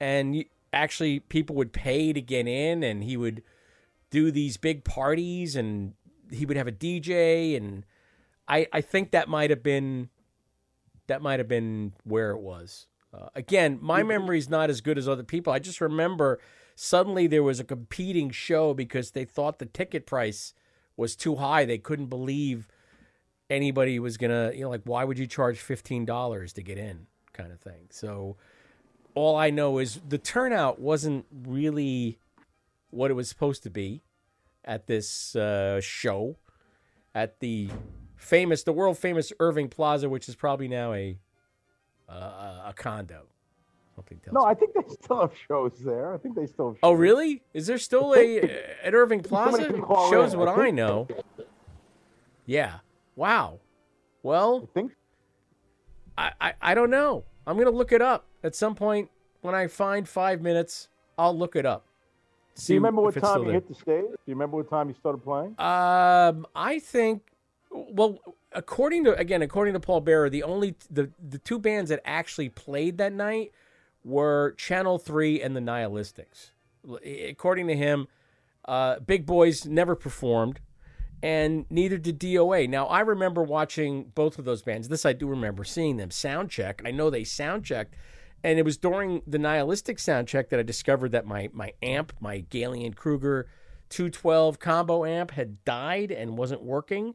and 0.00 0.44
actually 0.72 1.20
people 1.20 1.56
would 1.56 1.72
pay 1.72 2.12
to 2.12 2.20
get 2.20 2.46
in, 2.46 2.82
and 2.82 3.04
he 3.04 3.16
would 3.16 3.42
do 4.10 4.30
these 4.30 4.56
big 4.56 4.84
parties 4.84 5.54
and 5.54 5.92
he 6.30 6.46
would 6.46 6.56
have 6.56 6.66
a 6.66 6.72
DJ, 6.72 7.56
and 7.56 7.84
I 8.46 8.66
I 8.72 8.80
think 8.80 9.10
that 9.10 9.28
might 9.28 9.50
have 9.50 9.62
been 9.62 10.08
that 11.06 11.22
might 11.22 11.40
have 11.40 11.48
been 11.48 11.94
where 12.04 12.30
it 12.30 12.40
was. 12.40 12.86
Uh, 13.12 13.28
again, 13.34 13.78
my 13.80 14.02
memory 14.02 14.38
is 14.38 14.50
not 14.50 14.68
as 14.68 14.80
good 14.80 14.98
as 14.98 15.08
other 15.08 15.22
people. 15.22 15.52
I 15.52 15.58
just 15.58 15.80
remember 15.80 16.38
suddenly 16.74 17.26
there 17.26 17.42
was 17.42 17.58
a 17.58 17.64
competing 17.64 18.30
show 18.30 18.74
because 18.74 19.12
they 19.12 19.24
thought 19.24 19.58
the 19.58 19.66
ticket 19.66 20.06
price 20.06 20.52
was 20.96 21.16
too 21.16 21.36
high. 21.36 21.64
They 21.64 21.78
couldn't 21.78 22.06
believe 22.06 22.68
anybody 23.50 23.98
was 23.98 24.16
gonna, 24.16 24.52
you 24.54 24.62
know, 24.62 24.70
like 24.70 24.82
why 24.84 25.04
would 25.04 25.18
you 25.18 25.26
charge 25.26 25.58
fifteen 25.58 26.04
dollars 26.04 26.52
to 26.54 26.62
get 26.62 26.78
in, 26.78 27.06
kind 27.32 27.52
of 27.52 27.60
thing. 27.60 27.86
So 27.90 28.36
all 29.14 29.36
I 29.36 29.50
know 29.50 29.78
is 29.78 30.00
the 30.08 30.18
turnout 30.18 30.80
wasn't 30.80 31.26
really 31.46 32.18
what 32.90 33.10
it 33.10 33.14
was 33.14 33.28
supposed 33.28 33.62
to 33.64 33.70
be 33.70 34.02
at 34.64 34.86
this 34.86 35.34
uh, 35.34 35.80
show 35.80 36.36
at 37.14 37.40
the 37.40 37.70
famous, 38.16 38.62
the 38.62 38.72
world 38.72 38.98
famous 38.98 39.32
Irving 39.40 39.68
Plaza, 39.68 40.08
which 40.08 40.28
is 40.28 40.34
probably 40.34 40.68
now 40.68 40.92
a 40.92 41.18
uh, 42.08 42.62
a 42.66 42.74
condo. 42.76 43.26
Something 43.94 44.20
tells 44.20 44.34
No, 44.34 44.44
I 44.44 44.54
think 44.54 44.74
they 44.74 44.94
still 44.94 45.20
have 45.20 45.32
shows 45.48 45.80
there. 45.84 46.14
I 46.14 46.18
think 46.18 46.36
they 46.36 46.46
still. 46.46 46.68
Have 46.68 46.78
Oh, 46.82 46.92
really? 46.92 47.42
Is 47.52 47.66
there 47.66 47.78
still 47.78 48.14
a 48.14 48.38
at 48.84 48.94
Irving 48.94 49.22
Plaza? 49.22 49.64
Shows 50.10 50.34
in. 50.34 50.38
what 50.38 50.48
I 50.48 50.66
I 50.66 50.70
know. 50.70 51.08
Yeah. 52.46 52.78
Wow. 53.18 53.58
Well, 54.22 54.68
I 54.70 54.72
think 54.72 54.92
I, 56.16 56.32
I 56.40 56.52
I 56.62 56.74
don't 56.74 56.90
know. 56.90 57.24
I'm 57.48 57.58
gonna 57.58 57.70
look 57.70 57.90
it 57.90 58.00
up 58.00 58.26
at 58.44 58.54
some 58.54 58.76
point 58.76 59.10
when 59.40 59.56
I 59.56 59.66
find 59.66 60.08
five 60.08 60.40
minutes. 60.40 60.88
I'll 61.18 61.36
look 61.36 61.56
it 61.56 61.66
up. 61.66 61.86
Do 62.54 62.74
you 62.74 62.78
remember 62.78 63.02
what 63.02 63.14
time 63.16 63.44
you 63.44 63.50
hit 63.50 63.66
the 63.66 63.74
stage? 63.74 64.04
Do 64.04 64.18
you 64.26 64.34
remember 64.34 64.58
what 64.58 64.70
time 64.70 64.88
you 64.88 64.94
started 64.94 65.18
playing? 65.18 65.56
Um, 65.58 66.46
I 66.54 66.78
think. 66.78 67.22
Well, 67.72 68.20
according 68.52 69.02
to 69.04 69.16
again, 69.18 69.42
according 69.42 69.74
to 69.74 69.80
Paul 69.80 70.00
Bearer, 70.00 70.30
the 70.30 70.44
only 70.44 70.76
the 70.88 71.10
the 71.18 71.38
two 71.38 71.58
bands 71.58 71.90
that 71.90 72.00
actually 72.04 72.50
played 72.50 72.98
that 72.98 73.12
night 73.12 73.50
were 74.04 74.54
Channel 74.56 74.96
Three 74.96 75.42
and 75.42 75.56
the 75.56 75.60
Nihilistics. 75.60 76.52
According 77.28 77.66
to 77.66 77.74
him, 77.74 78.06
uh, 78.64 79.00
Big 79.00 79.26
Boys 79.26 79.66
never 79.66 79.96
performed, 79.96 80.60
and 81.22 81.66
neither 81.70 81.98
did 81.98 82.20
DOA. 82.20 82.68
Now, 82.68 82.86
I 82.86 83.00
remember 83.00 83.42
watching 83.42 84.12
both 84.14 84.38
of 84.38 84.44
those 84.44 84.62
bands. 84.62 84.88
This 84.88 85.04
I 85.04 85.12
do 85.12 85.26
remember 85.26 85.64
seeing 85.64 85.96
them 85.96 86.10
sound 86.10 86.50
check. 86.50 86.80
I 86.84 86.90
know 86.90 87.10
they 87.10 87.24
sound 87.24 87.64
checked, 87.64 87.96
and 88.44 88.58
it 88.58 88.64
was 88.64 88.76
during 88.76 89.22
the 89.26 89.38
Nihilistic 89.38 89.98
sound 89.98 90.28
check 90.28 90.50
that 90.50 90.60
I 90.60 90.62
discovered 90.62 91.12
that 91.12 91.26
my 91.26 91.50
my 91.52 91.72
amp, 91.82 92.12
my 92.20 92.42
Gallien-Krueger 92.42 93.48
212 93.88 94.58
combo 94.58 95.04
amp, 95.04 95.32
had 95.32 95.64
died 95.64 96.10
and 96.12 96.38
wasn't 96.38 96.62
working. 96.62 97.14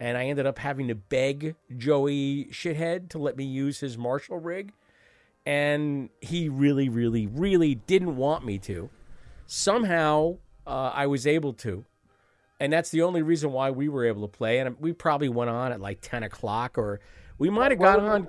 And 0.00 0.16
I 0.16 0.26
ended 0.26 0.46
up 0.46 0.58
having 0.58 0.88
to 0.88 0.94
beg 0.94 1.56
Joey 1.76 2.48
Shithead 2.52 3.08
to 3.10 3.18
let 3.18 3.36
me 3.36 3.44
use 3.44 3.80
his 3.80 3.98
Marshall 3.98 4.38
rig. 4.38 4.72
And 5.44 6.10
he 6.20 6.48
really, 6.48 6.88
really, 6.88 7.26
really 7.26 7.74
didn't 7.74 8.16
want 8.16 8.44
me 8.44 8.58
to. 8.60 8.90
Somehow 9.46 10.36
uh, 10.66 10.92
I 10.94 11.06
was 11.06 11.26
able 11.26 11.52
to. 11.54 11.84
And 12.60 12.72
that's 12.72 12.90
the 12.90 13.02
only 13.02 13.22
reason 13.22 13.52
why 13.52 13.70
we 13.70 13.88
were 13.88 14.04
able 14.04 14.22
to 14.22 14.28
play. 14.36 14.58
And 14.58 14.76
we 14.80 14.92
probably 14.92 15.28
went 15.28 15.50
on 15.50 15.72
at 15.72 15.80
like 15.80 16.00
10 16.00 16.24
o'clock, 16.24 16.76
or 16.76 17.00
we 17.38 17.50
might 17.50 17.70
have 17.70 17.80
got 17.80 18.00
on 18.00 18.28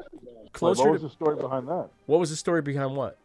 closer 0.54 0.84
What 0.84 0.92
was 0.92 1.02
to. 1.02 1.08
the 1.08 1.14
story 1.14 1.36
behind 1.36 1.68
that? 1.68 1.90
What 2.06 2.20
was 2.20 2.30
the 2.30 2.36
story 2.36 2.62
behind 2.62 2.96
what? 2.96 3.18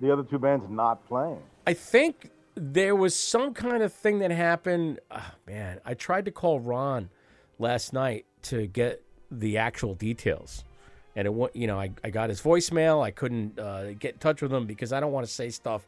The 0.00 0.12
other 0.12 0.24
two 0.24 0.38
bands 0.38 0.68
not 0.68 1.06
playing. 1.06 1.40
I 1.66 1.74
think 1.74 2.30
there 2.56 2.96
was 2.96 3.14
some 3.14 3.54
kind 3.54 3.82
of 3.82 3.92
thing 3.92 4.18
that 4.20 4.30
happened. 4.30 5.00
ah, 5.10 5.34
man, 5.46 5.80
I 5.84 5.94
tried 5.94 6.24
to 6.24 6.30
call 6.30 6.60
Ron 6.60 7.10
last 7.58 7.92
night 7.92 8.26
to 8.42 8.66
get 8.66 9.02
the 9.30 9.58
actual 9.58 9.94
details, 9.94 10.64
and 11.16 11.26
it 11.26 11.50
you 11.54 11.66
know 11.66 11.78
I, 11.80 11.90
I 12.02 12.10
got 12.10 12.28
his 12.28 12.40
voicemail. 12.40 13.02
I 13.02 13.10
couldn't 13.12 13.58
uh, 13.58 13.92
get 13.94 14.14
in 14.14 14.18
touch 14.18 14.42
with 14.42 14.52
him 14.52 14.66
because 14.66 14.92
I 14.92 15.00
don't 15.00 15.12
want 15.12 15.26
to 15.26 15.32
say 15.32 15.48
stuff 15.50 15.86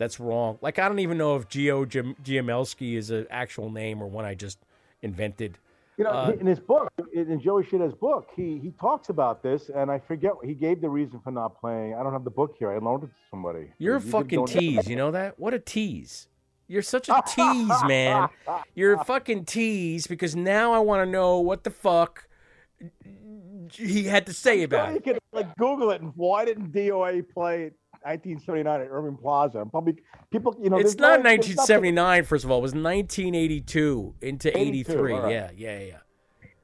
that's 0.00 0.18
wrong. 0.18 0.58
Like 0.62 0.78
I 0.78 0.88
don't 0.88 0.98
even 1.00 1.18
know 1.18 1.36
if 1.36 1.46
Gio 1.48 1.86
Giamelski 2.24 2.96
is 2.96 3.10
an 3.10 3.26
actual 3.30 3.70
name 3.70 4.02
or 4.02 4.06
one 4.06 4.24
I 4.24 4.34
just 4.34 4.58
invented. 5.02 5.58
You 5.98 6.04
know, 6.04 6.10
Uh, 6.10 6.32
in 6.40 6.46
his 6.46 6.58
book, 6.58 6.90
in 7.12 7.38
Joey 7.38 7.64
Shitter's 7.64 7.94
book, 7.94 8.30
he 8.34 8.58
he 8.58 8.70
talks 8.80 9.10
about 9.10 9.42
this, 9.42 9.68
and 9.68 9.90
I 9.90 9.98
forget 9.98 10.32
he 10.42 10.54
gave 10.54 10.80
the 10.80 10.88
reason 10.88 11.20
for 11.20 11.30
not 11.30 11.60
playing. 11.60 11.94
I 11.94 12.02
don't 12.02 12.14
have 12.14 12.24
the 12.24 12.30
book 12.30 12.56
here. 12.58 12.70
I 12.72 12.78
loaned 12.78 13.04
it 13.04 13.08
to 13.08 13.12
somebody. 13.30 13.72
You're 13.76 13.96
a 13.96 14.00
fucking 14.00 14.46
tease. 14.46 14.88
You 14.88 14.96
know 14.96 15.10
that? 15.10 15.38
What 15.38 15.52
a 15.52 15.58
tease. 15.58 16.28
You're 16.66 16.80
such 16.80 17.10
a 17.10 17.22
tease, 17.28 17.84
man. 17.84 18.30
You're 18.74 18.94
a 18.94 19.04
fucking 19.04 19.44
tease 19.44 20.06
because 20.06 20.34
now 20.34 20.72
I 20.72 20.78
want 20.78 21.06
to 21.06 21.10
know 21.10 21.40
what 21.40 21.64
the 21.64 21.70
fuck 21.70 22.26
he 23.74 24.04
had 24.04 24.24
to 24.26 24.32
say 24.32 24.62
about 24.62 24.88
it. 24.88 24.92
You 24.92 24.96
it. 24.96 25.04
can 25.04 25.18
like 25.32 25.54
Google 25.56 25.90
it. 25.90 26.00
And 26.00 26.12
why 26.16 26.46
didn't 26.46 26.72
DOA 26.72 27.28
play 27.28 27.72
1979 28.02 28.80
at 28.80 28.88
Irving 28.90 29.16
Plaza? 29.16 29.60
And 29.60 29.70
probably 29.70 29.96
people, 30.30 30.56
you 30.62 30.70
know, 30.70 30.78
It's 30.78 30.96
not 30.96 31.22
no- 31.22 31.30
there's 31.30 31.48
nothing- 31.48 31.56
1979, 31.56 32.24
first 32.24 32.44
of 32.44 32.50
all. 32.50 32.58
It 32.58 32.62
was 32.62 32.74
1982 32.74 34.14
into 34.22 34.56
82, 34.56 34.92
83. 34.92 35.12
all 35.12 35.22
right. 35.22 35.32
Yeah, 35.32 35.50
yeah, 35.56 35.78
yeah. 35.80 35.96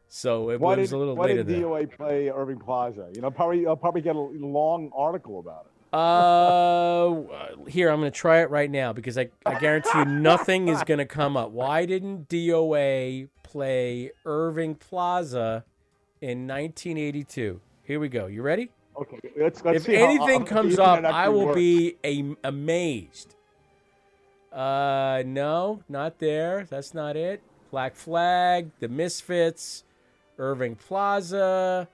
So 0.09 0.51
it 0.51 0.61
Why 0.61 0.77
was 0.77 0.91
did, 0.91 0.97
a 0.97 0.99
little 0.99 1.17
why 1.17 1.27
later 1.27 1.43
Why 1.45 1.53
did 1.53 1.63
DOA 1.63 1.87
play 1.97 2.29
Irving 2.31 2.59
Plaza? 2.59 3.11
You 3.15 3.21
know, 3.21 3.31
probably 3.31 3.67
I'll 3.67 3.77
probably 3.77 4.01
get 4.01 4.17
a 4.17 4.19
long 4.21 4.91
article 4.97 5.41
about 5.41 5.67
it. 5.67 5.73
Uh, 5.93 7.65
here 7.69 7.91
I'm 7.91 8.01
going 8.01 8.11
to 8.11 8.17
try 8.19 8.41
it 8.41 8.51
right 8.51 8.71
now 8.71 8.93
because 8.93 9.19
I, 9.19 9.29
I 9.45 9.59
guarantee 9.59 9.91
you 9.99 10.05
nothing 10.05 10.69
is 10.69 10.83
going 10.85 10.99
to 10.99 11.07
come 11.07 11.37
up. 11.37 11.51
Why 11.51 11.85
didn't 11.87 12.29
DOA 12.29 13.29
play 13.43 14.11
Irving 14.25 14.75
Plaza 14.75 15.65
in 16.21 16.47
1982? 16.47 17.61
Here 17.83 18.01
we 18.01 18.09
go. 18.09 18.27
You 18.27 18.43
ready? 18.43 18.71
Okay, 18.99 19.19
let's, 19.37 19.63
let's 19.65 19.77
if 19.79 19.83
see 19.85 19.95
how- 19.95 20.05
anything 20.07 20.41
how 20.41 20.47
comes 20.47 20.79
up, 20.79 21.05
I 21.05 21.29
will 21.29 21.47
works. 21.47 21.57
be 21.57 21.97
a, 22.05 22.35
amazed. 22.45 23.35
Uh, 24.53 25.23
no, 25.27 25.83
not 25.89 26.19
there. 26.19 26.67
That's 26.71 26.95
not 26.95 27.15
it. 27.17 27.43
Black 27.71 27.95
Flag, 27.95 28.71
The 28.81 28.89
Misfits, 28.89 29.85
Irving 30.39 30.77
Plaza, 30.77 31.89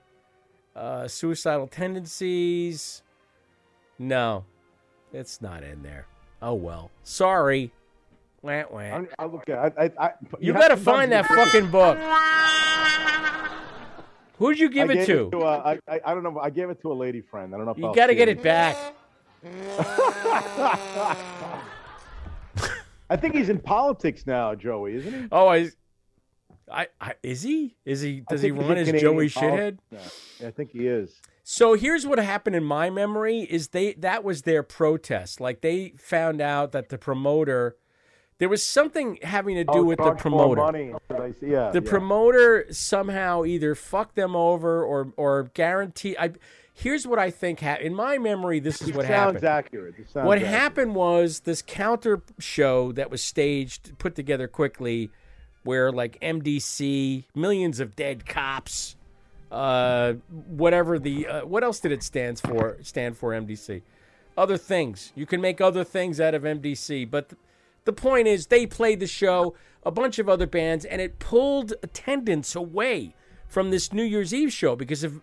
uh, 0.75 1.07
Suicidal 1.07 1.67
Tendencies. 1.67 3.01
No, 3.99 4.45
it's 5.11 5.41
not 5.41 5.63
in 5.63 5.83
there. 5.83 6.05
Oh 6.41 6.53
well. 6.53 6.89
Sorry. 7.03 7.71
Wah, 8.41 8.63
wah. 8.71 8.79
I'm- 8.79 9.07
I'll 9.19 9.29
look. 9.31 9.49
I, 9.49 9.71
I, 9.77 9.91
I, 9.99 10.11
You 10.39 10.53
have 10.53 10.61
gotta 10.61 10.75
to 10.75 10.81
find 10.81 11.11
that 11.11 11.25
fucking 11.25 11.69
book. 11.69 11.97
Who'd 14.43 14.59
you 14.59 14.69
give 14.69 14.89
it 14.89 15.05
to? 15.05 15.27
It 15.27 15.31
to 15.31 15.39
uh, 15.39 15.77
I, 15.87 15.93
I, 15.93 16.01
I 16.05 16.13
don't 16.13 16.23
know. 16.23 16.37
I 16.37 16.49
gave 16.49 16.69
it 16.69 16.81
to 16.81 16.91
a 16.91 16.93
lady 16.93 17.21
friend. 17.21 17.53
I 17.53 17.57
don't 17.57 17.65
know 17.65 17.71
if 17.71 17.77
You 17.77 17.95
got 17.95 18.07
to 18.07 18.15
get 18.15 18.27
it 18.27 18.43
back. 18.43 18.75
I 23.09 23.15
think 23.15 23.35
he's 23.35 23.47
in 23.47 23.59
politics 23.59 24.25
now, 24.27 24.53
Joey, 24.55 24.95
isn't 24.95 25.13
he? 25.13 25.27
Oh, 25.31 25.47
I, 25.47 25.69
I, 26.69 26.87
I 26.99 27.13
is 27.23 27.41
he? 27.43 27.77
Is 27.85 28.01
he? 28.01 28.21
Does 28.29 28.41
he 28.41 28.51
run 28.51 28.77
as 28.77 28.91
Joey 28.91 29.29
Shithead? 29.29 29.77
Yeah, 29.91 30.47
I 30.47 30.51
think 30.51 30.71
he 30.71 30.87
is. 30.87 31.21
So 31.43 31.75
here's 31.75 32.05
what 32.05 32.19
happened 32.19 32.55
in 32.57 32.63
my 32.65 32.89
memory: 32.89 33.41
is 33.41 33.69
they 33.69 33.93
that 33.93 34.25
was 34.25 34.41
their 34.41 34.63
protest. 34.63 35.39
Like 35.39 35.61
they 35.61 35.93
found 35.97 36.41
out 36.41 36.73
that 36.73 36.89
the 36.89 36.97
promoter, 36.97 37.77
there 38.43 38.49
was 38.49 38.61
something 38.61 39.17
having 39.23 39.55
to 39.55 39.63
do 39.63 39.71
Oh, 39.75 39.83
with 39.83 39.99
the 39.99 40.11
promoter. 40.15 40.61
Yeah, 41.41 41.71
the 41.71 41.81
yeah. 41.81 41.89
promoter 41.89 42.65
somehow 42.71 43.45
either 43.45 43.73
fucked 43.73 44.15
them 44.17 44.35
over 44.35 44.83
or 44.83 45.13
or 45.15 45.43
guarantee. 45.53 46.17
I 46.19 46.31
here's 46.73 47.07
what 47.07 47.19
I 47.19 47.29
think 47.31 47.61
happened. 47.61 47.87
In 47.87 47.95
my 47.95 48.17
memory, 48.17 48.59
this 48.59 48.81
is 48.81 48.89
It 48.89 48.95
what 48.97 49.05
sounds 49.05 49.35
happened. 49.41 49.45
accurate. 49.45 49.93
It 49.97 50.09
sounds 50.09 50.09
accurate. 50.09 50.25
what 50.27 50.37
accurate. 50.39 50.59
happened 50.61 50.95
was 50.95 51.39
this 51.41 51.61
counter 51.65 52.21
show 52.37 52.91
that 52.91 53.09
was 53.09 53.23
staged, 53.23 53.97
put 53.97 54.13
together 54.13 54.49
quickly, 54.49 55.09
where 55.63 55.89
like 55.89 56.19
MDC, 56.21 57.23
millions 57.33 57.79
of 57.79 57.95
dead 57.95 58.25
cops, 58.25 58.97
uh, 59.53 60.13
whatever 60.49 60.99
the 60.99 61.27
uh, 61.27 61.45
what 61.45 61.63
else 61.63 61.79
did 61.79 61.93
it 61.93 62.03
stands 62.03 62.41
for? 62.41 62.75
Stand 62.81 63.15
for 63.17 63.31
MDC, 63.31 63.83
other 64.37 64.57
things. 64.57 65.13
You 65.15 65.25
can 65.25 65.39
make 65.39 65.61
other 65.61 65.85
things 65.85 66.19
out 66.19 66.33
of 66.33 66.43
MDC, 66.43 67.09
but 67.09 67.29
th- 67.29 67.39
the 67.85 67.93
point 67.93 68.27
is 68.27 68.47
they 68.47 68.65
played 68.65 68.99
the 68.99 69.07
show, 69.07 69.55
a 69.83 69.91
bunch 69.91 70.19
of 70.19 70.29
other 70.29 70.47
bands, 70.47 70.85
and 70.85 71.01
it 71.01 71.19
pulled 71.19 71.73
attendance 71.83 72.55
away 72.55 73.15
from 73.47 73.69
this 73.69 73.93
New 73.93 74.03
Year's 74.03 74.33
Eve 74.33 74.51
show 74.51 74.75
because 74.75 75.03
if, 75.03 75.13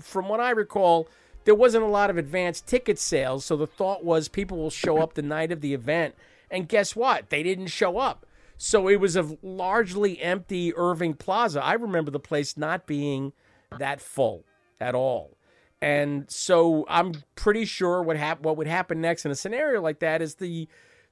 from 0.00 0.28
what 0.28 0.40
I 0.40 0.50
recall, 0.50 1.08
there 1.44 1.54
wasn't 1.54 1.84
a 1.84 1.88
lot 1.88 2.10
of 2.10 2.16
advanced 2.16 2.66
ticket 2.66 2.98
sales. 2.98 3.44
So 3.44 3.56
the 3.56 3.66
thought 3.66 4.04
was 4.04 4.28
people 4.28 4.58
will 4.58 4.70
show 4.70 4.98
up 4.98 5.14
the 5.14 5.22
night 5.22 5.50
of 5.50 5.60
the 5.60 5.74
event, 5.74 6.14
and 6.50 6.68
guess 6.68 6.94
what? 6.94 7.30
They 7.30 7.42
didn't 7.42 7.68
show 7.68 7.98
up. 7.98 8.26
So 8.58 8.88
it 8.88 9.00
was 9.00 9.16
a 9.16 9.36
largely 9.42 10.20
empty 10.20 10.74
Irving 10.74 11.14
Plaza. 11.14 11.64
I 11.64 11.74
remember 11.74 12.10
the 12.10 12.18
place 12.18 12.56
not 12.56 12.86
being 12.86 13.32
that 13.78 14.00
full 14.00 14.44
at 14.80 14.94
all. 14.94 15.36
And 15.80 16.28
so 16.28 16.84
I'm 16.88 17.22
pretty 17.36 17.64
sure 17.64 18.02
what 18.02 18.16
hap- 18.16 18.42
what 18.42 18.56
would 18.56 18.66
happen 18.66 19.00
next 19.00 19.24
in 19.24 19.30
a 19.30 19.36
scenario 19.36 19.80
like 19.80 20.00
that 20.00 20.20
is 20.20 20.36
the 20.36 20.68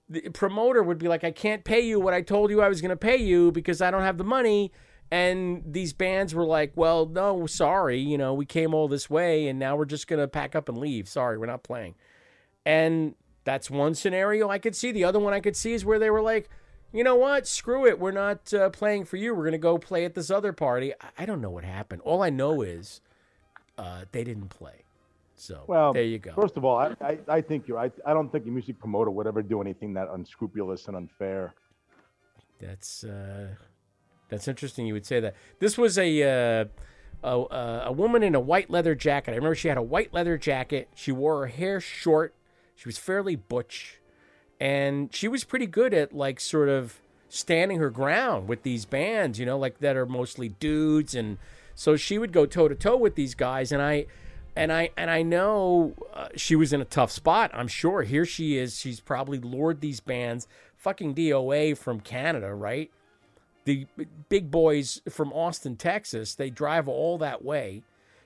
the 0.08 0.28
promoter 0.30 0.82
would 0.82 0.98
be 0.98 1.08
like, 1.08 1.24
I 1.24 1.30
can't 1.30 1.64
pay 1.64 1.80
you 1.80 1.98
what 1.98 2.14
I 2.14 2.22
told 2.22 2.50
you 2.50 2.62
I 2.62 2.68
was 2.68 2.80
going 2.80 2.90
to 2.90 2.96
pay 2.96 3.16
you 3.16 3.50
because 3.50 3.82
I 3.82 3.90
don't 3.90 4.02
have 4.02 4.18
the 4.18 4.24
money. 4.24 4.72
And 5.10 5.62
these 5.66 5.92
bands 5.92 6.34
were 6.34 6.44
like, 6.44 6.72
well, 6.74 7.06
no, 7.06 7.46
sorry. 7.46 7.98
You 7.98 8.18
know, 8.18 8.34
we 8.34 8.46
came 8.46 8.74
all 8.74 8.88
this 8.88 9.08
way 9.08 9.48
and 9.48 9.58
now 9.58 9.76
we're 9.76 9.84
just 9.84 10.08
going 10.08 10.20
to 10.20 10.28
pack 10.28 10.54
up 10.54 10.68
and 10.68 10.78
leave. 10.78 11.08
Sorry, 11.08 11.38
we're 11.38 11.46
not 11.46 11.62
playing. 11.62 11.94
And 12.64 13.14
that's 13.44 13.70
one 13.70 13.94
scenario 13.94 14.48
I 14.48 14.58
could 14.58 14.74
see. 14.74 14.90
The 14.90 15.04
other 15.04 15.20
one 15.20 15.32
I 15.32 15.40
could 15.40 15.56
see 15.56 15.72
is 15.72 15.84
where 15.84 15.98
they 15.98 16.10
were 16.10 16.22
like, 16.22 16.48
you 16.92 17.04
know 17.04 17.16
what? 17.16 17.46
Screw 17.46 17.86
it. 17.86 17.98
We're 17.98 18.10
not 18.10 18.52
uh, 18.54 18.70
playing 18.70 19.04
for 19.04 19.16
you. 19.16 19.34
We're 19.34 19.42
going 19.42 19.52
to 19.52 19.58
go 19.58 19.78
play 19.78 20.04
at 20.04 20.14
this 20.14 20.30
other 20.30 20.52
party. 20.52 20.92
I, 20.94 21.22
I 21.22 21.26
don't 21.26 21.40
know 21.40 21.50
what 21.50 21.64
happened. 21.64 22.02
All 22.02 22.22
I 22.22 22.30
know 22.30 22.62
is 22.62 23.00
uh, 23.76 24.04
they 24.12 24.24
didn't 24.24 24.48
play. 24.48 24.85
So 25.36 25.64
Well, 25.66 25.92
there 25.92 26.02
you 26.02 26.18
go. 26.18 26.32
First 26.32 26.56
of 26.56 26.64
all, 26.64 26.78
I, 26.78 26.96
I, 27.00 27.18
I 27.28 27.40
think 27.42 27.68
you're. 27.68 27.78
I, 27.78 27.90
I 28.06 28.14
don't 28.14 28.32
think 28.32 28.46
a 28.46 28.48
music 28.48 28.78
promoter 28.78 29.10
would 29.10 29.26
ever 29.26 29.42
do 29.42 29.60
anything 29.60 29.92
that 29.94 30.08
unscrupulous 30.10 30.88
and 30.88 30.96
unfair. 30.96 31.54
That's 32.58 33.04
uh, 33.04 33.48
that's 34.30 34.48
interesting. 34.48 34.86
You 34.86 34.94
would 34.94 35.04
say 35.04 35.20
that. 35.20 35.34
This 35.58 35.76
was 35.76 35.98
a 35.98 36.22
uh, 36.22 36.64
a, 37.22 37.38
a 37.38 37.82
a 37.86 37.92
woman 37.92 38.22
in 38.22 38.34
a 38.34 38.40
white 38.40 38.70
leather 38.70 38.94
jacket. 38.94 39.32
I 39.32 39.34
remember 39.34 39.54
she 39.54 39.68
had 39.68 39.76
a 39.76 39.82
white 39.82 40.14
leather 40.14 40.38
jacket. 40.38 40.88
She 40.94 41.12
wore 41.12 41.40
her 41.40 41.46
hair 41.48 41.80
short. 41.80 42.34
She 42.74 42.88
was 42.88 42.96
fairly 42.96 43.36
butch, 43.36 44.00
and 44.58 45.14
she 45.14 45.28
was 45.28 45.44
pretty 45.44 45.66
good 45.66 45.92
at 45.92 46.14
like 46.14 46.40
sort 46.40 46.70
of 46.70 47.00
standing 47.28 47.78
her 47.78 47.90
ground 47.90 48.48
with 48.48 48.62
these 48.62 48.86
bands. 48.86 49.38
You 49.38 49.44
know, 49.44 49.58
like 49.58 49.80
that 49.80 49.96
are 49.96 50.06
mostly 50.06 50.48
dudes, 50.48 51.14
and 51.14 51.36
so 51.74 51.94
she 51.94 52.16
would 52.16 52.32
go 52.32 52.46
toe 52.46 52.68
to 52.68 52.74
toe 52.74 52.96
with 52.96 53.16
these 53.16 53.34
guys. 53.34 53.70
And 53.70 53.82
I. 53.82 54.06
And 54.56 54.72
I 54.72 54.90
and 54.96 55.10
I 55.10 55.22
know 55.22 55.94
uh, 56.14 56.28
she 56.34 56.56
was 56.56 56.72
in 56.72 56.80
a 56.80 56.86
tough 56.86 57.10
spot. 57.10 57.50
I'm 57.52 57.68
sure. 57.68 58.02
Here 58.02 58.24
she 58.24 58.56
is. 58.56 58.78
She's 58.78 59.00
probably 59.00 59.38
lured 59.38 59.80
these 59.80 60.00
bands, 60.00 60.48
fucking 60.76 61.14
DOA 61.14 61.76
from 61.76 62.00
Canada, 62.00 62.54
right? 62.54 62.90
the 63.66 63.86
big 64.28 64.50
boys 64.50 65.02
from 65.10 65.32
Austin, 65.32 65.76
Texas, 65.76 66.34
they 66.34 66.48
drive 66.48 66.88
all 66.88 67.18
that 67.18 67.44
way 67.44 67.82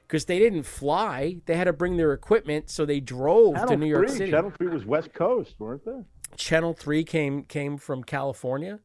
because 0.06 0.26
they 0.26 0.38
didn't 0.38 0.62
fly. 0.62 1.38
They 1.46 1.56
had 1.56 1.64
to 1.64 1.72
bring 1.72 1.96
their 1.96 2.12
equipment, 2.12 2.70
so 2.70 2.84
they 2.84 3.00
drove 3.00 3.54
Channel 3.54 3.68
to 3.68 3.76
New 3.76 3.86
York 3.86 4.08
3, 4.08 4.16
City. 4.16 4.30
Channel 4.30 4.52
Three 4.56 4.68
was 4.68 4.84
West 4.84 5.12
Coast, 5.12 5.54
weren't 5.58 5.84
they? 5.84 6.04
Channel 6.36 6.74
Three 6.74 7.02
came 7.02 7.44
came 7.44 7.78
from 7.78 8.04
California, 8.04 8.80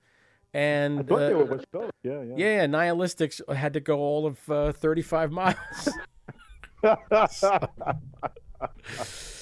and 0.54 1.02
I 1.02 1.04
thought 1.04 1.20
they 1.20 1.34
uh, 1.34 1.38
were 1.38 1.46
West 1.46 1.66
Coast. 1.72 1.92
Yeah, 2.04 2.22
yeah. 2.24 2.36
yeah, 2.38 2.66
Nihilistics 2.68 3.54
had 3.54 3.74
to 3.74 3.82
go 3.82 4.00
all 4.00 4.26
of 4.26 4.50
uh, 4.50 4.72
35 4.72 5.32
miles. 5.34 5.90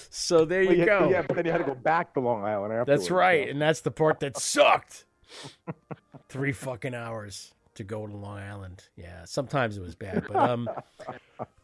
So 0.09 0.45
there 0.45 0.65
Well, 0.65 0.75
you 0.75 0.85
go. 0.85 1.09
Yeah, 1.09 1.23
but 1.23 1.35
then 1.35 1.45
you 1.45 1.51
had 1.51 1.59
to 1.59 1.63
go 1.63 1.75
back 1.75 2.13
to 2.13 2.19
Long 2.19 2.43
Island 2.43 2.73
afterwards. 2.73 3.01
That's 3.01 3.11
right, 3.11 3.49
and 3.49 3.61
that's 3.61 3.81
the 3.81 3.91
part 3.91 4.19
that 4.21 4.37
sucked. 4.37 5.05
Three 6.29 6.51
fucking 6.51 6.93
hours 6.93 7.53
to 7.75 7.83
go 7.83 8.05
to 8.05 8.15
Long 8.15 8.37
Island. 8.37 8.83
Yeah, 8.95 9.25
sometimes 9.25 9.77
it 9.77 9.81
was 9.81 9.95
bad, 9.95 10.25
but 10.27 10.35
um, 10.35 10.69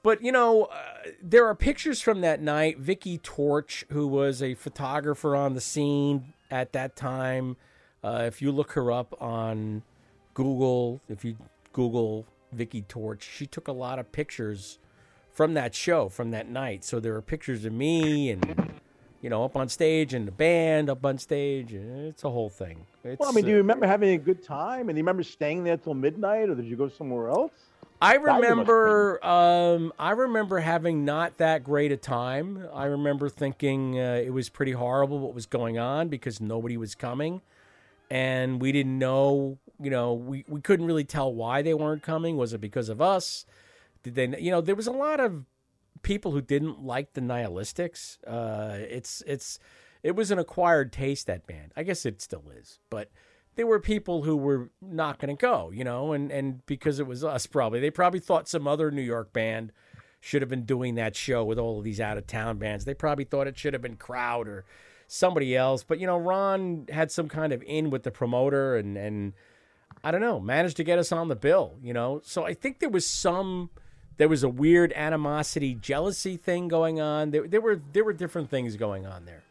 but 0.03 0.23
you 0.23 0.31
know, 0.31 0.65
uh, 0.65 1.09
there 1.21 1.45
are 1.47 1.55
pictures 1.55 2.01
from 2.01 2.21
that 2.21 2.41
night. 2.41 2.79
Vicky 2.79 3.17
Torch, 3.19 3.85
who 3.89 4.07
was 4.07 4.41
a 4.41 4.55
photographer 4.55 5.35
on 5.35 5.53
the 5.53 5.61
scene 5.61 6.33
at 6.49 6.73
that 6.73 6.95
time, 6.95 7.57
uh, 8.03 8.23
if 8.25 8.41
you 8.41 8.51
look 8.51 8.71
her 8.71 8.91
up 8.91 9.15
on 9.21 9.83
Google, 10.33 11.01
if 11.09 11.23
you 11.23 11.37
Google 11.73 12.25
Vicky 12.51 12.81
Torch, 12.81 13.29
she 13.31 13.45
took 13.45 13.67
a 13.67 13.71
lot 13.71 13.99
of 13.99 14.11
pictures 14.11 14.79
from 15.31 15.53
that 15.53 15.75
show, 15.75 16.09
from 16.09 16.31
that 16.31 16.49
night. 16.49 16.83
So 16.83 16.99
there 16.99 17.15
are 17.15 17.21
pictures 17.21 17.65
of 17.65 17.73
me 17.73 18.31
and 18.31 18.73
you 19.21 19.29
know 19.29 19.43
up 19.43 19.55
on 19.55 19.69
stage 19.69 20.13
and 20.13 20.27
the 20.27 20.31
band 20.31 20.89
up 20.89 21.05
on 21.05 21.17
stage. 21.17 21.73
It's 21.73 22.23
a 22.23 22.29
whole 22.29 22.49
thing. 22.49 22.85
It's, 23.03 23.19
Well, 23.19 23.29
I 23.29 23.31
mean, 23.31 23.45
do 23.45 23.51
uh, 23.51 23.53
you 23.53 23.57
remember 23.57 23.87
having 23.87 24.09
a 24.09 24.17
good 24.17 24.43
time? 24.43 24.81
And 24.81 24.89
do 24.89 24.95
you 24.95 25.03
remember 25.03 25.23
staying 25.23 25.63
there 25.63 25.77
till 25.77 25.93
midnight, 25.93 26.49
or 26.49 26.55
did 26.55 26.65
you 26.65 26.75
go 26.75 26.89
somewhere 26.89 27.29
else? 27.29 27.51
I 28.01 28.13
That 28.13 28.21
you 28.21 28.25
must 28.27 28.41
remember. 28.41 29.25
Um, 29.25 29.93
I 29.99 30.11
remember 30.11 30.59
having 30.59 31.03
not 31.03 31.37
that 31.37 31.63
great 31.63 31.91
a 31.91 31.97
time. 31.97 32.65
I 32.73 32.85
remember 32.85 33.27
thinking 33.29 33.99
uh, 33.99 34.21
it 34.23 34.31
was 34.31 34.47
pretty 34.49 34.71
horrible 34.71 35.19
what 35.19 35.33
was 35.33 35.45
going 35.45 35.77
on 35.77 36.07
because 36.07 36.39
nobody 36.39 36.77
was 36.77 36.95
coming, 36.95 37.41
and 38.09 38.61
we 38.61 38.71
didn't 38.71 38.97
know. 38.97 39.57
You 39.81 39.89
know, 39.89 40.13
we, 40.13 40.45
we 40.47 40.61
couldn't 40.61 40.85
really 40.85 41.03
tell 41.03 41.33
why 41.33 41.61
they 41.61 41.73
weren't 41.73 42.03
coming. 42.03 42.37
Was 42.37 42.53
it 42.53 42.61
because 42.61 42.89
of 42.89 43.01
us? 43.01 43.45
Did 44.03 44.15
they? 44.15 44.39
You 44.39 44.51
know, 44.51 44.61
there 44.61 44.75
was 44.75 44.87
a 44.87 44.91
lot 44.91 45.19
of 45.19 45.45
people 46.01 46.31
who 46.31 46.41
didn't 46.41 46.83
like 46.83 47.13
the 47.13 47.21
Nihilistics. 47.21 48.17
Uh, 48.25 48.77
it's 48.89 49.23
it's 49.27 49.59
it 50.03 50.15
was 50.15 50.31
an 50.31 50.39
acquired 50.39 50.93
taste 50.93 51.27
that 51.27 51.47
band. 51.47 51.73
I 51.75 51.83
guess 51.83 52.05
it 52.05 52.21
still 52.21 52.45
is, 52.57 52.79
but 52.89 53.11
there 53.55 53.67
were 53.67 53.79
people 53.79 54.23
who 54.23 54.37
were 54.37 54.69
not 54.81 55.19
going 55.19 55.35
to 55.35 55.39
go, 55.39 55.71
you 55.71 55.83
know, 55.83 56.13
and 56.13 56.31
and 56.31 56.65
because 56.65 56.99
it 56.99 57.07
was 57.07 57.23
us, 57.23 57.45
probably 57.45 57.79
they 57.79 57.91
probably 57.91 58.19
thought 58.19 58.47
some 58.47 58.67
other 58.67 58.91
New 58.91 59.01
York 59.01 59.33
band 59.33 59.71
should 60.21 60.41
have 60.41 60.49
been 60.49 60.65
doing 60.65 60.95
that 60.95 61.15
show 61.15 61.43
with 61.43 61.57
all 61.57 61.79
of 61.79 61.83
these 61.83 61.99
out 61.99 62.17
of 62.17 62.27
town 62.27 62.57
bands. 62.57 62.85
They 62.85 62.93
probably 62.93 63.25
thought 63.25 63.47
it 63.47 63.57
should 63.57 63.73
have 63.73 63.81
been 63.81 63.95
Crowd 63.95 64.47
or 64.47 64.65
somebody 65.07 65.55
else, 65.55 65.83
but 65.83 65.99
you 65.99 66.07
know, 66.07 66.17
Ron 66.17 66.85
had 66.89 67.11
some 67.11 67.27
kind 67.27 67.51
of 67.51 67.63
in 67.63 67.89
with 67.89 68.03
the 68.03 68.11
promoter 68.11 68.77
and 68.77 68.97
and 68.97 69.33
I 70.03 70.11
don't 70.11 70.21
know, 70.21 70.39
managed 70.39 70.77
to 70.77 70.83
get 70.83 70.99
us 70.99 71.11
on 71.11 71.27
the 71.27 71.35
bill, 71.35 71.77
you 71.81 71.93
know. 71.93 72.21
So 72.23 72.45
I 72.45 72.53
think 72.53 72.79
there 72.79 72.89
was 72.89 73.05
some 73.05 73.69
there 74.19 74.27
was 74.27 74.43
a 74.43 74.49
weird 74.49 74.91
animosity, 74.97 75.73
jealousy 75.73 76.35
thing 76.35 76.67
going 76.67 76.99
on. 76.99 77.31
There, 77.31 77.47
there 77.47 77.61
were 77.61 77.81
there 77.93 78.03
were 78.03 78.13
different 78.13 78.49
things 78.49 78.75
going 78.75 79.07
on 79.07 79.25
there 79.25 79.43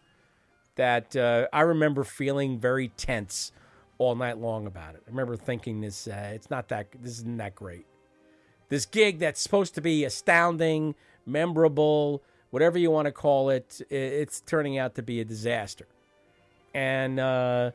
that 0.76 1.16
uh, 1.16 1.48
I 1.52 1.62
remember 1.62 2.04
feeling 2.04 2.60
very 2.60 2.88
tense 2.88 3.50
all 3.96 4.14
night 4.14 4.36
long 4.36 4.66
about 4.66 4.94
it. 4.94 5.02
I 5.06 5.10
remember 5.10 5.36
thinking 5.36 5.80
this 5.80 6.06
uh, 6.06 6.32
it's 6.34 6.50
not 6.50 6.68
that 6.68 6.88
this 7.00 7.12
isn't 7.12 7.38
that 7.38 7.54
great. 7.54 7.86
This 8.68 8.84
gig 8.84 9.18
that's 9.18 9.40
supposed 9.40 9.74
to 9.76 9.80
be 9.80 10.04
astounding, 10.04 10.94
memorable, 11.24 12.22
whatever 12.50 12.76
you 12.78 12.90
want 12.90 13.06
to 13.06 13.12
call 13.12 13.48
it, 13.48 13.80
it's 13.88 14.42
turning 14.42 14.76
out 14.76 14.94
to 14.96 15.02
be 15.02 15.18
a 15.22 15.24
disaster. 15.24 15.86
And 16.74 17.18
uh, 17.18 17.70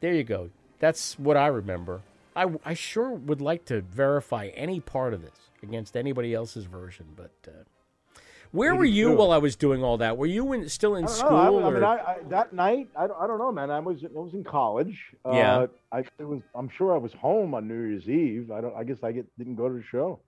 there 0.00 0.14
you 0.14 0.22
go. 0.22 0.50
That's 0.78 1.18
what 1.18 1.36
I 1.36 1.48
remember. 1.48 2.02
I, 2.36 2.46
I 2.64 2.74
sure 2.74 3.10
would 3.10 3.40
like 3.40 3.64
to 3.64 3.80
verify 3.80 4.46
any 4.54 4.78
part 4.78 5.12
of 5.12 5.22
this 5.22 5.47
against 5.62 5.96
anybody 5.96 6.34
else's 6.34 6.64
version, 6.64 7.06
but 7.16 7.32
uh, 7.46 7.50
where 8.50 8.74
were 8.74 8.84
you 8.84 9.12
while 9.12 9.30
I 9.30 9.36
was 9.38 9.56
doing 9.56 9.84
all 9.84 9.98
that? 9.98 10.16
Were 10.16 10.24
you 10.26 10.52
in, 10.54 10.68
still 10.70 10.96
in 10.96 11.04
I 11.04 11.08
school? 11.08 11.36
I, 11.36 11.66
I 11.68 11.70
mean, 11.70 11.84
I, 11.84 11.96
I, 11.96 12.16
that 12.30 12.52
night, 12.54 12.88
I, 12.96 13.06
don't- 13.06 13.20
I 13.20 13.26
don't 13.26 13.38
know, 13.38 13.52
man. 13.52 13.70
I 13.70 13.78
was 13.78 14.02
I 14.04 14.08
was 14.18 14.32
in 14.32 14.42
college. 14.42 14.98
Yeah. 15.26 15.58
Uh, 15.58 15.66
I 15.92 15.98
it 16.18 16.24
was. 16.26 16.40
I'm 16.54 16.70
sure 16.70 16.94
I 16.94 16.98
was 16.98 17.12
home 17.12 17.52
on 17.54 17.68
New 17.68 17.74
Year's 17.88 18.08
Eve. 18.08 18.50
I 18.50 18.60
don't. 18.62 18.74
I 18.74 18.84
guess 18.84 18.98
I 19.02 19.12
get, 19.12 19.26
didn't 19.36 19.56
go 19.56 19.68
to 19.68 19.74
the 19.74 19.82
show. 19.82 20.20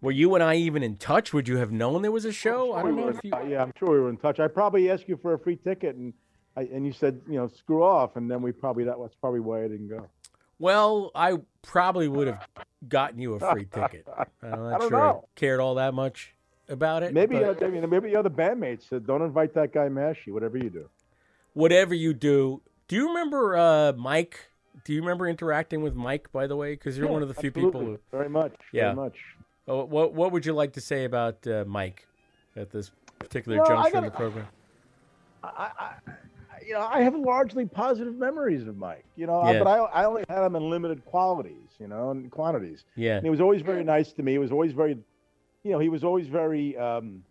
Were 0.00 0.10
you 0.10 0.34
and 0.34 0.42
I 0.44 0.56
even 0.56 0.82
in 0.82 0.96
touch? 0.96 1.32
Would 1.32 1.48
you 1.48 1.56
have 1.58 1.72
known 1.72 2.02
there 2.02 2.10
was 2.12 2.24
a 2.24 2.32
show? 2.32 2.74
I 2.74 2.82
don't 2.82 2.96
We 2.96 3.00
know 3.00 3.06
were 3.06 3.10
if 3.12 3.20
in- 3.24 3.30
you. 3.30 3.36
uh, 3.36 3.42
yeah, 3.44 3.62
I'm 3.62 3.72
sure 3.78 3.90
we 3.92 4.00
were 4.00 4.10
in 4.10 4.16
touch. 4.18 4.40
I 4.40 4.48
probably 4.48 4.90
asked 4.90 5.08
you 5.08 5.16
for 5.16 5.34
a 5.34 5.38
free 5.38 5.56
ticket, 5.56 5.94
and 5.96 6.12
I, 6.56 6.62
and 6.62 6.84
you 6.84 6.92
said, 6.92 7.20
you 7.28 7.34
know, 7.36 7.48
screw 7.48 7.82
off, 7.82 8.16
and 8.16 8.30
then 8.30 8.42
we 8.42 8.52
probably 8.52 8.84
that 8.84 8.98
was 8.98 9.12
probably 9.20 9.40
why 9.40 9.60
I 9.64 9.68
didn't 9.68 9.88
go. 9.88 10.08
Well, 10.58 11.10
I 11.14 11.38
probably 11.64 12.08
would 12.08 12.26
have 12.28 12.46
gotten 12.88 13.18
you 13.18 13.34
a 13.34 13.40
free 13.52 13.64
ticket. 13.72 14.06
I'm 14.42 14.50
not 14.50 14.58
I 14.74 14.78
don't 14.78 14.80
sure 14.82 14.90
know. 14.90 15.24
I 15.24 15.38
cared 15.38 15.60
all 15.60 15.74
that 15.76 15.94
much 15.94 16.34
about 16.68 17.02
it. 17.02 17.12
Maybe 17.12 17.36
but 17.38 17.62
uh, 17.62 17.66
I 17.66 17.68
mean, 17.70 17.88
maybe 17.90 18.10
the 18.10 18.16
other 18.18 18.30
bandmates 18.30 18.88
said, 18.88 19.06
don't 19.06 19.22
invite 19.22 19.54
that 19.54 19.72
guy 19.72 19.88
Mashy. 19.88 20.28
Whatever 20.32 20.58
you 20.58 20.70
do. 20.70 20.88
whatever 21.52 21.94
you 21.94 22.14
do, 22.14 22.62
do 22.88 22.96
you 22.96 23.08
remember 23.08 23.56
uh, 23.56 23.92
Mike? 23.96 24.40
Do 24.84 24.92
you 24.92 25.00
remember 25.00 25.26
interacting 25.28 25.82
with 25.82 25.94
Mike? 25.94 26.30
By 26.32 26.46
the 26.46 26.56
way, 26.56 26.72
because 26.74 26.96
you're 26.98 27.06
Yeah, 27.06 27.12
one 27.12 27.22
of 27.22 27.28
the 27.28 27.34
few 27.34 27.48
absolutely. 27.48 27.80
people 27.80 27.92
who. 27.92 27.98
very 28.16 28.28
much, 28.28 28.54
Yeah. 28.72 28.84
very 28.92 28.96
much. 28.96 29.16
Oh, 29.68 29.84
what 29.84 30.12
What 30.14 30.32
would 30.32 30.44
you 30.44 30.52
like 30.52 30.72
to 30.74 30.80
say 30.80 31.04
about 31.04 31.46
uh, 31.46 31.64
Mike 31.66 32.06
at 32.56 32.70
this 32.70 32.90
particular 33.18 33.58
Well, 33.58 33.66
I 33.72 33.82
juncture 33.90 33.98
in 33.98 34.04
the 34.04 34.10
gotta- 34.10 34.20
program? 34.20 34.46
You 36.66 36.74
know, 36.74 36.80
I 36.80 37.02
have 37.02 37.14
largely 37.14 37.66
positive 37.66 38.16
memories 38.16 38.66
of 38.66 38.76
Mike. 38.76 39.04
You 39.16 39.26
know, 39.26 39.50
Yeah. 39.50 39.58
but 39.62 39.68
I, 39.68 39.76
I 40.02 40.04
only 40.04 40.24
had 40.28 40.44
him 40.44 40.56
in 40.56 40.70
limited 40.70 41.04
qualities, 41.04 41.68
you 41.78 41.88
know, 41.88 42.10
and 42.10 42.30
quantities. 42.30 42.84
Yeah. 42.96 43.16
And 43.16 43.24
he 43.24 43.30
was 43.30 43.40
always 43.40 43.62
very 43.62 43.84
nice 43.84 44.12
to 44.14 44.22
me. 44.22 44.32
He 44.32 44.38
was 44.38 44.52
always 44.52 44.72
very, 44.72 44.98
you 45.62 45.72
know, 45.72 45.78
he 45.78 45.88
was 45.88 46.04
always 46.04 46.26
very, 46.26 46.76
um, 46.76 47.22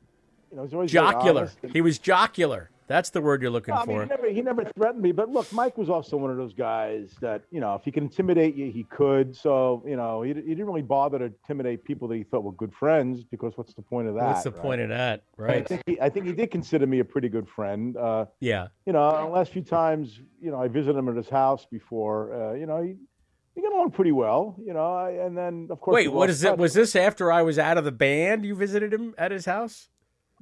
you 0.51 0.57
know, 0.57 0.63
he 0.63 0.65
was 0.67 0.73
always 0.73 0.91
Jocular. 0.91 1.51
He 1.71 1.81
was 1.81 1.97
jocular. 1.99 2.69
That's 2.93 3.09
the 3.09 3.21
word 3.21 3.41
you're 3.41 3.49
looking 3.49 3.73
No, 3.73 3.81
I 3.81 3.85
mean, 3.87 3.97
for. 3.97 4.03
he 4.03 4.07
never, 4.09 4.29
he 4.29 4.41
never 4.43 4.63
threatened 4.77 5.01
me. 5.01 5.11
But 5.13 5.27
look, 5.31 5.51
Mike 5.51 5.79
was 5.79 5.89
also 5.89 6.15
one 6.15 6.29
of 6.29 6.37
those 6.37 6.53
guys 6.53 7.15
that, 7.21 7.41
you 7.49 7.59
know, 7.59 7.73
if 7.73 7.83
he 7.83 7.91
could 7.91 8.03
intimidate 8.03 8.53
you, 8.55 8.71
he 8.71 8.83
could. 8.83 9.35
So, 9.35 9.83
you 9.87 9.95
know, 9.95 10.21
he, 10.21 10.35
he 10.35 10.41
didn't 10.41 10.67
really 10.67 10.83
bother 10.83 11.17
to 11.17 11.25
intimidate 11.25 11.83
people 11.85 12.07
that 12.09 12.17
he 12.17 12.23
thought 12.23 12.43
were 12.43 12.51
good 12.51 12.71
friends 12.71 13.23
because 13.23 13.53
what's 13.55 13.73
the 13.73 13.81
point 13.81 14.09
of 14.09 14.13
that? 14.13 14.25
What's 14.25 14.43
the 14.43 14.51
right? 14.51 14.61
point 14.61 14.81
of 14.81 14.89
that, 14.89 15.23
I 15.39 15.41
right? 15.41 15.67
think, 15.67 15.81
he, 15.87 15.99
I 15.99 16.09
think 16.09 16.27
he 16.27 16.33
did 16.33 16.51
consider 16.51 16.85
me 16.85 16.99
a 16.99 17.05
pretty 17.05 17.29
good 17.29 17.49
friend. 17.49 17.97
Uh, 17.97 18.25
Yeah. 18.39 18.67
you 18.85 18.93
know, 18.93 19.09
the 19.25 19.25
last 19.27 19.51
few 19.51 19.63
times, 19.63 20.21
you 20.39 20.51
know, 20.51 20.61
I 20.61 20.67
visited 20.67 20.95
him 20.95 21.09
at 21.09 21.15
his 21.15 21.29
house 21.29 21.65
before. 21.65 22.51
Uh, 22.51 22.53
you 22.53 22.67
know, 22.67 22.83
he 22.83 22.93
we 23.55 23.61
got 23.61 23.71
along 23.73 23.89
pretty 23.91 24.11
well. 24.11 24.55
You 24.63 24.73
know, 24.73 24.93
I, 24.93 25.11
and 25.25 25.35
then 25.35 25.67
of 25.71 25.79
course. 25.81 25.95
Wait, 25.95 26.09
what 26.09 26.29
it? 26.29 26.57
Was 26.59 26.73
this 26.75 26.95
after 26.95 27.31
I 27.31 27.41
was 27.41 27.57
out 27.57 27.77
of 27.79 27.85
the 27.85 27.91
band? 27.91 28.45
You 28.45 28.55
visited 28.55 28.93
him 28.93 29.15
at 29.17 29.31
his 29.31 29.45
house? 29.45 29.89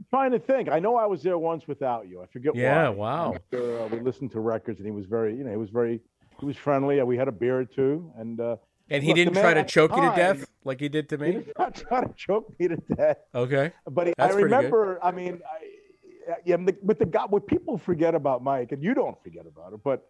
Trying 0.10 0.32
to 0.32 0.40
think. 0.40 0.70
I 0.70 0.80
know 0.80 0.96
I 0.96 1.06
was 1.06 1.22
there 1.24 1.38
once 1.38 1.68
without 1.68 2.08
you. 2.08 2.22
I 2.22 2.26
forget 2.28 2.56
Yeah, 2.56 2.90
why. 2.90 2.96
wow. 2.96 3.34
After, 3.36 3.82
uh, 3.82 3.88
we 3.88 4.00
listened 4.00 4.32
to 4.32 4.40
records, 4.40 4.80
and 4.80 4.86
he 4.86 4.92
was 4.92 5.06
very, 5.06 5.36
you 5.38 5.44
know, 5.44 5.52
he 5.52 5.58
was 5.58 5.70
very, 5.70 6.02
he 6.40 6.46
was 6.46 6.58
friendly. 6.58 7.00
and 7.00 7.08
We 7.08 7.18
had 7.18 7.28
a 7.28 7.32
beer 7.32 7.60
or 7.60 7.66
two, 7.66 8.12
and 8.18 8.40
uh, 8.40 8.56
And 8.90 9.04
he 9.04 9.10
look, 9.10 9.16
didn't 9.16 9.34
try 9.36 9.54
to 9.54 9.64
choke 9.64 9.96
you 9.96 10.02
to 10.02 10.14
death 10.16 10.46
like 10.64 10.80
he 10.80 10.90
did 10.90 11.10
to 11.10 11.18
He 11.18 11.24
me. 11.24 11.32
did 11.34 11.54
not 11.58 11.76
try 11.76 12.04
to 12.04 12.14
choke 12.16 12.54
me 12.60 12.68
to 12.70 12.78
death. 12.96 13.18
Okay. 13.36 13.72
But 13.90 14.08
he, 14.08 14.14
I 14.20 14.30
remember. 14.30 15.00
I 15.04 15.12
mean, 15.12 15.42
I, 15.46 16.36
yeah, 16.46 16.58
but 16.58 17.00
the 17.00 17.06
guy, 17.06 17.26
what 17.26 17.48
people 17.48 17.78
forget 17.78 18.16
about 18.16 18.44
Mike, 18.44 18.72
and 18.72 18.84
you 18.84 18.94
don't 18.94 19.22
forget 19.24 19.46
about 19.48 19.74
it, 19.74 19.82
but 19.84 20.08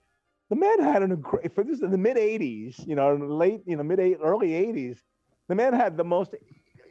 the 0.50 0.56
man 0.58 0.82
had 0.82 1.02
an 1.04 1.16
incre- 1.16 1.54
for 1.56 1.64
this 1.64 1.82
in 1.82 1.90
the 1.92 1.98
mid 1.98 2.18
'80s, 2.18 2.86
you 2.86 2.96
know, 2.96 3.16
late, 3.16 3.62
you 3.66 3.76
know, 3.78 3.84
mid 3.84 4.00
eight, 4.00 4.18
early 4.22 4.50
'80s. 4.50 4.98
The 5.48 5.56
man 5.56 5.74
had 5.74 5.96
the 5.98 6.04
most 6.04 6.36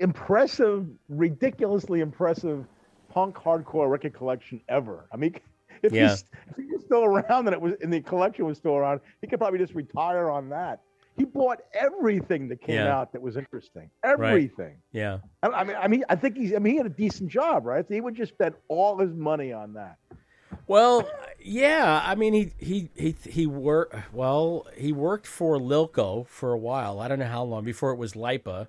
impressive, 0.01 0.86
ridiculously 1.09 2.01
impressive 2.01 2.64
punk 3.11 3.34
hardcore 3.36 3.90
record 3.90 4.14
collection 4.14 4.61
ever. 4.68 5.06
I 5.12 5.16
mean, 5.16 5.34
if 5.82 5.92
Yeah. 5.92 6.08
he's 6.11 6.24
if 6.48 6.56
he 6.56 6.64
was 6.72 6.82
still 6.84 7.04
around 7.04 7.46
and 7.46 7.54
it 7.54 7.61
was 7.61 7.74
and 7.82 7.92
the 7.92 8.00
collection 8.00 8.46
was 8.46 8.56
still 8.58 8.74
around, 8.76 9.00
he 9.20 9.26
could 9.26 9.38
probably 9.38 9.58
just 9.58 9.74
retire 9.74 10.30
on 10.30 10.48
that. 10.50 10.80
He 11.16 11.24
bought 11.24 11.58
everything 11.74 12.48
that 12.48 12.62
came 12.62 12.76
Yeah. 12.76 12.96
out 12.96 13.12
that 13.12 13.20
was 13.20 13.36
interesting. 13.36 13.90
Everything. 14.04 14.76
Yeah. 14.92 15.18
I, 15.42 15.48
I 15.48 15.64
mean, 15.64 15.76
I 15.78 15.88
mean, 15.88 16.04
I 16.08 16.14
think 16.14 16.36
he's. 16.36 16.54
I 16.54 16.58
mean, 16.58 16.72
he 16.72 16.76
had 16.78 16.86
a 16.86 16.88
decent 17.04 17.28
job, 17.30 17.66
right? 17.66 17.86
So 17.86 17.92
he 17.92 18.00
would 18.00 18.14
just 18.14 18.32
spend 18.32 18.54
all 18.68 18.96
his 18.98 19.12
money 19.12 19.52
on 19.52 19.74
that. 19.74 19.98
Well, 20.66 21.06
yeah. 21.38 22.00
I 22.04 22.14
mean, 22.14 22.32
he 22.32 22.52
he 22.58 22.90
he 22.96 23.16
he 23.28 23.46
worked. 23.46 23.94
Well, 24.14 24.66
he 24.76 24.92
worked 24.92 25.26
for 25.26 25.58
Lilco 25.58 26.26
for 26.26 26.52
a 26.52 26.58
while. 26.58 27.00
I 27.00 27.08
don't 27.08 27.18
know 27.18 27.26
how 27.26 27.42
long 27.42 27.64
before 27.64 27.90
it 27.90 27.96
was 27.98 28.14
Lipa. 28.16 28.68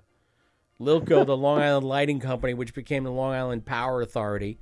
Lilco, 0.82 1.24
the 1.26 1.36
Long 1.36 1.60
Island 1.60 1.86
Lighting 1.86 2.20
Company, 2.20 2.54
which 2.54 2.74
became 2.74 3.04
the 3.04 3.12
Long 3.12 3.32
Island 3.34 3.64
Power 3.64 4.00
Authority. 4.02 4.58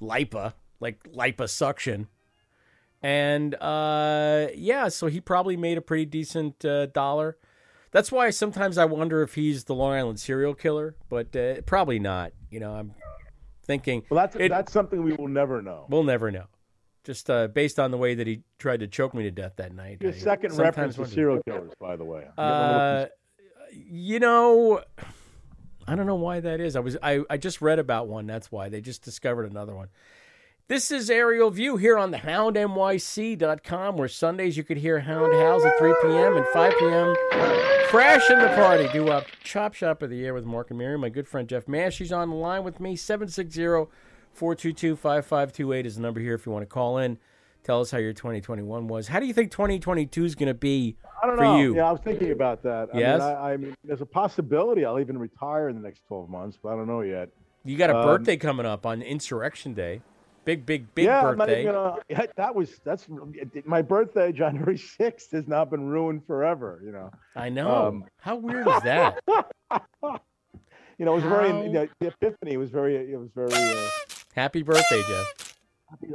Lipa, 0.00 0.54
like 0.80 1.00
Lipa 1.10 1.48
suction. 1.48 2.08
And 3.02 3.54
uh, 3.56 4.48
yeah, 4.54 4.88
so 4.88 5.06
he 5.06 5.20
probably 5.20 5.56
made 5.56 5.78
a 5.78 5.82
pretty 5.82 6.06
decent 6.06 6.64
uh, 6.64 6.86
dollar. 6.86 7.36
That's 7.92 8.10
why 8.12 8.30
sometimes 8.30 8.78
I 8.78 8.84
wonder 8.84 9.22
if 9.22 9.34
he's 9.34 9.64
the 9.64 9.74
Long 9.74 9.92
Island 9.94 10.18
serial 10.20 10.54
killer, 10.54 10.96
but 11.08 11.34
uh, 11.36 11.60
probably 11.62 11.98
not. 11.98 12.32
You 12.50 12.60
know, 12.60 12.72
I'm 12.72 12.94
thinking. 13.62 14.02
Well, 14.10 14.20
that's 14.20 14.36
it- 14.36 14.48
that's 14.50 14.72
something 14.72 15.02
we 15.02 15.12
will 15.14 15.28
never 15.28 15.62
know. 15.62 15.86
We'll 15.88 16.04
never 16.04 16.30
know. 16.30 16.44
Just 17.04 17.30
uh, 17.30 17.46
based 17.46 17.78
on 17.78 17.92
the 17.92 17.96
way 17.96 18.14
that 18.16 18.26
he 18.26 18.42
tried 18.58 18.80
to 18.80 18.88
choke 18.88 19.14
me 19.14 19.22
to 19.22 19.30
death 19.30 19.52
that 19.56 19.72
night. 19.72 19.98
Your 20.02 20.12
I 20.12 20.16
second 20.16 20.56
reference 20.58 20.96
to 20.96 21.06
serial 21.06 21.40
killers, 21.46 21.70
by 21.78 21.94
the 21.94 22.04
way. 22.04 22.26
I'm 22.36 22.44
getting 22.48 22.50
a 22.50 22.72
little 22.72 22.80
Uh, 23.04 23.06
you 23.88 24.18
know, 24.18 24.82
I 25.88 25.94
don't 25.94 26.06
know 26.06 26.16
why 26.16 26.40
that 26.40 26.60
is. 26.60 26.76
I 26.76 26.80
was 26.80 26.96
I, 27.02 27.22
I 27.30 27.36
just 27.36 27.60
read 27.60 27.78
about 27.78 28.08
one. 28.08 28.26
That's 28.26 28.50
why 28.50 28.68
they 28.68 28.80
just 28.80 29.02
discovered 29.02 29.50
another 29.50 29.74
one. 29.74 29.88
This 30.68 30.90
is 30.90 31.10
Aerial 31.10 31.50
View 31.50 31.76
here 31.76 31.96
on 31.96 32.10
the 32.10 32.18
houndnyc.com, 32.18 33.96
where 33.96 34.08
Sundays 34.08 34.56
you 34.56 34.64
could 34.64 34.78
hear 34.78 34.98
Hound 34.98 35.32
Howls 35.32 35.64
at 35.64 35.78
3 35.78 35.94
p.m. 36.02 36.36
and 36.36 36.46
5 36.48 36.74
p.m. 36.80 37.14
Crash 37.86 38.28
in 38.30 38.40
the 38.40 38.48
party. 38.48 38.88
Do 38.92 39.08
a 39.12 39.24
chop 39.44 39.74
shop 39.74 40.02
of 40.02 40.10
the 40.10 40.16
Year 40.16 40.34
with 40.34 40.44
Mark 40.44 40.70
and 40.70 40.78
Miriam. 40.78 41.02
My 41.02 41.08
good 41.08 41.28
friend 41.28 41.48
Jeff 41.48 41.68
Mash, 41.68 41.98
he's 41.98 42.10
on 42.10 42.30
the 42.30 42.34
line 42.36 42.64
with 42.64 42.80
me. 42.80 42.96
760 42.96 43.88
422 44.32 44.96
5528 44.96 45.86
is 45.86 45.94
the 45.94 46.02
number 46.02 46.18
here 46.18 46.34
if 46.34 46.46
you 46.46 46.50
want 46.50 46.62
to 46.62 46.66
call 46.66 46.98
in. 46.98 47.18
Tell 47.66 47.80
us 47.80 47.90
how 47.90 47.98
your 47.98 48.12
2021 48.12 48.86
was. 48.86 49.08
How 49.08 49.18
do 49.18 49.26
you 49.26 49.34
think 49.34 49.50
2022 49.50 50.24
is 50.24 50.36
going 50.36 50.46
to 50.46 50.54
be 50.54 50.96
I 51.20 51.26
don't 51.26 51.36
for 51.36 51.42
know. 51.42 51.58
you? 51.58 51.74
Yeah, 51.74 51.88
I 51.88 51.90
was 51.90 52.00
thinking 52.00 52.30
about 52.30 52.62
that. 52.62 52.90
I 52.94 52.96
mean, 52.96 53.04
I, 53.06 53.52
I 53.52 53.56
mean, 53.56 53.74
there's 53.82 54.00
a 54.00 54.06
possibility 54.06 54.84
I'll 54.84 55.00
even 55.00 55.18
retire 55.18 55.68
in 55.68 55.74
the 55.74 55.82
next 55.82 56.02
12 56.06 56.30
months, 56.30 56.56
but 56.62 56.68
I 56.68 56.76
don't 56.76 56.86
know 56.86 57.00
yet. 57.00 57.28
You 57.64 57.76
got 57.76 57.90
a 57.90 57.96
Um, 57.98 58.06
birthday 58.06 58.36
coming 58.36 58.66
up 58.66 58.86
on 58.86 59.02
Insurrection 59.02 59.74
Day. 59.74 60.00
Big, 60.44 60.64
big, 60.64 60.94
big 60.94 61.06
yeah, 61.06 61.26
I'm 61.26 61.36
not 61.36 61.48
birthday. 61.48 61.62
even 61.62 61.74
gonna- 61.74 61.96
yeah, 62.08 62.26
that 62.36 62.54
was 62.54 62.78
that's 62.84 63.08
my 63.64 63.82
birthday, 63.82 64.30
January 64.30 64.78
6th, 65.00 65.32
has 65.32 65.48
now 65.48 65.64
been 65.64 65.88
ruined 65.88 66.24
forever. 66.24 66.80
You 66.84 66.92
know. 66.92 67.10
I 67.34 67.48
know. 67.48 67.86
Um, 67.88 68.04
How 68.20 68.36
weird 68.36 68.68
is 68.68 68.82
that? 68.82 69.18
You 70.98 71.04
know, 71.04 71.12
it 71.12 71.16
was 71.16 71.24
very. 71.24 71.48
You 71.48 71.68
know, 71.68 71.88
the 72.00 72.06
epiphany 72.06 72.56
was 72.56 72.70
very. 72.70 72.94
It 73.12 73.18
was 73.18 73.28
very. 73.34 73.52
Uh, 73.52 73.88
Happy 74.34 74.62
birthday, 74.62 75.02
Jeff. 75.06 75.45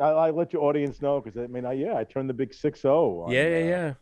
I, 0.01 0.05
I 0.05 0.30
let 0.32 0.51
your 0.53 0.63
audience 0.63 1.01
know 1.01 1.22
because 1.22 1.39
I 1.41 1.47
mean, 1.47 1.65
I, 1.65 1.74
yeah, 1.74 1.97
I 1.97 2.03
turned 2.03 2.30
the 2.30 2.34
big 2.34 2.53
six 2.53 2.82
zero. 2.82 3.28
Yeah, 3.30 3.47
yeah, 3.47 3.63
yeah. 3.63 3.93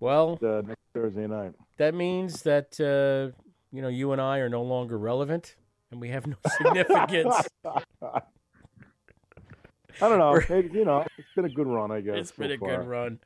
Well, 0.00 0.38
uh, 0.42 0.62
next 0.66 0.80
Thursday 0.92 1.26
night. 1.26 1.52
that 1.78 1.94
means 1.94 2.42
that 2.42 2.78
uh, 2.80 3.34
you 3.72 3.80
know 3.82 3.88
you 3.88 4.12
and 4.12 4.20
I 4.20 4.38
are 4.38 4.48
no 4.50 4.62
longer 4.62 4.98
relevant, 4.98 5.56
and 5.90 6.00
we 6.00 6.08
have 6.10 6.26
no 6.26 6.36
significance. 6.58 7.48
I 10.00 10.08
don't 10.08 10.18
know. 10.18 10.40
You 10.72 10.84
know, 10.84 11.06
it's 11.16 11.28
been 11.36 11.44
a 11.44 11.48
good 11.48 11.66
run, 11.68 11.90
I 11.92 12.00
guess. 12.00 12.16
It's 12.16 12.32
been 12.32 12.50
a 12.50 12.58
far. 12.58 12.78
good 12.78 12.88
run. 12.88 13.20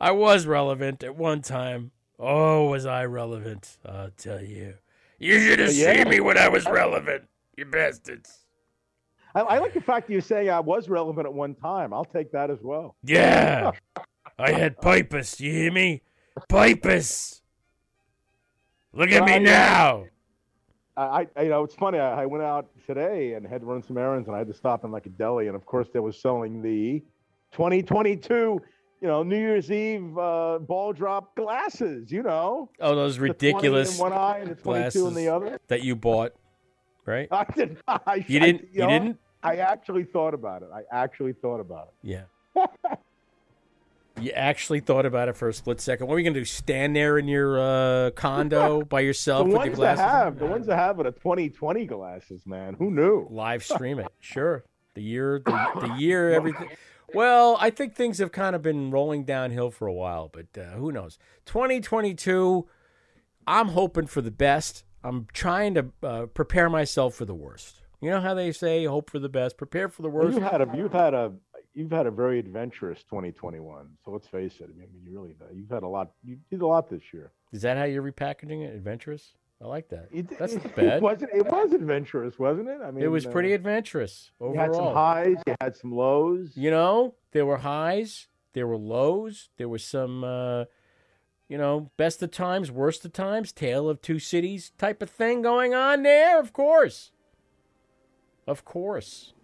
I 0.00 0.12
was 0.12 0.46
relevant 0.46 1.02
at 1.02 1.16
one 1.16 1.42
time. 1.42 1.90
Oh, 2.18 2.66
was 2.70 2.86
I 2.86 3.04
relevant? 3.06 3.76
I'll 3.84 4.10
tell 4.10 4.40
you. 4.40 4.74
You 5.18 5.40
should 5.40 5.58
have 5.58 5.72
Yeah. 5.72 5.94
seen 5.96 6.08
me 6.08 6.20
when 6.20 6.38
I 6.38 6.48
was 6.48 6.64
relevant, 6.66 7.24
you 7.56 7.64
bastards. 7.64 8.41
I, 9.34 9.40
I 9.40 9.58
like 9.58 9.74
the 9.74 9.80
fact 9.80 10.06
that 10.06 10.12
you're 10.12 10.22
saying 10.22 10.50
I 10.50 10.60
was 10.60 10.88
relevant 10.88 11.26
at 11.26 11.32
one 11.32 11.54
time. 11.54 11.92
I'll 11.92 12.04
take 12.04 12.32
that 12.32 12.50
as 12.50 12.58
well. 12.62 12.96
Yeah. 13.04 13.72
I 14.38 14.52
had 14.52 14.80
pipus. 14.80 15.40
You 15.40 15.52
hear 15.52 15.72
me? 15.72 16.02
Pipus. 16.48 17.42
Look 18.92 19.10
at 19.10 19.24
me 19.24 19.34
I- 19.34 19.38
now. 19.38 20.04
I, 20.94 21.26
I, 21.36 21.42
you 21.44 21.48
know, 21.48 21.64
it's 21.64 21.74
funny. 21.74 21.98
I, 21.98 22.22
I 22.24 22.26
went 22.26 22.44
out 22.44 22.68
today 22.86 23.32
and 23.32 23.46
had 23.46 23.62
to 23.62 23.66
run 23.66 23.82
some 23.82 23.96
errands, 23.96 24.28
and 24.28 24.34
I 24.36 24.38
had 24.38 24.48
to 24.48 24.52
stop 24.54 24.84
in 24.84 24.90
like 24.92 25.06
a 25.06 25.08
deli, 25.08 25.46
and 25.46 25.56
of 25.56 25.64
course 25.64 25.88
they 25.90 26.00
was 26.00 26.20
selling 26.20 26.60
the 26.60 27.02
2022, 27.52 28.60
you 29.00 29.08
know, 29.08 29.22
New 29.22 29.38
Year's 29.38 29.70
Eve 29.72 30.18
uh, 30.18 30.58
ball 30.58 30.92
drop 30.92 31.34
glasses. 31.34 32.12
You 32.12 32.22
know, 32.22 32.68
Oh, 32.78 32.94
those 32.94 33.14
The 33.14 33.20
20 33.20 33.32
ridiculous 33.32 33.94
in 33.94 34.02
one 34.02 34.12
eye 34.12 34.40
and 34.40 34.50
the 34.50 34.54
22 34.54 35.06
in 35.06 35.14
the 35.14 35.22
glasses 35.24 35.28
other. 35.28 35.58
that 35.68 35.82
you 35.82 35.96
bought, 35.96 36.34
right? 37.06 37.28
I 37.30 37.44
did. 37.54 37.78
not- 37.88 38.02
I, 38.06 38.24
You 38.28 38.40
didn't- 38.40 38.68
you 38.72 38.80
know, 38.80 38.88
didn't? 38.88 39.18
I 39.42 39.56
actually 39.56 40.04
thought 40.04 40.34
about 40.34 40.62
it. 40.62 40.68
I 40.72 40.82
actually 40.92 41.32
thought 41.32 41.58
about 41.60 41.88
it. 42.02 42.08
Yeah. 42.08 42.66
You 44.20 44.30
actually 44.32 44.80
thought 44.80 45.06
about 45.06 45.28
it 45.28 45.36
for 45.36 45.48
a 45.48 45.52
split 45.54 45.80
second. 45.80 46.06
What 46.06 46.14
are 46.14 46.18
you 46.18 46.24
going 46.24 46.34
to 46.34 46.40
do? 46.40 46.44
Stand 46.44 46.94
there 46.94 47.18
in 47.18 47.26
your 47.26 47.58
uh, 47.60 48.10
condo 48.10 48.82
by 48.88 49.00
The 49.00 49.06
yourself 49.06 49.46
with 49.46 49.52
your 49.52 49.58
ones 49.58 49.70
that 49.72 49.76
glasses? 49.96 50.04
have 50.04 50.38
the 50.38 50.46
ones 50.46 50.66
that 50.66 50.76
have 50.76 51.00
it 51.00 51.06
are 51.06 51.12
2020 51.12 51.86
glasses, 51.86 52.46
man. 52.46 52.74
Who 52.74 52.90
knew? 52.90 53.26
Live 53.30 53.64
stream 53.64 53.98
it. 53.98 54.06
Sure. 54.20 54.64
The 54.94 55.00
year, 55.02 55.40
the, 55.44 55.50
the 55.80 55.94
year, 55.98 56.30
everything. 56.32 56.68
Well, 57.14 57.56
I 57.58 57.70
think 57.70 57.94
things 57.96 58.18
have 58.18 58.30
kind 58.32 58.54
of 58.54 58.60
been 58.62 58.90
rolling 58.90 59.24
downhill 59.24 59.70
for 59.70 59.86
a 59.88 59.92
while, 59.92 60.30
but 60.32 60.46
uh, 60.60 60.72
who 60.76 60.92
knows? 60.92 61.18
2022, 61.46 62.68
I'm 63.46 63.68
hoping 63.68 64.06
for 64.06 64.20
the 64.20 64.30
best. 64.30 64.84
I'm 65.04 65.26
trying 65.32 65.74
to 65.74 65.86
uh, 66.02 66.26
prepare 66.26 66.68
myself 66.70 67.14
for 67.14 67.24
the 67.24 67.34
worst. 67.34 67.76
You 68.00 68.10
know 68.10 68.20
how 68.20 68.34
they 68.34 68.50
say, 68.52 68.84
hope 68.84 69.10
for 69.10 69.18
the 69.18 69.28
best, 69.28 69.56
prepare 69.56 69.88
for 69.88 70.02
the 70.02 70.08
Well, 70.08 70.24
worst? 70.24 70.34
You've 70.38 70.50
had 70.50 70.60
a 70.60 70.68
you've 70.76 70.92
had 70.92 71.14
a 71.14 71.32
you've 71.74 71.90
had 71.92 72.06
a 72.06 72.10
very 72.10 72.38
adventurous 72.38 73.02
2021. 73.04 73.86
So 74.04 74.10
let's 74.10 74.26
face 74.26 74.54
it. 74.60 74.68
I 74.74 74.78
mean, 74.78 74.88
you 75.04 75.12
really 75.12 75.34
you've 75.54 75.70
had 75.70 75.82
a 75.84 75.88
lot. 75.88 76.10
You 76.24 76.38
did 76.50 76.62
a 76.62 76.66
lot 76.66 76.90
this 76.90 77.02
year. 77.12 77.32
Is 77.52 77.62
that 77.62 77.76
how 77.76 77.84
you're 77.84 78.02
repackaging 78.02 78.64
it? 78.64 78.74
Adventurous? 78.74 79.34
I 79.62 79.66
like 79.66 79.88
that. 79.90 80.08
It- 80.12 80.36
That's 80.38 80.52
it, 80.54 80.64
not 80.64 80.74
bad. 80.74 80.92
It 80.94 81.02
wasn't. 81.02 81.30
It 81.32 81.46
was 81.46 81.72
adventurous, 81.72 82.38
wasn't 82.38 82.68
it? 82.68 82.78
I 82.84 82.90
mean, 82.90 83.04
it 83.04 83.08
was 83.08 83.26
uh, 83.26 83.30
pretty 83.30 83.52
adventurous 83.52 84.32
overall. 84.40 84.54
You 84.54 84.60
had 84.60 84.74
some 84.74 84.94
highs. 84.94 85.36
You 85.46 85.54
had 85.60 85.76
some 85.76 85.92
lows. 85.92 86.56
You 86.56 86.70
know, 86.72 87.14
there 87.30 87.46
were 87.46 87.58
highs, 87.58 88.26
there 88.54 88.66
were 88.66 88.76
lows, 88.76 89.50
there 89.58 89.68
was 89.68 89.84
some, 89.84 90.24
uh, 90.24 90.64
you 91.52 91.58
know, 91.58 91.90
best 91.98 92.22
of 92.22 92.30
times, 92.30 92.70
worst 92.70 93.04
of 93.04 93.12
times, 93.12 93.52
tale 93.52 93.86
of 93.86 94.00
two 94.00 94.18
cities 94.18 94.72
type 94.78 95.02
of 95.02 95.10
thing 95.10 95.42
going 95.42 95.74
on 95.74 96.02
there. 96.02 96.40
Of 96.40 96.54
course, 96.54 97.10
of 98.46 98.64
course. 98.64 99.34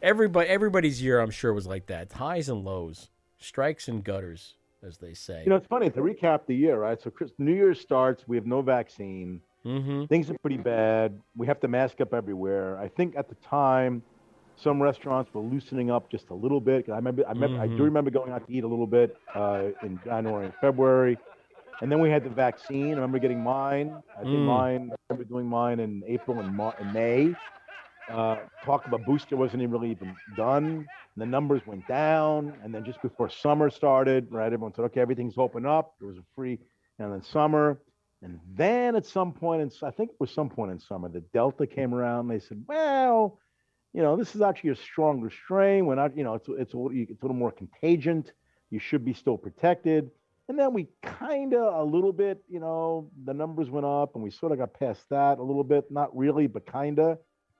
Everybody, 0.00 0.48
everybody's 0.48 1.02
year, 1.02 1.18
I'm 1.18 1.32
sure, 1.32 1.52
was 1.52 1.66
like 1.66 1.86
that. 1.86 2.12
Highs 2.12 2.48
and 2.48 2.64
lows, 2.64 3.10
strikes 3.38 3.88
and 3.88 4.04
gutters, 4.04 4.54
as 4.86 4.98
they 4.98 5.12
say. 5.12 5.42
You 5.42 5.50
know, 5.50 5.56
it's 5.56 5.66
funny 5.66 5.90
to 5.90 6.00
recap 6.00 6.46
the 6.46 6.54
year, 6.54 6.78
right? 6.78 7.02
So, 7.02 7.10
Chris, 7.10 7.32
New 7.38 7.54
Year 7.54 7.74
starts. 7.74 8.28
We 8.28 8.36
have 8.36 8.46
no 8.46 8.62
vaccine. 8.62 9.40
mm-hmm. 9.66 10.04
Things 10.04 10.30
are 10.30 10.38
pretty 10.38 10.58
bad. 10.58 11.20
We 11.36 11.48
have 11.48 11.58
to 11.60 11.66
mask 11.66 12.00
up 12.00 12.14
everywhere. 12.14 12.78
I 12.78 12.86
think 12.86 13.16
at 13.16 13.28
the 13.28 13.34
time, 13.34 14.04
some 14.62 14.82
restaurants 14.82 15.32
were 15.34 15.40
loosening 15.42 15.90
up 15.90 16.10
just 16.10 16.30
a 16.30 16.34
little 16.34 16.60
bit. 16.60 16.88
I 16.90 16.96
remember, 16.96 17.24
I, 17.26 17.32
remember, 17.32 17.58
I 17.60 17.68
do 17.68 17.82
Mhm. 17.82 17.84
remember 17.84 18.10
going 18.10 18.32
out 18.32 18.46
to 18.46 18.52
eat 18.52 18.64
a 18.64 18.68
little 18.68 18.86
bit 18.86 19.16
uh, 19.34 19.68
in 19.82 20.00
January 20.00 20.46
and 20.46 20.54
February, 20.60 21.18
and 21.80 21.90
then 21.90 22.00
we 22.00 22.10
had 22.10 22.24
the 22.24 22.30
vaccine. 22.30 22.92
I 22.92 22.96
remember 23.00 23.18
getting 23.18 23.42
mine. 23.42 24.02
I 24.18 24.24
did 24.24 24.40
Mm. 24.40 24.44
mine. 24.44 24.90
I 24.92 24.96
remember 25.10 25.28
doing 25.28 25.46
mine 25.46 25.80
in 25.80 26.02
April 26.06 26.40
and, 26.40 26.54
Mar- 26.54 26.74
and 26.78 26.92
May. 26.92 27.36
Uh, 28.10 28.36
talk 28.64 28.86
about 28.86 29.04
booster 29.04 29.36
wasn't 29.36 29.62
even 29.62 29.72
really 29.72 29.90
even 29.90 30.16
done. 30.34 30.88
The 31.16 31.26
numbers 31.26 31.66
went 31.66 31.86
down, 31.86 32.54
and 32.62 32.74
then 32.74 32.84
just 32.84 33.02
before 33.02 33.28
summer 33.28 33.70
started, 33.70 34.28
right? 34.30 34.46
Everyone 34.52 34.72
said, 34.74 34.84
"Okay, 34.86 35.00
everything's 35.00 35.38
open 35.38 35.66
up." 35.66 35.94
It 36.00 36.04
was 36.04 36.18
a 36.18 36.24
free, 36.34 36.58
and 36.98 37.12
then 37.12 37.22
summer, 37.22 37.82
and 38.22 38.40
then 38.54 38.96
at 38.96 39.04
some 39.06 39.32
point, 39.32 39.62
in, 39.62 39.70
I 39.86 39.90
think 39.90 40.10
it 40.10 40.20
was 40.20 40.30
some 40.30 40.48
point 40.50 40.72
in 40.72 40.78
summer, 40.80 41.08
the 41.08 41.20
Delta 41.32 41.66
came 41.66 41.94
around. 41.94 42.28
They 42.28 42.38
said, 42.40 42.64
"Well, 42.66 43.38
you 43.92 44.02
know, 44.02 44.16
this 44.16 44.34
is 44.34 44.42
actually 44.42 44.70
a 44.70 44.76
stronger 44.76 45.30
strain. 45.30 45.86
We're 45.86 45.96
not, 45.96 46.16
you 46.16 46.24
know, 46.24 46.34
it's 46.34 46.48
it's 46.48 46.74
a, 46.74 46.78
little- 46.78 46.96
it's 46.96 47.22
a 47.22 47.24
little 47.24 47.36
more 47.36 47.50
contagious. 47.50 48.26
You 48.70 48.78
should 48.78 49.04
be 49.04 49.12
still 49.14 49.36
protected. 49.36 50.10
And 50.48 50.58
then 50.58 50.72
we 50.72 50.88
kind 51.02 51.54
of 51.54 51.74
a 51.74 51.84
little 51.84 52.12
bit, 52.12 52.42
you 52.48 52.58
know, 52.58 53.08
the 53.24 53.32
numbers 53.34 53.70
went 53.70 53.86
up, 53.86 54.14
and 54.14 54.24
we 54.24 54.30
sort 54.30 54.50
of 54.52 54.58
got 54.58 54.74
past 54.74 55.08
that 55.10 55.38
a 55.38 55.42
little 55.42 55.62
bit. 55.64 55.90
Not 55.90 56.16
really, 56.16 56.46
but 56.48 56.66
kind 56.66 56.98
of. 56.98 57.18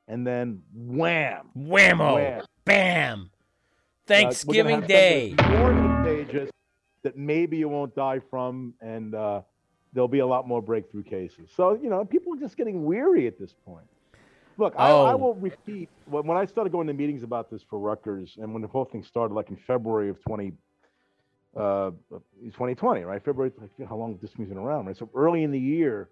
And 0.08 0.26
then 0.26 0.62
wham, 0.74 1.50
Whammo. 1.56 2.14
Wham. 2.14 2.44
Bam. 2.64 3.30
Uh, 3.30 3.36
Thanksgiving 4.06 4.76
something 4.76 4.88
Day. 4.88 5.34
More 5.50 5.72
contagious 5.72 6.50
that 7.04 7.16
maybe 7.16 7.56
you 7.58 7.68
won't 7.68 7.94
die 7.94 8.20
from, 8.28 8.74
and 8.80 9.14
uh, 9.14 9.42
there'll 9.92 10.08
be 10.08 10.18
a 10.18 10.26
lot 10.26 10.48
more 10.48 10.60
breakthrough 10.60 11.04
cases. 11.04 11.48
So 11.54 11.74
you 11.80 11.90
know, 11.90 12.04
people 12.04 12.34
are 12.34 12.40
just 12.40 12.56
getting 12.56 12.84
weary 12.84 13.28
at 13.28 13.38
this 13.38 13.54
point. 13.64 13.86
Look, 14.60 14.74
I, 14.78 14.90
I 14.90 15.14
Oh. 15.14 15.16
will 15.16 15.34
repeat 15.34 15.88
when, 16.04 16.26
when 16.26 16.36
I 16.36 16.44
started 16.44 16.70
going 16.70 16.86
to 16.86 16.92
meetings 16.92 17.22
about 17.22 17.50
this 17.50 17.62
for 17.68 17.78
Rutgers, 17.78 18.36
and 18.36 18.52
when 18.52 18.60
the 18.60 18.68
whole 18.68 18.84
thing 18.84 19.02
started, 19.02 19.32
like 19.34 19.48
in 19.48 19.56
February 19.56 20.10
of 20.10 20.22
20, 20.22 20.52
uh, 21.56 21.90
2020, 22.10 23.02
right? 23.04 23.24
February, 23.24 23.52
like, 23.58 23.70
how 23.88 23.96
long 23.96 24.18
this 24.20 24.32
thing's 24.32 24.50
been 24.50 24.58
around, 24.58 24.86
right? 24.86 24.96
So 24.96 25.10
early 25.14 25.42
in 25.44 25.50
the 25.50 25.58
year, 25.58 26.10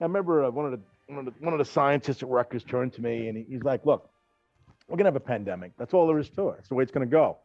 I 0.00 0.04
remember 0.04 0.44
uh, 0.44 0.50
one 0.50 0.66
of 0.66 0.72
the 0.72 0.80
one 1.06 1.18
of 1.20 1.24
the 1.26 1.32
one 1.38 1.52
of 1.52 1.58
the 1.58 1.64
scientists 1.64 2.22
at 2.22 2.28
Rutgers 2.28 2.64
turned 2.64 2.94
to 2.94 3.02
me 3.02 3.28
and 3.28 3.36
he- 3.38 3.44
he's 3.44 3.62
like, 3.62 3.86
"Look, 3.86 4.10
we're 4.88 4.96
gonna 4.96 5.08
have 5.08 5.16
a 5.16 5.20
pandemic. 5.20 5.72
That's 5.78 5.94
all 5.94 6.06
there 6.08 6.18
is 6.18 6.30
to 6.30 6.48
it. 6.48 6.56
That's 6.56 6.68
the 6.68 6.74
way 6.74 6.82
it's 6.82 6.92
gonna 6.92 7.06
go." 7.06 7.38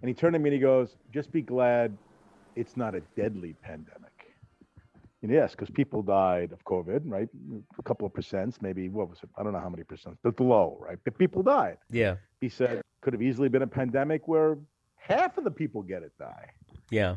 And 0.00 0.08
he 0.08 0.14
turned 0.14 0.34
to 0.34 0.38
me 0.38 0.50
and 0.50 0.54
he 0.54 0.60
goes, 0.60 0.96
"Just 1.10 1.32
be 1.32 1.42
glad 1.42 1.98
it's 2.54 2.76
not 2.76 2.94
a 2.94 3.00
deadly 3.16 3.54
pandemic." 3.62 4.17
Yes, 5.20 5.50
because 5.52 5.68
people 5.70 6.02
died 6.02 6.52
of 6.52 6.64
COVID, 6.64 7.02
right? 7.06 7.28
A 7.78 7.82
couple 7.82 8.06
of 8.06 8.12
percents, 8.12 8.62
maybe 8.62 8.88
what 8.88 9.08
was 9.08 9.18
it? 9.22 9.28
I 9.36 9.42
don't 9.42 9.52
know 9.52 9.58
how 9.60 9.68
many 9.68 9.82
percent, 9.82 10.16
but 10.22 10.38
low, 10.38 10.78
right? 10.80 10.98
But 11.04 11.18
people 11.18 11.42
died. 11.42 11.78
Yeah. 11.90 12.16
He 12.40 12.48
said 12.48 12.82
could 13.00 13.12
have 13.14 13.22
easily 13.22 13.48
been 13.48 13.62
a 13.62 13.66
pandemic 13.66 14.28
where 14.28 14.58
half 14.96 15.36
of 15.38 15.44
the 15.44 15.50
people 15.50 15.82
get 15.82 16.02
it 16.02 16.12
die. 16.18 16.50
Yeah. 16.90 17.16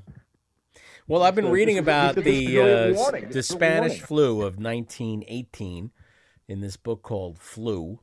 Well, 1.07 1.21
I've 1.23 1.35
been 1.35 1.45
So 1.45 1.51
reading 1.51 1.77
about 1.77 2.17
is 2.17 2.23
the 2.23 2.57
really 2.57 2.59
uh, 2.59 3.11
the 3.11 3.27
This 3.27 3.45
is 3.45 3.49
a 3.51 3.53
Spanish 3.53 3.91
warning. 3.91 4.05
flu 4.05 4.31
of 4.41 4.57
1918 4.57 5.91
in 6.47 6.61
this 6.61 6.77
book 6.77 7.01
called 7.03 7.39
Flu, 7.39 7.99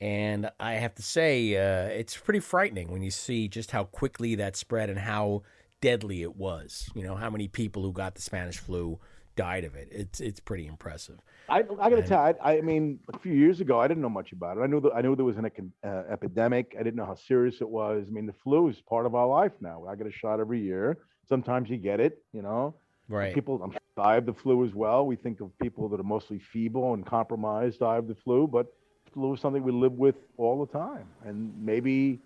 and 0.00 0.50
I 0.60 0.74
have 0.74 0.94
to 0.96 1.02
say 1.02 1.56
uh, 1.56 1.88
it's 1.88 2.16
pretty 2.16 2.40
frightening 2.40 2.90
when 2.90 3.02
you 3.02 3.10
see 3.10 3.48
just 3.48 3.70
how 3.72 3.84
quickly 3.84 4.34
that 4.36 4.56
spread 4.56 4.88
and 4.90 4.98
how 5.00 5.42
deadly 5.80 6.22
it 6.22 6.36
was. 6.36 6.88
You 6.94 7.02
know 7.02 7.16
how 7.16 7.30
many 7.30 7.48
people 7.48 7.82
who 7.82 7.92
got 7.92 8.14
the 8.14 8.22
Spanish 8.22 8.58
flu 8.58 8.98
died 9.36 9.64
of 9.64 9.74
it. 9.74 9.88
It's 9.90 10.20
it's 10.20 10.40
pretty 10.40 10.66
impressive. 10.66 11.18
I, 11.48 11.58
I 11.58 11.90
got 11.90 11.96
to 11.96 12.02
tell 12.02 12.26
you, 12.26 12.34
I, 12.42 12.58
I 12.58 12.60
mean, 12.60 12.98
a 13.12 13.18
few 13.18 13.32
years 13.32 13.60
ago, 13.60 13.78
I 13.78 13.86
didn't 13.86 14.02
know 14.02 14.08
much 14.08 14.32
about 14.32 14.58
it. 14.58 14.62
I 14.62 14.66
knew 14.66 14.80
that 14.80 14.92
I 14.94 15.02
knew 15.02 15.14
there 15.14 15.24
was 15.24 15.36
an 15.36 15.48
uh, 15.84 15.88
epidemic. 16.10 16.74
I 16.78 16.82
didn't 16.82 16.96
know 16.96 17.06
how 17.06 17.14
serious 17.14 17.60
it 17.60 17.68
was. 17.68 18.06
I 18.08 18.10
mean, 18.10 18.26
the 18.26 18.32
flu 18.32 18.68
is 18.68 18.80
part 18.80 19.06
of 19.06 19.14
our 19.14 19.26
life 19.26 19.52
now. 19.60 19.84
I 19.88 19.94
get 19.94 20.06
a 20.06 20.12
shot 20.12 20.40
every 20.40 20.60
year. 20.60 20.98
Sometimes 21.28 21.70
you 21.70 21.76
get 21.76 22.00
it, 22.00 22.22
you 22.32 22.42
know. 22.42 22.74
Right. 23.08 23.34
People 23.34 23.62
um, 23.62 23.72
die 23.96 24.16
of 24.16 24.26
the 24.26 24.32
flu 24.32 24.64
as 24.64 24.74
well. 24.74 25.06
We 25.06 25.16
think 25.16 25.40
of 25.40 25.56
people 25.58 25.88
that 25.90 26.00
are 26.00 26.04
mostly 26.04 26.40
feeble 26.40 26.94
and 26.94 27.06
compromised 27.06 27.80
die 27.80 27.96
of 27.96 28.08
the 28.08 28.14
flu, 28.16 28.48
but 28.48 28.72
flu 29.12 29.34
is 29.34 29.40
something 29.40 29.62
we 29.62 29.72
live 29.72 29.92
with 29.92 30.16
all 30.36 30.64
the 30.64 30.72
time, 30.72 31.06
and 31.24 31.52
maybe, 31.58 32.20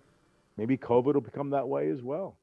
maybe 0.57 0.77
COVID 0.77 1.13
will 1.13 1.21
become 1.21 1.51
that 1.51 1.67
way 1.67 1.89
as 1.89 2.01
well. 2.01 2.37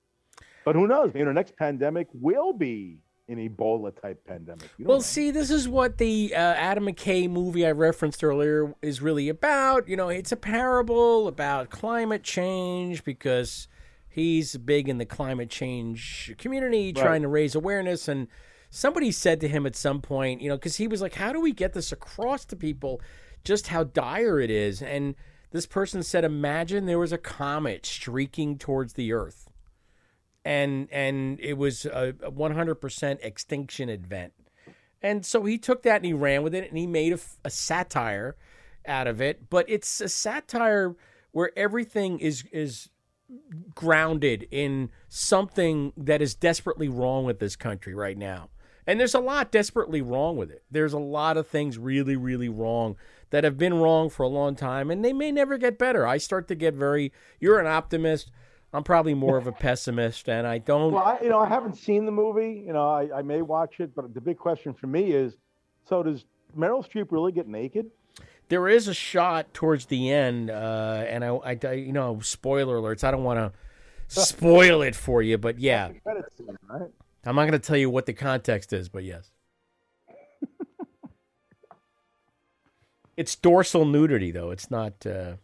But 0.64 0.76
who 0.76 0.86
knows? 0.86 1.12
Maybe 1.14 1.24
the 1.24 1.32
next 1.32 1.56
pandemic 1.56 2.08
will 2.12 2.52
be 2.52 2.98
an 3.28 3.36
Ebola 3.36 3.94
type 4.00 4.24
pandemic. 4.26 4.68
Well, 4.78 4.98
know. 4.98 5.02
see, 5.02 5.30
this 5.30 5.50
is 5.50 5.68
what 5.68 5.98
the 5.98 6.32
uh, 6.34 6.38
Adam 6.38 6.86
McKay 6.86 7.28
movie 7.28 7.66
I 7.66 7.72
referenced 7.72 8.24
earlier 8.24 8.74
is 8.80 9.02
really 9.02 9.28
about. 9.28 9.88
You 9.88 9.96
know, 9.96 10.08
it's 10.08 10.32
a 10.32 10.36
parable 10.36 11.28
about 11.28 11.68
climate 11.70 12.22
change 12.22 13.04
because 13.04 13.68
he's 14.08 14.56
big 14.56 14.88
in 14.88 14.98
the 14.98 15.04
climate 15.04 15.50
change 15.50 16.34
community, 16.38 16.92
Right. 16.96 17.02
trying 17.02 17.22
to 17.22 17.28
raise 17.28 17.54
awareness. 17.54 18.08
And 18.08 18.28
somebody 18.70 19.12
said 19.12 19.40
to 19.40 19.48
him 19.48 19.66
at 19.66 19.76
some 19.76 20.00
point, 20.00 20.40
you 20.40 20.48
know, 20.48 20.56
because 20.56 20.76
he 20.76 20.88
was 20.88 21.02
like, 21.02 21.14
"How 21.14 21.32
do 21.32 21.40
we 21.40 21.52
get 21.52 21.74
this 21.74 21.92
across 21.92 22.44
to 22.46 22.56
people? 22.56 23.00
Just 23.44 23.68
how 23.68 23.84
dire 23.84 24.40
it 24.40 24.50
is?" 24.50 24.80
And 24.82 25.14
this 25.50 25.66
person 25.66 26.02
said, 26.02 26.24
"Imagine 26.24 26.86
there 26.86 26.98
was 26.98 27.12
a 27.12 27.18
comet 27.18 27.84
streaking 27.84 28.56
towards 28.56 28.94
the 28.94 29.12
Earth." 29.12 29.50
And 30.44 30.88
and 30.90 31.40
it 31.40 31.54
was 31.54 31.84
a 31.86 32.14
a 32.22 32.30
100% 32.32 33.18
extinction 33.22 33.88
event. 33.88 34.32
And 35.00 35.24
so 35.24 35.44
he 35.44 35.58
took 35.58 35.82
that 35.82 35.96
and 35.96 36.04
he 36.04 36.12
ran 36.12 36.42
with 36.42 36.54
it 36.54 36.68
and 36.68 36.76
he 36.76 36.86
made 36.86 37.18
a 37.44 37.50
satire 37.50 38.36
out 38.86 39.06
of 39.06 39.20
it, 39.20 39.48
but 39.50 39.68
it's 39.68 40.00
a 40.00 40.08
satire 40.08 40.96
where 41.32 41.52
everything 41.56 42.18
is 42.18 42.44
is 42.52 42.88
grounded 43.74 44.48
in 44.50 44.90
something 45.08 45.92
that 45.96 46.22
is 46.22 46.34
desperately 46.34 46.88
wrong 46.88 47.24
with 47.24 47.38
this 47.38 47.56
country 47.56 47.94
right 47.94 48.16
now. 48.16 48.48
And 48.86 48.98
there's 48.98 49.14
a 49.14 49.20
lot 49.20 49.52
desperately 49.52 50.00
wrong 50.00 50.38
with 50.38 50.50
it. 50.50 50.62
There's 50.70 50.94
a 50.94 50.98
lot 50.98 51.36
of 51.36 51.46
things 51.46 51.76
really, 51.76 52.16
really 52.16 52.48
wrong 52.48 52.96
that 53.28 53.44
have 53.44 53.58
been 53.58 53.74
wrong 53.74 54.08
for 54.08 54.22
a 54.22 54.28
long 54.28 54.56
time, 54.56 54.90
and 54.90 55.04
they 55.04 55.12
may 55.12 55.30
never 55.30 55.58
get 55.58 55.78
better. 55.78 56.06
I 56.06 56.16
start 56.16 56.48
to 56.48 56.54
get 56.54 56.72
very. 56.72 57.12
You're 57.38 57.60
an 57.60 57.66
optimist. 57.66 58.30
I'm 58.72 58.84
probably 58.84 59.14
more 59.14 59.38
of 59.38 59.46
a 59.46 59.52
pessimist, 59.52 60.28
and 60.28 60.46
I 60.46 60.58
don't. 60.58 60.92
Well, 60.92 61.02
I, 61.02 61.18
you 61.22 61.30
know, 61.30 61.38
I 61.38 61.48
haven't 61.48 61.76
seen 61.76 62.04
the 62.04 62.12
movie. 62.12 62.62
You 62.66 62.72
know, 62.74 62.88
I, 62.88 63.18
I 63.18 63.22
may 63.22 63.40
watch 63.42 63.80
it, 63.80 63.94
but 63.94 64.12
the 64.12 64.20
big 64.20 64.36
question 64.36 64.74
for 64.74 64.86
me 64.88 65.12
is: 65.12 65.36
so 65.88 66.02
does 66.02 66.26
Meryl 66.56 66.86
Streep 66.86 67.06
really 67.10 67.32
get 67.32 67.48
naked? 67.48 67.86
There 68.50 68.68
is 68.68 68.86
a 68.88 68.94
shot 68.94 69.52
towards 69.54 69.86
the 69.86 70.10
end, 70.10 70.50
uh, 70.50 71.04
and 71.08 71.24
I, 71.24 71.28
I, 71.28 71.58
I- 71.64 71.72
you 71.72 71.92
know, 71.92 72.20
spoiler 72.20 72.76
alerts. 72.76 73.04
I 73.04 73.10
don't 73.10 73.24
want 73.24 73.38
to 73.38 73.52
spoil 74.20 74.82
it 74.82 74.94
for 74.94 75.22
you, 75.22 75.38
but 75.38 75.58
yeah, 75.58 75.88
scene, 75.88 76.56
right? 76.68 76.88
I'm 77.24 77.34
not 77.36 77.42
going 77.42 77.52
to 77.52 77.58
tell 77.58 77.76
you 77.76 77.88
what 77.90 78.04
the 78.06 78.12
context 78.14 78.72
is, 78.74 78.88
but 78.90 79.02
yes, 79.04 79.30
it's 83.16 83.34
dorsal 83.34 83.84
nudity, 83.84 84.30
though. 84.30 84.50
It's 84.50 84.70
not. 84.70 85.06
Uh, 85.06 85.34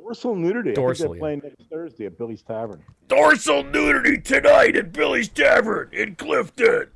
Dorsal 0.00 0.36
nudity. 0.36 0.74
Dorsal, 0.74 0.90
I 0.90 0.92
think 0.92 1.00
yeah. 1.00 1.08
they're 1.08 1.18
playing 1.18 1.40
next 1.44 1.70
Thursday 1.70 2.06
at 2.06 2.18
Billy's 2.18 2.42
Tavern. 2.42 2.82
Dorsal 3.08 3.62
nudity 3.64 4.18
tonight 4.18 4.76
at 4.76 4.92
Billy's 4.92 5.28
Tavern 5.28 5.88
in 5.92 6.14
Clifton. 6.16 6.88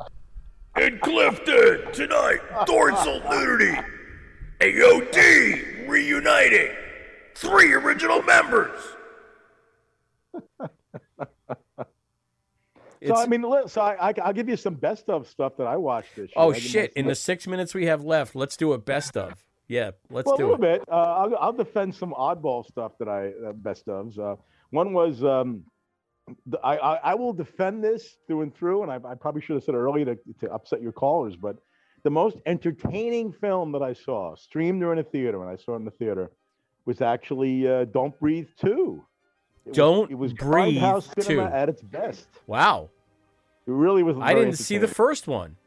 In 0.77 0.99
Clifton 0.99 1.93
tonight, 1.93 2.41
dorsal 2.67 3.21
nudity. 3.31 3.79
AOD 4.61 5.89
reuniting. 5.89 6.71
Three 7.35 7.73
original 7.73 8.23
members. 8.23 8.79
so 10.63 10.69
I 13.17 13.27
mean, 13.27 13.45
so 13.67 13.81
I, 13.81 14.11
I, 14.11 14.15
I'll 14.23 14.35
give 14.35 14.49
you 14.49 14.57
some 14.57 14.75
best 14.75 15.09
of 15.09 15.27
stuff 15.27 15.57
that 15.57 15.67
I 15.67 15.77
watched 15.77 16.17
this 16.17 16.29
year. 16.29 16.35
oh 16.37 16.51
I 16.51 16.55
give 16.55 16.63
you 16.63 16.69
shit! 16.69 16.93
In 16.93 17.07
the 17.07 17.15
six 17.15 17.47
minutes 17.47 17.75
we 17.75 17.87
have 17.87 18.05
left, 18.05 18.37
let's 18.37 18.59
do 18.59 18.75
a 18.75 18.79
best 18.79 19.17
of. 19.17 19.43
Yeah, 19.71 19.93
let's 20.11 20.27
well, 20.27 20.35
a 20.35 20.39
little 20.39 20.55
it. 20.57 20.61
bit. 20.61 20.85
Uh, 20.91 20.97
I'll, 20.97 21.37
I'll 21.37 21.53
defend 21.53 21.95
some 21.95 22.13
oddball 22.13 22.67
stuff 22.67 22.91
that 22.99 23.09
I 23.09 23.29
uh, 23.47 23.53
best 23.53 23.87
ofs. 23.87 24.19
Uh, 24.19 24.35
one 24.71 24.93
was 24.93 25.23
um, 25.23 25.63
I, 26.65 26.77
I 26.77 26.95
I 26.97 27.15
will 27.15 27.33
defend 27.33 27.85
this 27.85 28.17
through 28.27 28.43
and 28.43 28.53
through, 28.53 28.83
and 28.83 28.91
I, 28.91 28.97
I 29.09 29.15
probably 29.15 29.43
should 29.43 29.55
have 29.55 29.63
said 29.63 29.77
it 29.77 29.79
earlier 29.79 30.07
to, 30.07 30.19
to 30.41 30.51
upset 30.53 30.83
your 30.83 30.91
callers, 30.91 31.37
but 31.37 31.57
the 32.03 32.11
most 32.11 32.39
entertaining 32.47 33.33
film 33.33 33.71
that 33.71 33.83
I 33.83 33.93
saw, 33.93 34.35
streamed 34.35 34.83
or 34.83 34.93
in 34.93 34.99
a 34.99 35.05
theater, 35.05 35.41
and 35.41 35.49
I 35.49 35.63
saw 35.63 35.75
it 35.75 35.77
in 35.77 35.85
the 35.85 35.93
theater, 35.93 36.33
was 36.85 37.01
actually 37.01 37.69
uh, 37.69 37.85
Don't 37.85 38.19
Breathe 38.19 38.49
Two. 38.61 39.05
It 39.67 39.75
Don't 39.75 40.11
it 40.11 40.19
was 40.19 40.33
Breathe 40.33 40.83
grindhouse 40.83 41.23
cinema 41.23 41.49
2. 41.49 41.55
at 41.55 41.69
its 41.69 41.83
best. 41.83 42.27
Wow, 42.49 42.91
It 43.69 43.71
really 43.71 44.03
was. 44.03 44.17
I 44.21 44.35
didn't 44.35 44.57
see 44.57 44.79
the 44.79 44.89
first 44.89 45.29
one. 45.29 45.59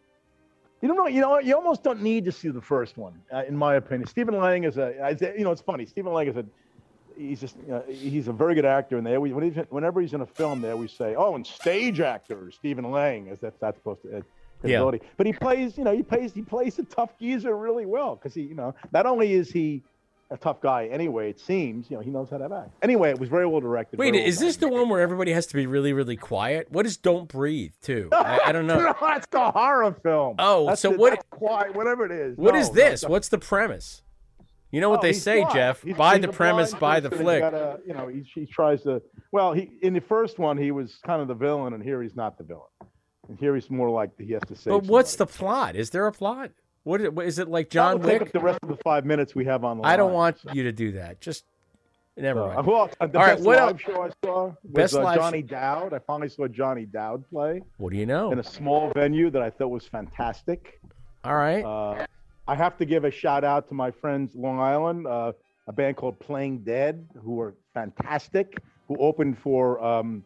You 0.84 0.90
don't 0.90 0.98
know. 0.98 1.08
You 1.08 1.22
know. 1.22 1.40
You 1.40 1.56
almost 1.56 1.82
don't 1.82 2.02
need 2.02 2.26
to 2.26 2.32
see 2.34 2.50
the 2.50 2.60
first 2.62 2.98
one, 2.98 3.14
uh, 3.34 3.44
in 3.48 3.56
my 3.56 3.76
opinion. 3.76 4.06
Stephen 4.06 4.38
Lang 4.38 4.66
is 4.66 4.76
a. 4.78 5.00
I 5.02 5.12
You 5.38 5.46
know, 5.46 5.52
it's 5.52 5.62
funny. 5.62 5.86
Stephen 5.86 6.12
Lang 6.12 6.28
is 6.28 6.36
a. 6.36 6.46
He's 7.18 7.40
just. 7.40 7.56
You 7.66 7.72
know, 7.72 7.84
he's 7.88 8.28
a 8.28 8.34
very 8.34 8.54
good 8.54 8.66
actor, 8.66 8.98
and 8.98 9.08
they 9.08 9.16
always, 9.16 9.32
when 9.32 9.50
he's, 9.50 9.64
whenever 9.70 10.02
he's 10.02 10.14
in 10.14 10.20
a 10.20 10.26
film, 10.26 10.60
they 10.60 10.72
always 10.72 10.92
say, 10.92 11.16
"Oh, 11.16 11.36
and 11.36 11.48
stage 11.48 12.02
actor 12.02 12.52
Stephen 12.52 12.92
Lang," 12.92 13.30
as 13.30 13.42
if 13.44 13.58
that's 13.62 13.78
supposed 13.78 14.02
to. 14.02 14.10
Uh, 14.10 14.22
Yeah. 14.66 14.80
credibility. 14.80 15.02
But 15.16 15.26
he 15.28 15.32
plays. 15.32 15.78
You 15.78 15.86
know, 15.86 15.94
he 15.96 16.04
plays. 16.04 16.34
He 16.34 16.42
plays 16.42 16.78
a 16.80 16.84
tough 16.84 17.18
geezer 17.18 17.56
really 17.56 17.86
well 17.86 18.16
because 18.18 18.34
he. 18.34 18.42
You 18.42 18.56
know, 18.56 18.76
not 18.92 19.06
only 19.06 19.32
is 19.32 19.50
he 19.52 19.84
a 20.34 20.38
tough 20.38 20.60
guy 20.62 20.88
anyway, 20.88 21.30
it 21.30 21.40
seems. 21.40 21.90
You 21.90 21.98
know, 21.98 22.04
he 22.04 22.10
knows 22.10 22.30
how 22.30 22.40
to 22.40 22.46
act. 22.46 22.72
Anyway, 22.82 23.10
it 23.12 23.20
was 23.20 23.30
very 23.30 23.46
well 23.46 23.62
directed. 23.62 24.00
Wait, 24.00 24.14
well 24.14 24.24
is 24.26 24.40
this 24.40 24.58
the 24.58 24.68
one 24.68 24.90
where 24.90 25.00
everybody 25.00 25.32
has 25.32 25.46
to 25.48 25.54
be 25.56 25.68
really, 25.68 25.94
really 25.94 26.18
quiet? 26.18 26.72
What 26.72 26.86
is 26.86 26.98
"Don't 26.98 27.28
Breathe" 27.30 27.74
too? 27.82 28.10
I, 28.12 28.40
I 28.48 28.52
don't 28.52 28.66
know. 28.68 28.80
no, 28.80 28.96
that's 29.00 29.28
the 29.28 29.52
horror 29.52 29.94
film. 30.04 30.36
Oh, 30.40 30.66
That's 30.68 30.82
so 30.82 30.92
the- 30.92 30.98
what- 30.98 31.30
quiet, 31.30 31.76
whatever 31.76 32.06
it 32.06 32.12
is. 32.12 32.36
What 32.38 32.56
No, 32.56 32.60
is 32.60 32.72
this? 32.72 33.04
no. 33.04 33.10
What's 33.10 33.30
the 33.30 33.38
premise? 33.38 34.02
You 34.72 34.82
know 34.82 34.90
what 34.90 35.00
Oh, 35.00 35.04
they 35.04 35.14
say, 35.14 35.42
blind. 35.42 35.54
Jeff. 35.56 35.84
He's- 35.84 35.96
buy 35.98 36.16
he's 36.18 36.26
the 36.26 36.32
premise, 36.34 36.72
blind 36.72 36.80
buy 36.82 37.00
the 37.00 37.12
flick. 37.16 37.42
Gotta- 37.42 37.80
you 37.86 37.94
know, 37.94 38.08
he, 38.08 38.22
he 38.34 38.46
tries 38.48 38.82
to. 38.84 39.04
Well, 39.32 39.54
he 39.54 39.70
in 39.84 39.94
the 39.94 40.02
first 40.02 40.40
one 40.40 40.58
he 40.58 40.72
was 40.72 40.98
kind 41.06 41.22
of 41.22 41.28
the 41.28 41.36
villain, 41.36 41.74
and 41.74 41.84
here 41.84 42.02
he's 42.02 42.16
not 42.16 42.40
the 42.40 42.44
villain. 42.44 42.64
And 43.30 43.38
here 43.40 43.54
he's 43.56 43.70
more 43.70 43.90
like 43.92 44.10
he 44.20 44.32
has 44.34 44.42
to 44.48 44.56
say. 44.56 44.72
But 44.72 44.86
what's 44.86 45.16
the 45.16 45.28
plot? 45.28 45.76
Is 45.76 45.92
there 45.92 46.08
a 46.08 46.12
plot? 46.12 46.50
What 46.84 47.02
is, 47.02 47.10
what- 47.12 47.26
is 47.26 47.40
it 47.40 47.48
like 47.48 47.70
John 47.70 48.00
will 48.00 48.08
take 48.10 48.20
Wick? 48.20 48.30
up 48.30 48.34
the 48.34 48.40
rest 48.40 48.60
of 48.64 48.70
the 48.70 48.78
five 48.78 49.06
minutes 49.06 49.34
we 49.36 49.46
have 49.46 49.64
on 49.64 49.78
the 49.78 49.84
I 49.84 49.96
don't 49.98 50.14
want 50.14 50.38
you 50.54 50.64
to 50.64 50.72
do 50.72 50.94
that. 50.94 51.22
Just 51.22 51.46
Never 52.16 52.48
mind. 52.48 52.68
well, 52.68 52.90
the 53.00 53.06
All 53.06 53.08
right, 53.26 53.36
best 53.36 53.44
what 53.44 53.58
live 53.58 53.70
else? 53.70 53.82
show 53.82 54.04
I 54.04 54.10
saw 54.24 54.44
was 54.46 54.56
Best 54.66 54.96
uh, 54.96 55.16
Johnny 55.16 55.42
Dowd. 55.42 55.94
I 55.94 56.00
finally 56.00 56.30
saw 56.30 56.48
Johnny 56.48 56.86
Dowd 56.86 57.28
play 57.30 57.62
What 57.78 57.92
do 57.92 57.98
you 57.98 58.06
know? 58.06 58.32
in 58.32 58.38
a 58.40 58.44
small 58.44 58.92
venue 58.94 59.32
that 59.32 59.42
I 59.42 59.50
thought 59.50 59.70
was 59.70 59.88
fantastic. 59.88 60.80
All 61.24 61.36
right. 61.36 61.64
Uh, 61.64 62.06
I 62.48 62.56
have 62.56 62.78
to 62.78 62.86
give 62.86 63.04
a 63.06 63.10
shout 63.12 63.44
out 63.44 63.68
to 63.70 63.74
my 63.74 63.90
friends 63.90 64.36
Long 64.36 64.60
Island, 64.60 65.08
uh, 65.08 65.32
a 65.68 65.72
band 65.72 65.96
called 65.98 66.20
Playing 66.20 66.60
Dead, 66.60 67.08
who 67.24 67.40
are 67.40 67.56
fantastic. 67.74 68.58
Who 68.90 68.98
opened 68.98 69.40
for 69.40 69.84
um, 69.84 70.24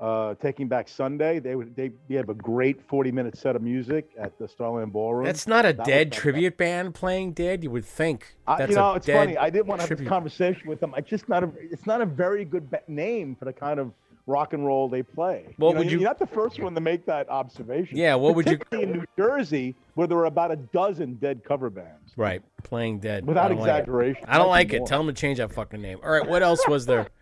uh, 0.00 0.34
Taking 0.36 0.66
Back 0.66 0.88
Sunday. 0.88 1.38
They 1.38 1.54
would 1.54 1.76
they, 1.76 1.90
they 2.08 2.14
have 2.16 2.28
a 2.28 2.34
great 2.34 2.80
forty 2.88 3.12
minute 3.12 3.36
set 3.36 3.54
of 3.54 3.62
music 3.62 4.10
at 4.18 4.38
the 4.38 4.48
Starland 4.48 4.92
Ballroom. 4.92 5.26
That's 5.26 5.46
not 5.46 5.66
a 5.66 5.72
That 5.72 5.84
dead 5.86 6.12
tribute 6.12 6.56
band 6.56 6.94
playing 6.94 7.32
dead. 7.32 7.62
You 7.62 7.70
would 7.70 7.84
think. 7.84 8.34
That's 8.46 8.62
I, 8.62 8.66
you 8.66 8.74
know, 8.74 8.94
it's 8.94 9.06
funny. 9.06 9.36
I 9.36 9.50
didn't 9.50 9.66
want 9.66 9.82
to 9.82 9.88
have 9.88 9.98
this 9.98 10.08
conversation 10.08 10.68
with 10.68 10.80
them. 10.80 10.94
I 10.94 11.00
just 11.02 11.28
not 11.28 11.44
a. 11.44 11.50
It's 11.60 11.86
not 11.86 12.00
a 12.00 12.06
very 12.06 12.44
good 12.44 12.68
name 12.88 13.36
for 13.36 13.44
the 13.44 13.52
kind 13.52 13.78
of 13.78 13.92
rock 14.26 14.52
and 14.52 14.64
roll 14.64 14.88
they 14.88 15.02
play. 15.02 15.54
What 15.56 15.68
you 15.68 15.74
know, 15.74 15.78
would 15.80 15.90
you- 15.90 15.98
You're 15.98 16.08
not 16.08 16.18
the 16.18 16.26
first 16.26 16.60
one 16.60 16.74
to 16.74 16.80
make 16.80 17.04
that 17.06 17.28
observation. 17.28 17.96
Yeah, 17.98 18.14
what 18.14 18.36
would 18.36 18.48
you- 18.48 18.58
in 18.72 18.92
New 18.92 19.04
Jersey, 19.18 19.74
where 19.94 20.06
there 20.06 20.16
were 20.16 20.26
about 20.26 20.52
a 20.52 20.56
dozen 20.56 21.14
dead 21.14 21.42
cover 21.42 21.68
bands. 21.68 22.12
Right, 22.16 22.42
playing 22.62 23.00
dead. 23.00 23.26
Without 23.26 23.46
I 23.46 23.48
don't 23.48 23.58
like 23.58 23.68
exaggeration. 23.68 24.24
I 24.28 24.38
don't 24.38 24.48
like 24.48 24.72
it. 24.72 24.78
more. 24.78 24.86
Tell 24.86 25.04
them 25.04 25.12
to 25.14 25.20
change 25.20 25.38
that 25.38 25.52
fucking 25.52 25.80
name. 25.82 25.98
All 26.04 26.10
right, 26.10 26.26
what 26.28 26.42
else 26.42 26.66
was 26.68 26.86
there? 26.86 27.08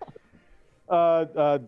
Uh, 0.90 0.92
uh, 1.36 1.58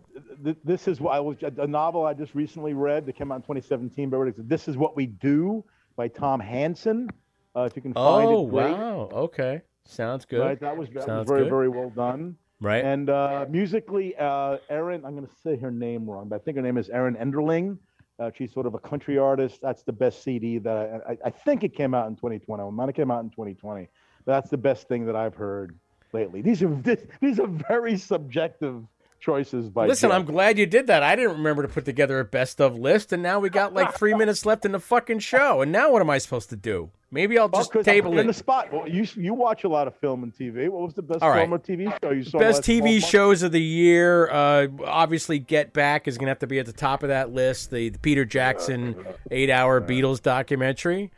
th- 0.43 0.57
this 0.63 0.87
is 0.87 0.99
what 0.99 1.11
I 1.11 1.19
was 1.19 1.37
a 1.41 1.67
novel 1.67 2.05
I 2.05 2.13
just 2.13 2.33
recently 2.35 2.73
read 2.73 3.05
that 3.05 3.13
came 3.15 3.31
out 3.31 3.35
in 3.35 3.41
2017. 3.41 4.09
But 4.09 4.33
This 4.49 4.67
is 4.67 4.77
what 4.77 4.95
we 4.95 5.05
do 5.05 5.63
by 5.95 6.07
Tom 6.07 6.39
Hansen. 6.39 7.09
Uh, 7.55 7.61
if 7.63 7.75
you 7.75 7.81
can 7.81 7.93
find 7.93 8.27
Oh 8.29 8.47
it, 8.47 8.51
great. 8.51 8.71
wow. 8.71 9.09
Okay, 9.11 9.61
sounds 9.85 10.25
good. 10.25 10.39
Right, 10.39 10.59
that 10.61 10.75
was, 10.75 10.89
that 10.89 11.07
was 11.07 11.27
very 11.27 11.41
good. 11.41 11.49
very 11.49 11.69
well 11.69 11.89
done. 11.89 12.35
Right. 12.61 12.83
And 12.85 13.09
uh, 13.09 13.45
musically, 13.49 14.15
uh, 14.17 14.57
Erin, 14.69 15.03
I'm 15.03 15.15
going 15.15 15.27
to 15.27 15.35
say 15.43 15.57
her 15.57 15.71
name 15.71 16.09
wrong, 16.09 16.29
but 16.29 16.35
I 16.35 16.39
think 16.39 16.57
her 16.57 16.63
name 16.63 16.77
is 16.77 16.89
Erin 16.89 17.15
Enderling. 17.15 17.77
Uh, 18.19 18.29
she's 18.37 18.53
sort 18.53 18.67
of 18.67 18.75
a 18.75 18.79
country 18.79 19.17
artist. 19.17 19.59
That's 19.61 19.81
the 19.83 19.91
best 19.91 20.23
CD 20.23 20.59
that 20.59 21.01
I, 21.07 21.13
I, 21.13 21.17
I 21.25 21.29
think 21.31 21.63
it 21.63 21.75
came 21.75 21.93
out 21.95 22.07
in 22.07 22.15
2020. 22.15 22.63
It 22.63 22.71
might 22.71 22.85
have 22.85 22.95
came 22.95 23.09
out 23.09 23.23
in 23.23 23.31
2020, 23.31 23.87
but 24.25 24.31
that's 24.31 24.49
the 24.51 24.57
best 24.57 24.87
thing 24.87 25.05
that 25.07 25.15
I've 25.15 25.33
heard 25.35 25.75
lately. 26.13 26.41
These 26.43 26.61
are 26.61 26.67
this, 26.69 27.01
these 27.21 27.39
are 27.39 27.47
very 27.47 27.97
subjective 27.97 28.83
choices 29.21 29.69
by. 29.69 29.87
Listen, 29.87 30.09
Jeff. 30.09 30.19
I'm 30.19 30.25
glad 30.25 30.57
you 30.57 30.65
did 30.65 30.87
that. 30.87 31.03
I 31.03 31.15
didn't 31.15 31.37
remember 31.37 31.61
to 31.61 31.69
put 31.69 31.85
together 31.85 32.19
a 32.19 32.25
best 32.25 32.59
of 32.59 32.75
list, 32.77 33.13
and 33.13 33.23
now 33.23 33.39
we 33.39 33.49
got 33.49 33.73
like 33.73 33.93
three 33.97 34.13
minutes 34.13 34.45
left 34.45 34.65
in 34.65 34.73
the 34.73 34.79
fucking 34.79 35.19
show. 35.19 35.61
And 35.61 35.71
now 35.71 35.91
what 35.91 36.01
am 36.01 36.09
I 36.09 36.17
supposed 36.17 36.49
to 36.49 36.55
do? 36.57 36.89
Maybe 37.13 37.37
I'll 37.37 37.49
Well, 37.49 37.61
just 37.61 37.71
'cause 37.73 37.87
I'm 37.87 37.93
table 37.93 38.17
in 38.19 38.27
the 38.27 38.33
spot. 38.33 38.71
Well, 38.73 38.87
you 38.87 39.05
you 39.15 39.33
watch 39.33 39.63
a 39.63 39.69
lot 39.69 39.87
of 39.87 39.95
film 39.97 40.23
and 40.23 40.33
TV. 40.33 40.69
What 40.69 40.81
was 40.81 40.93
the 40.93 41.01
best 41.01 41.21
All 41.21 41.29
right. 41.29 41.41
film 41.41 41.53
or 41.53 41.59
TV 41.59 41.93
show 42.01 42.11
you 42.11 42.23
saw? 42.23 42.39
Best 42.39 42.63
TV 42.63 42.99
shows 43.05 43.43
of 43.43 43.51
the 43.51 43.61
year. 43.61 44.29
Uh, 44.31 44.67
obviously, 44.85 45.37
Get 45.39 45.73
Back 45.73 46.07
is 46.07 46.17
going 46.17 46.27
to 46.27 46.31
have 46.31 46.39
to 46.39 46.47
be 46.47 46.59
at 46.59 46.65
the 46.65 46.73
top 46.73 47.03
of 47.03 47.09
that 47.09 47.33
list. 47.33 47.71
The, 47.71 47.89
the 47.89 47.99
Peter 47.99 48.23
Jackson 48.25 48.95
eight-hour 49.29 49.81
Beatles 49.81 50.21
documentary. 50.21 51.11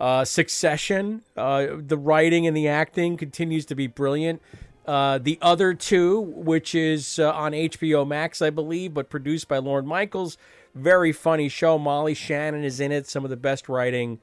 Uh, 0.00 0.24
Succession. 0.24 1.22
Uh, 1.36 1.66
the 1.78 1.96
writing 1.98 2.46
and 2.46 2.56
the 2.56 2.66
acting 2.68 3.16
continues 3.16 3.66
to 3.66 3.74
be 3.74 3.86
brilliant. 3.86 4.40
Uh, 4.86 5.18
the 5.18 5.38
other 5.40 5.72
two, 5.72 6.20
which 6.20 6.74
is 6.74 7.18
uh, 7.18 7.32
on 7.32 7.52
HBO 7.52 8.06
Max, 8.06 8.42
I 8.42 8.50
believe, 8.50 8.92
but 8.92 9.08
produced 9.08 9.48
by 9.48 9.58
Lorne 9.58 9.86
Michaels. 9.86 10.36
Very 10.74 11.12
funny 11.12 11.48
show. 11.48 11.78
Molly 11.78 12.14
Shannon 12.14 12.64
is 12.64 12.80
in 12.80 12.92
it. 12.92 13.06
Some 13.06 13.24
of 13.24 13.30
the 13.30 13.36
best 13.36 13.68
writing 13.68 14.20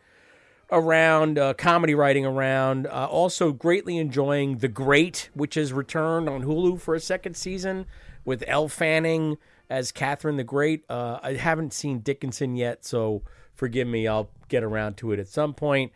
around, 0.72 1.38
uh, 1.38 1.54
comedy 1.54 1.96
writing 1.96 2.26
around. 2.26 2.88
Uh, 2.88 3.08
also, 3.10 3.52
greatly 3.52 3.98
enjoying 3.98 4.60
The 4.60 4.68
Great, 4.68 5.30
which 5.34 5.56
has 5.56 5.74
returned 5.74 6.30
on 6.30 6.44
Hulu 6.44 6.80
for 6.80 6.96
a 6.96 7.00
second 7.00 7.36
season 7.36 7.86
with 8.24 8.44
Elle 8.48 8.70
Fanning 8.70 9.38
as 9.70 9.92
Catherine 9.92 10.38
the 10.38 10.44
Great. 10.44 10.84
Uh, 10.90 11.20
I 11.24 11.34
haven't 11.34 11.74
seen 11.74 12.00
Dickinson 12.00 12.56
yet, 12.56 12.86
so 12.86 13.24
forgive 13.54 13.88
me. 13.88 14.08
I'll 14.08 14.30
get 14.48 14.64
around 14.64 14.98
to 14.98 15.12
it 15.12 15.20
at 15.20 15.28
some 15.28 15.54
point. 15.54 15.92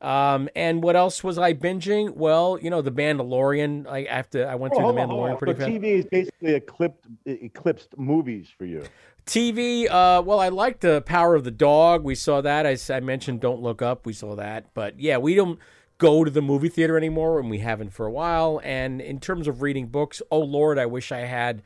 Um, 0.00 0.48
and 0.54 0.82
what 0.82 0.94
else 0.94 1.24
was 1.24 1.38
I 1.38 1.54
binging? 1.54 2.14
Well, 2.14 2.58
you 2.62 2.70
know, 2.70 2.82
The 2.82 2.92
Mandalorian. 2.92 3.86
I 3.88 4.04
have 4.04 4.30
to. 4.30 4.44
I 4.44 4.54
went 4.54 4.74
Well, 4.74 4.92
through 4.92 4.92
The 4.92 4.98
hold 4.98 4.98
on, 4.98 5.08
hold 5.08 5.20
Mandalorian 5.20 5.32
on. 5.32 5.38
pretty 5.38 5.52
So 5.54 5.58
fast. 5.66 5.70
TV 5.70 5.84
is 5.98 6.04
basically 6.06 6.54
eclipsed 6.54 7.06
eclipsed 7.26 7.98
movies 7.98 8.48
for 8.56 8.64
you. 8.64 8.84
TV, 9.26 9.86
uh, 9.90 10.22
well, 10.22 10.40
I 10.40 10.48
like 10.48 10.80
the 10.80 11.02
Power 11.02 11.34
of 11.34 11.44
the 11.44 11.50
Dog. 11.50 12.02
We 12.02 12.14
saw 12.14 12.40
that. 12.40 12.64
I 12.66 13.00
mentioned 13.00 13.40
Don't 13.40 13.60
Look 13.60 13.82
Up. 13.82 14.06
We 14.06 14.12
saw 14.14 14.34
that. 14.36 14.72
But 14.72 14.98
yeah, 15.00 15.18
we 15.18 15.34
don't 15.34 15.58
go 15.98 16.24
to 16.24 16.30
the 16.30 16.40
movie 16.40 16.68
theater 16.68 16.96
anymore, 16.96 17.38
and 17.40 17.50
we 17.50 17.58
haven't 17.58 17.90
for 17.92 18.06
a 18.06 18.10
while. 18.10 18.60
And 18.64 19.00
in 19.02 19.18
terms 19.20 19.48
of 19.48 19.60
reading 19.62 19.88
books, 19.88 20.22
oh 20.30 20.38
Lord, 20.40 20.78
I 20.78 20.86
wish 20.86 21.10
I 21.12 21.20
had 21.20 21.62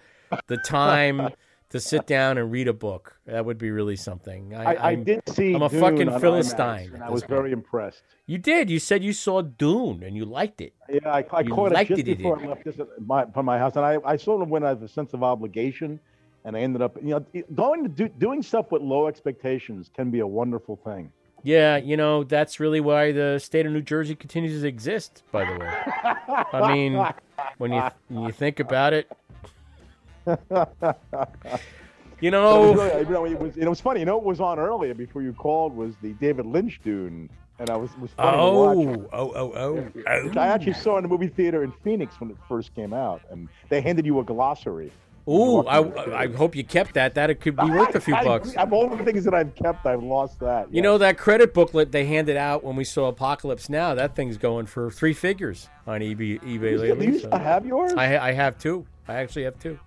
the 0.47 0.57
time 0.57 1.28
to 1.73 1.81
sit 1.81 2.07
down 2.07 2.39
and 2.39 2.51
read 2.51 2.68
a 2.68 2.73
book. 2.73 3.16
That 3.27 3.45
would 3.45 3.59
be 3.59 3.70
really 3.70 3.97
something. 3.97 4.55
I, 4.55 4.75
I, 4.75 4.89
I 4.91 4.95
did 4.95 5.23
see. 5.29 5.55
I'm 5.55 5.62
a 5.62 5.68
Dune 5.68 5.81
fucking 5.81 6.20
philistine. 6.20 6.91
IMAX, 6.91 7.03
I 7.03 7.11
was 7.11 7.23
point. 7.23 7.31
very 7.31 7.53
impressed. 7.53 8.03
You 8.27 8.39
did. 8.39 8.70
You 8.70 8.79
said 8.79 9.03
you 9.03 9.12
saw 9.12 9.43
Dune 9.43 10.03
and 10.03 10.16
you 10.16 10.25
liked 10.25 10.61
it. 10.61 10.75
Yeah, 10.89 11.01
I, 11.07 11.25
I 11.33 11.43
caught 11.43 11.73
it 11.73 11.89
just 11.89 12.01
it, 12.01 12.18
before 12.18 12.37
did. 12.37 12.47
I 12.47 12.49
left 12.49 12.64
this 12.64 12.79
at 12.79 12.89
my, 13.05 13.27
from 13.27 13.47
my 13.47 13.59
house, 13.59 13.77
and 13.77 13.85
I, 13.85 13.99
I 14.05 14.16
sort 14.16 14.43
of 14.43 14.49
went 14.49 14.64
out 14.64 14.73
of 14.73 14.83
a 14.83 14.89
sense 14.89 15.12
of 15.14 15.23
obligation, 15.23 15.99
and 16.45 16.57
I 16.57 16.61
ended 16.61 16.83
up, 16.83 16.97
you 17.03 17.11
know, 17.11 17.45
going 17.55 17.83
to 17.83 17.89
do 17.89 18.09
doing 18.09 18.43
stuff 18.43 18.70
with 18.70 18.83
low 18.83 19.07
expectations 19.09 19.91
can 19.95 20.11
be 20.11 20.20
a 20.20 20.27
wonderful 20.27 20.77
thing. 20.77 21.12
Yeah, 21.45 21.77
you 21.77 21.97
know, 21.97 22.23
that's 22.23 22.61
really 22.61 22.81
why 22.81 23.11
the 23.11 23.41
state 23.41 23.66
of 23.66 23.73
New 23.73 23.83
Jersey 23.83 24.14
continues 24.14 24.62
to 24.62 24.68
exist, 24.68 25.25
by 25.33 25.45
the 25.45 25.59
way. 25.59 26.47
I 26.53 26.73
mean, 26.73 27.05
when 27.59 27.73
you 27.73 27.83
when 28.09 28.25
you 28.27 28.33
think 28.33 28.61
about 28.61 28.93
it, 28.93 29.11
you 30.27 30.37
But 30.37 30.97
it 32.20 32.31
was 32.31 33.09
know, 33.09 33.25
it 33.25 33.39
was 33.39 33.57
it 33.57 33.68
was 33.68 33.81
funny. 33.81 34.01
You 34.01 34.07
know, 34.07 34.18
it 34.18 34.25
was 34.25 34.41
on 34.41 34.59
earlier 34.59 34.95
before 34.95 35.23
you 35.23 35.33
called 35.33 35.75
was 35.77 35.95
the 36.03 36.12
David 36.14 36.47
Lynch 36.47 36.81
Dune, 36.85 37.29
and 37.59 37.70
I 37.70 37.77
was 37.77 37.91
was 37.99 38.11
funny 38.12 38.31
to 38.33 38.39
oh, 38.39 38.73
watch. 38.73 39.09
oh, 39.12 39.33
oh, 39.35 39.53
oh, 39.55 39.75
oh, 40.07 40.25
Which 40.29 40.37
I 40.37 40.47
actually 40.49 40.75
saw 40.75 40.97
in 40.99 41.03
the 41.03 41.09
movie 41.09 41.29
theater 41.29 41.64
in 41.64 41.73
Phoenix 41.85 42.20
when 42.20 42.31
it 42.31 42.37
first 42.49 42.75
came 42.75 42.93
out, 42.93 43.23
and 43.31 43.49
they 43.68 43.81
handed 43.81 44.07
you 44.07 44.20
a 44.20 44.25
glossary. 44.25 44.93
Ooh, 45.29 45.64
I, 45.68 46.23
I 46.25 46.27
hope 46.33 46.57
you 46.57 46.64
kept 46.64 46.95
that. 46.95 47.14
That 47.14 47.31
it 47.31 47.37
could 47.41 47.55
be 47.55 47.70
worth 47.70 47.95
a 47.95 48.01
few 48.01 48.14
I- 48.16 48.25
bucks. 48.25 48.55
Of 48.55 48.73
all 48.73 48.89
the 48.89 49.05
things 49.05 49.23
that 49.25 49.35
I've 49.35 49.55
kept, 49.55 49.87
I've 49.87 50.03
lost 50.03 50.41
that. 50.41 50.73
You 50.75 50.83
know 50.83 50.99
that 50.99 51.16
credit 51.16 51.55
booklet 51.55 51.93
they 51.93 52.07
handed 52.07 52.37
out 52.37 52.64
when 52.64 52.75
we 52.75 52.83
saw 52.85 53.07
Apocalypse 53.07 53.68
Now. 53.68 53.95
That 53.95 54.16
thing's 54.16 54.37
going 54.37 54.66
for 54.66 54.91
three 54.91 55.12
figures 55.12 55.68
on 55.87 56.01
eBay. 56.01 56.41
eBay 56.41 56.73
You 56.73 56.79
lately. 56.79 57.07
used 57.07 57.31
to 57.31 57.39
have 57.39 57.64
yours? 57.66 57.93
I 57.95 58.18
I 58.18 58.33
have 58.33 58.59
two. 58.59 58.85
I 59.07 59.14
actually 59.14 59.45
have 59.45 59.59
two. 59.61 59.79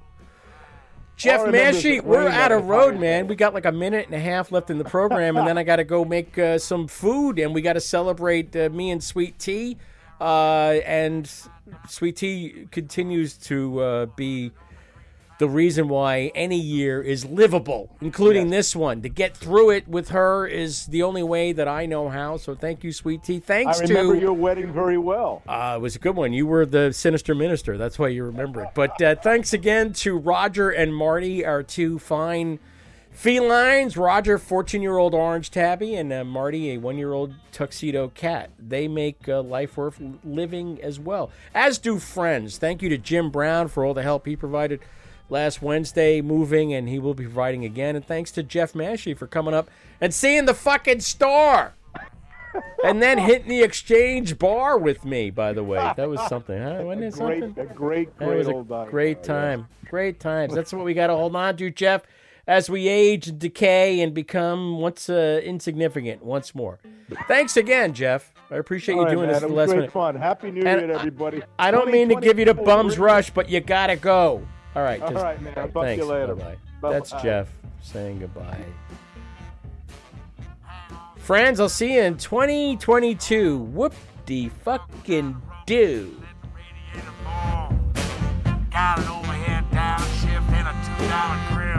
Jeff 1.17 1.39
All 1.39 1.45
I 1.45 1.47
remember 1.47 1.69
is 1.69 1.75
Massey, 1.75 1.99
we're 2.01 2.27
out 2.27 2.51
of 2.51 2.65
road, 2.65 2.99
man. 2.99 3.27
We 3.27 3.35
got 3.35 3.53
like 3.53 3.65
a 3.65 3.71
minute 3.71 4.05
and 4.05 4.15
a 4.15 4.19
half 4.19 4.51
left 4.51 4.69
in 4.69 4.77
the 4.77 4.83
program, 4.83 5.37
and 5.37 5.47
then 5.47 5.57
I 5.57 5.63
got 5.63 5.77
to 5.77 5.85
go 5.85 6.03
make 6.03 6.37
uh, 6.37 6.57
some 6.57 6.87
food, 6.87 7.39
and 7.39 7.53
we 7.53 7.61
got 7.61 7.73
to 7.73 7.81
celebrate 7.81 8.55
uh, 8.55 8.69
me 8.69 8.91
and 8.91 9.01
Sweet 9.01 9.39
Tea. 9.39 9.77
Uh, 10.19 10.79
and 10.85 11.29
Sweet 11.87 12.17
Tea 12.17 12.67
continues 12.71 13.37
to 13.37 13.79
uh, 13.79 14.05
be 14.07 14.51
the 15.37 15.47
reason 15.49 15.87
why 15.89 16.31
any 16.33 16.59
year 16.59 17.01
is 17.01 17.25
livable, 17.25 17.95
including 18.01 18.49
this 18.49 18.75
one. 18.75 19.01
To 19.01 19.09
get 19.09 19.35
through 19.35 19.71
it 19.71 19.87
with 19.87 20.09
her 20.09 20.47
is 20.47 20.85
the 20.87 21.03
only 21.03 21.23
way 21.23 21.51
that 21.51 21.67
I 21.67 21.85
know 21.85 22.09
how. 22.09 22.37
So 22.37 22.55
thank 22.55 22.83
you, 22.83 22.91
Sweet 22.91 23.23
Tea. 23.23 23.39
Thanks 23.39 23.79
I 23.79 23.83
remember 23.83 24.15
to 24.15 24.21
your 24.21 24.33
wedding 24.33 24.71
very 24.71 24.97
well. 24.97 25.43
uh, 25.47 25.73
it 25.77 25.81
was 25.81 25.95
a 25.95 25.99
good 25.99 26.15
one. 26.15 26.33
You 26.33 26.47
were 26.47 26.65
the 26.65 26.93
sinister 26.93 27.35
minister. 27.35 27.77
That's 27.77 27.99
why 27.99 28.09
you 28.09 28.23
remember 28.23 28.61
it. 28.61 28.69
But 28.73 29.01
uh, 29.01 29.15
thanks 29.15 29.53
again 29.53 29.93
to 29.93 30.17
Roger 30.17 30.69
and 30.69 30.95
Marty, 30.95 31.45
our 31.45 31.63
two 31.63 31.99
fine 31.99 32.59
felines. 33.11 33.97
Roger, 33.97 34.37
14 34.37 34.81
year 34.81 34.97
old 34.97 35.13
orange 35.13 35.51
tabby, 35.51 35.95
and 35.95 36.11
uh, 36.11 36.23
Marty, 36.23 36.71
a 36.73 36.77
one 36.77 36.97
year 36.97 37.13
old 37.13 37.33
tuxedo 37.51 38.09
cat. 38.09 38.51
They 38.59 38.87
make 38.87 39.27
uh, 39.27 39.41
life 39.41 39.77
worth 39.77 40.01
living 40.23 40.79
as 40.81 40.99
well, 40.99 41.31
as 41.53 41.77
do 41.77 41.99
friends. 41.99 42.57
Thank 42.57 42.81
you 42.81 42.89
to 42.89 42.97
Jim 42.97 43.29
Brown 43.31 43.67
for 43.67 43.85
all 43.85 43.93
the 43.93 44.03
help 44.03 44.25
he 44.25 44.35
provided 44.35 44.79
last 45.29 45.61
Wednesday 45.61 46.21
moving, 46.21 46.73
and 46.73 46.87
he 46.89 46.99
will 46.99 47.13
be 47.13 47.23
providing 47.25 47.65
again. 47.65 47.95
And 47.95 48.05
thanks 48.05 48.31
to 48.31 48.43
Jeff 48.43 48.75
Massey 48.75 49.13
for 49.13 49.27
coming 49.27 49.53
up 49.53 49.69
and 50.01 50.13
seeing 50.13 50.45
the 50.45 50.53
fucking 50.53 50.99
star 51.01 51.73
and 52.83 53.01
then 53.01 53.17
hitting 53.17 53.49
the 53.49 53.61
exchange 53.63 54.37
bar 54.37 54.77
with 54.77 55.05
me. 55.05 55.29
By 55.29 55.53
the 55.53 55.63
way, 55.63 55.93
that 55.95 56.09
was 56.09 56.21
something. 56.27 56.61
Huh? 56.61 56.79
Wasn't 56.83 57.03
it 57.03 57.13
Great, 57.13 57.41
something? 57.41 57.65
a 57.69 57.73
great, 57.73 58.17
That 58.17 58.25
great 58.25 58.37
was 58.37 58.47
a 58.47 58.53
old 58.53 58.89
great 58.89 59.23
time. 59.23 59.67
Great 59.89 60.19
times. 60.19 60.53
That's 60.55 60.73
what 60.73 60.85
we 60.85 60.93
got 60.93 61.07
to 61.07 61.15
hold 61.15 61.35
on 61.35 61.57
to, 61.57 61.69
Jeff, 61.69 62.03
as 62.47 62.69
we 62.69 62.87
age 62.87 63.27
and 63.27 63.39
decay 63.39 64.01
and 64.01 64.13
become 64.13 64.79
once 64.79 65.09
uh, 65.09 65.41
insignificant 65.43 66.23
once 66.23 66.53
more. 66.53 66.79
Thanks 67.27 67.57
again, 67.57 67.93
Jeff. 67.93 68.31
I 68.51 68.57
appreciate 68.57 68.95
you 68.95 69.01
right, 69.03 69.11
doing 69.11 69.25
man, 69.27 69.33
this 69.33 69.41
it 69.41 69.45
at 69.45 69.49
the 69.49 69.53
was 69.53 69.57
last 69.57 69.67
great 69.69 69.77
minute. 69.77 69.91
fun. 69.91 70.15
Happy 70.15 70.51
New 70.51 70.61
Year 70.61 70.91
everybody. 70.91 71.41
I 71.57 71.71
don't 71.71 71.91
mean 71.91 72.09
to 72.09 72.15
give 72.15 72.37
you 72.37 72.45
the 72.45 72.53
bums 72.53 72.99
rush, 72.99 73.31
but 73.31 73.49
you 73.49 73.59
gotta 73.59 73.95
go. 73.95 74.45
All 74.75 74.83
right. 74.83 75.01
All 75.01 75.13
man. 75.41 75.53
I'll 75.57 75.67
to 75.87 75.95
you 75.95 76.05
later. 76.05 76.35
Bye-bye. 76.35 76.55
Bye-bye. 76.81 76.93
That's 76.93 77.11
Jeff 77.21 77.47
saying 77.81 78.19
goodbye. 78.19 78.65
Friends, 81.17 81.59
I'll 81.59 81.69
see 81.69 81.95
you 81.95 82.01
in 82.01 82.17
2022. 82.17 83.57
Whoop 83.57 83.93
de 84.25 84.49
fucking 84.49 85.41
do. 85.65 86.21
Got 88.69 88.99
downshift 89.71 90.51
a 90.67 90.73
$2 91.01 91.55
grill. 91.55 91.74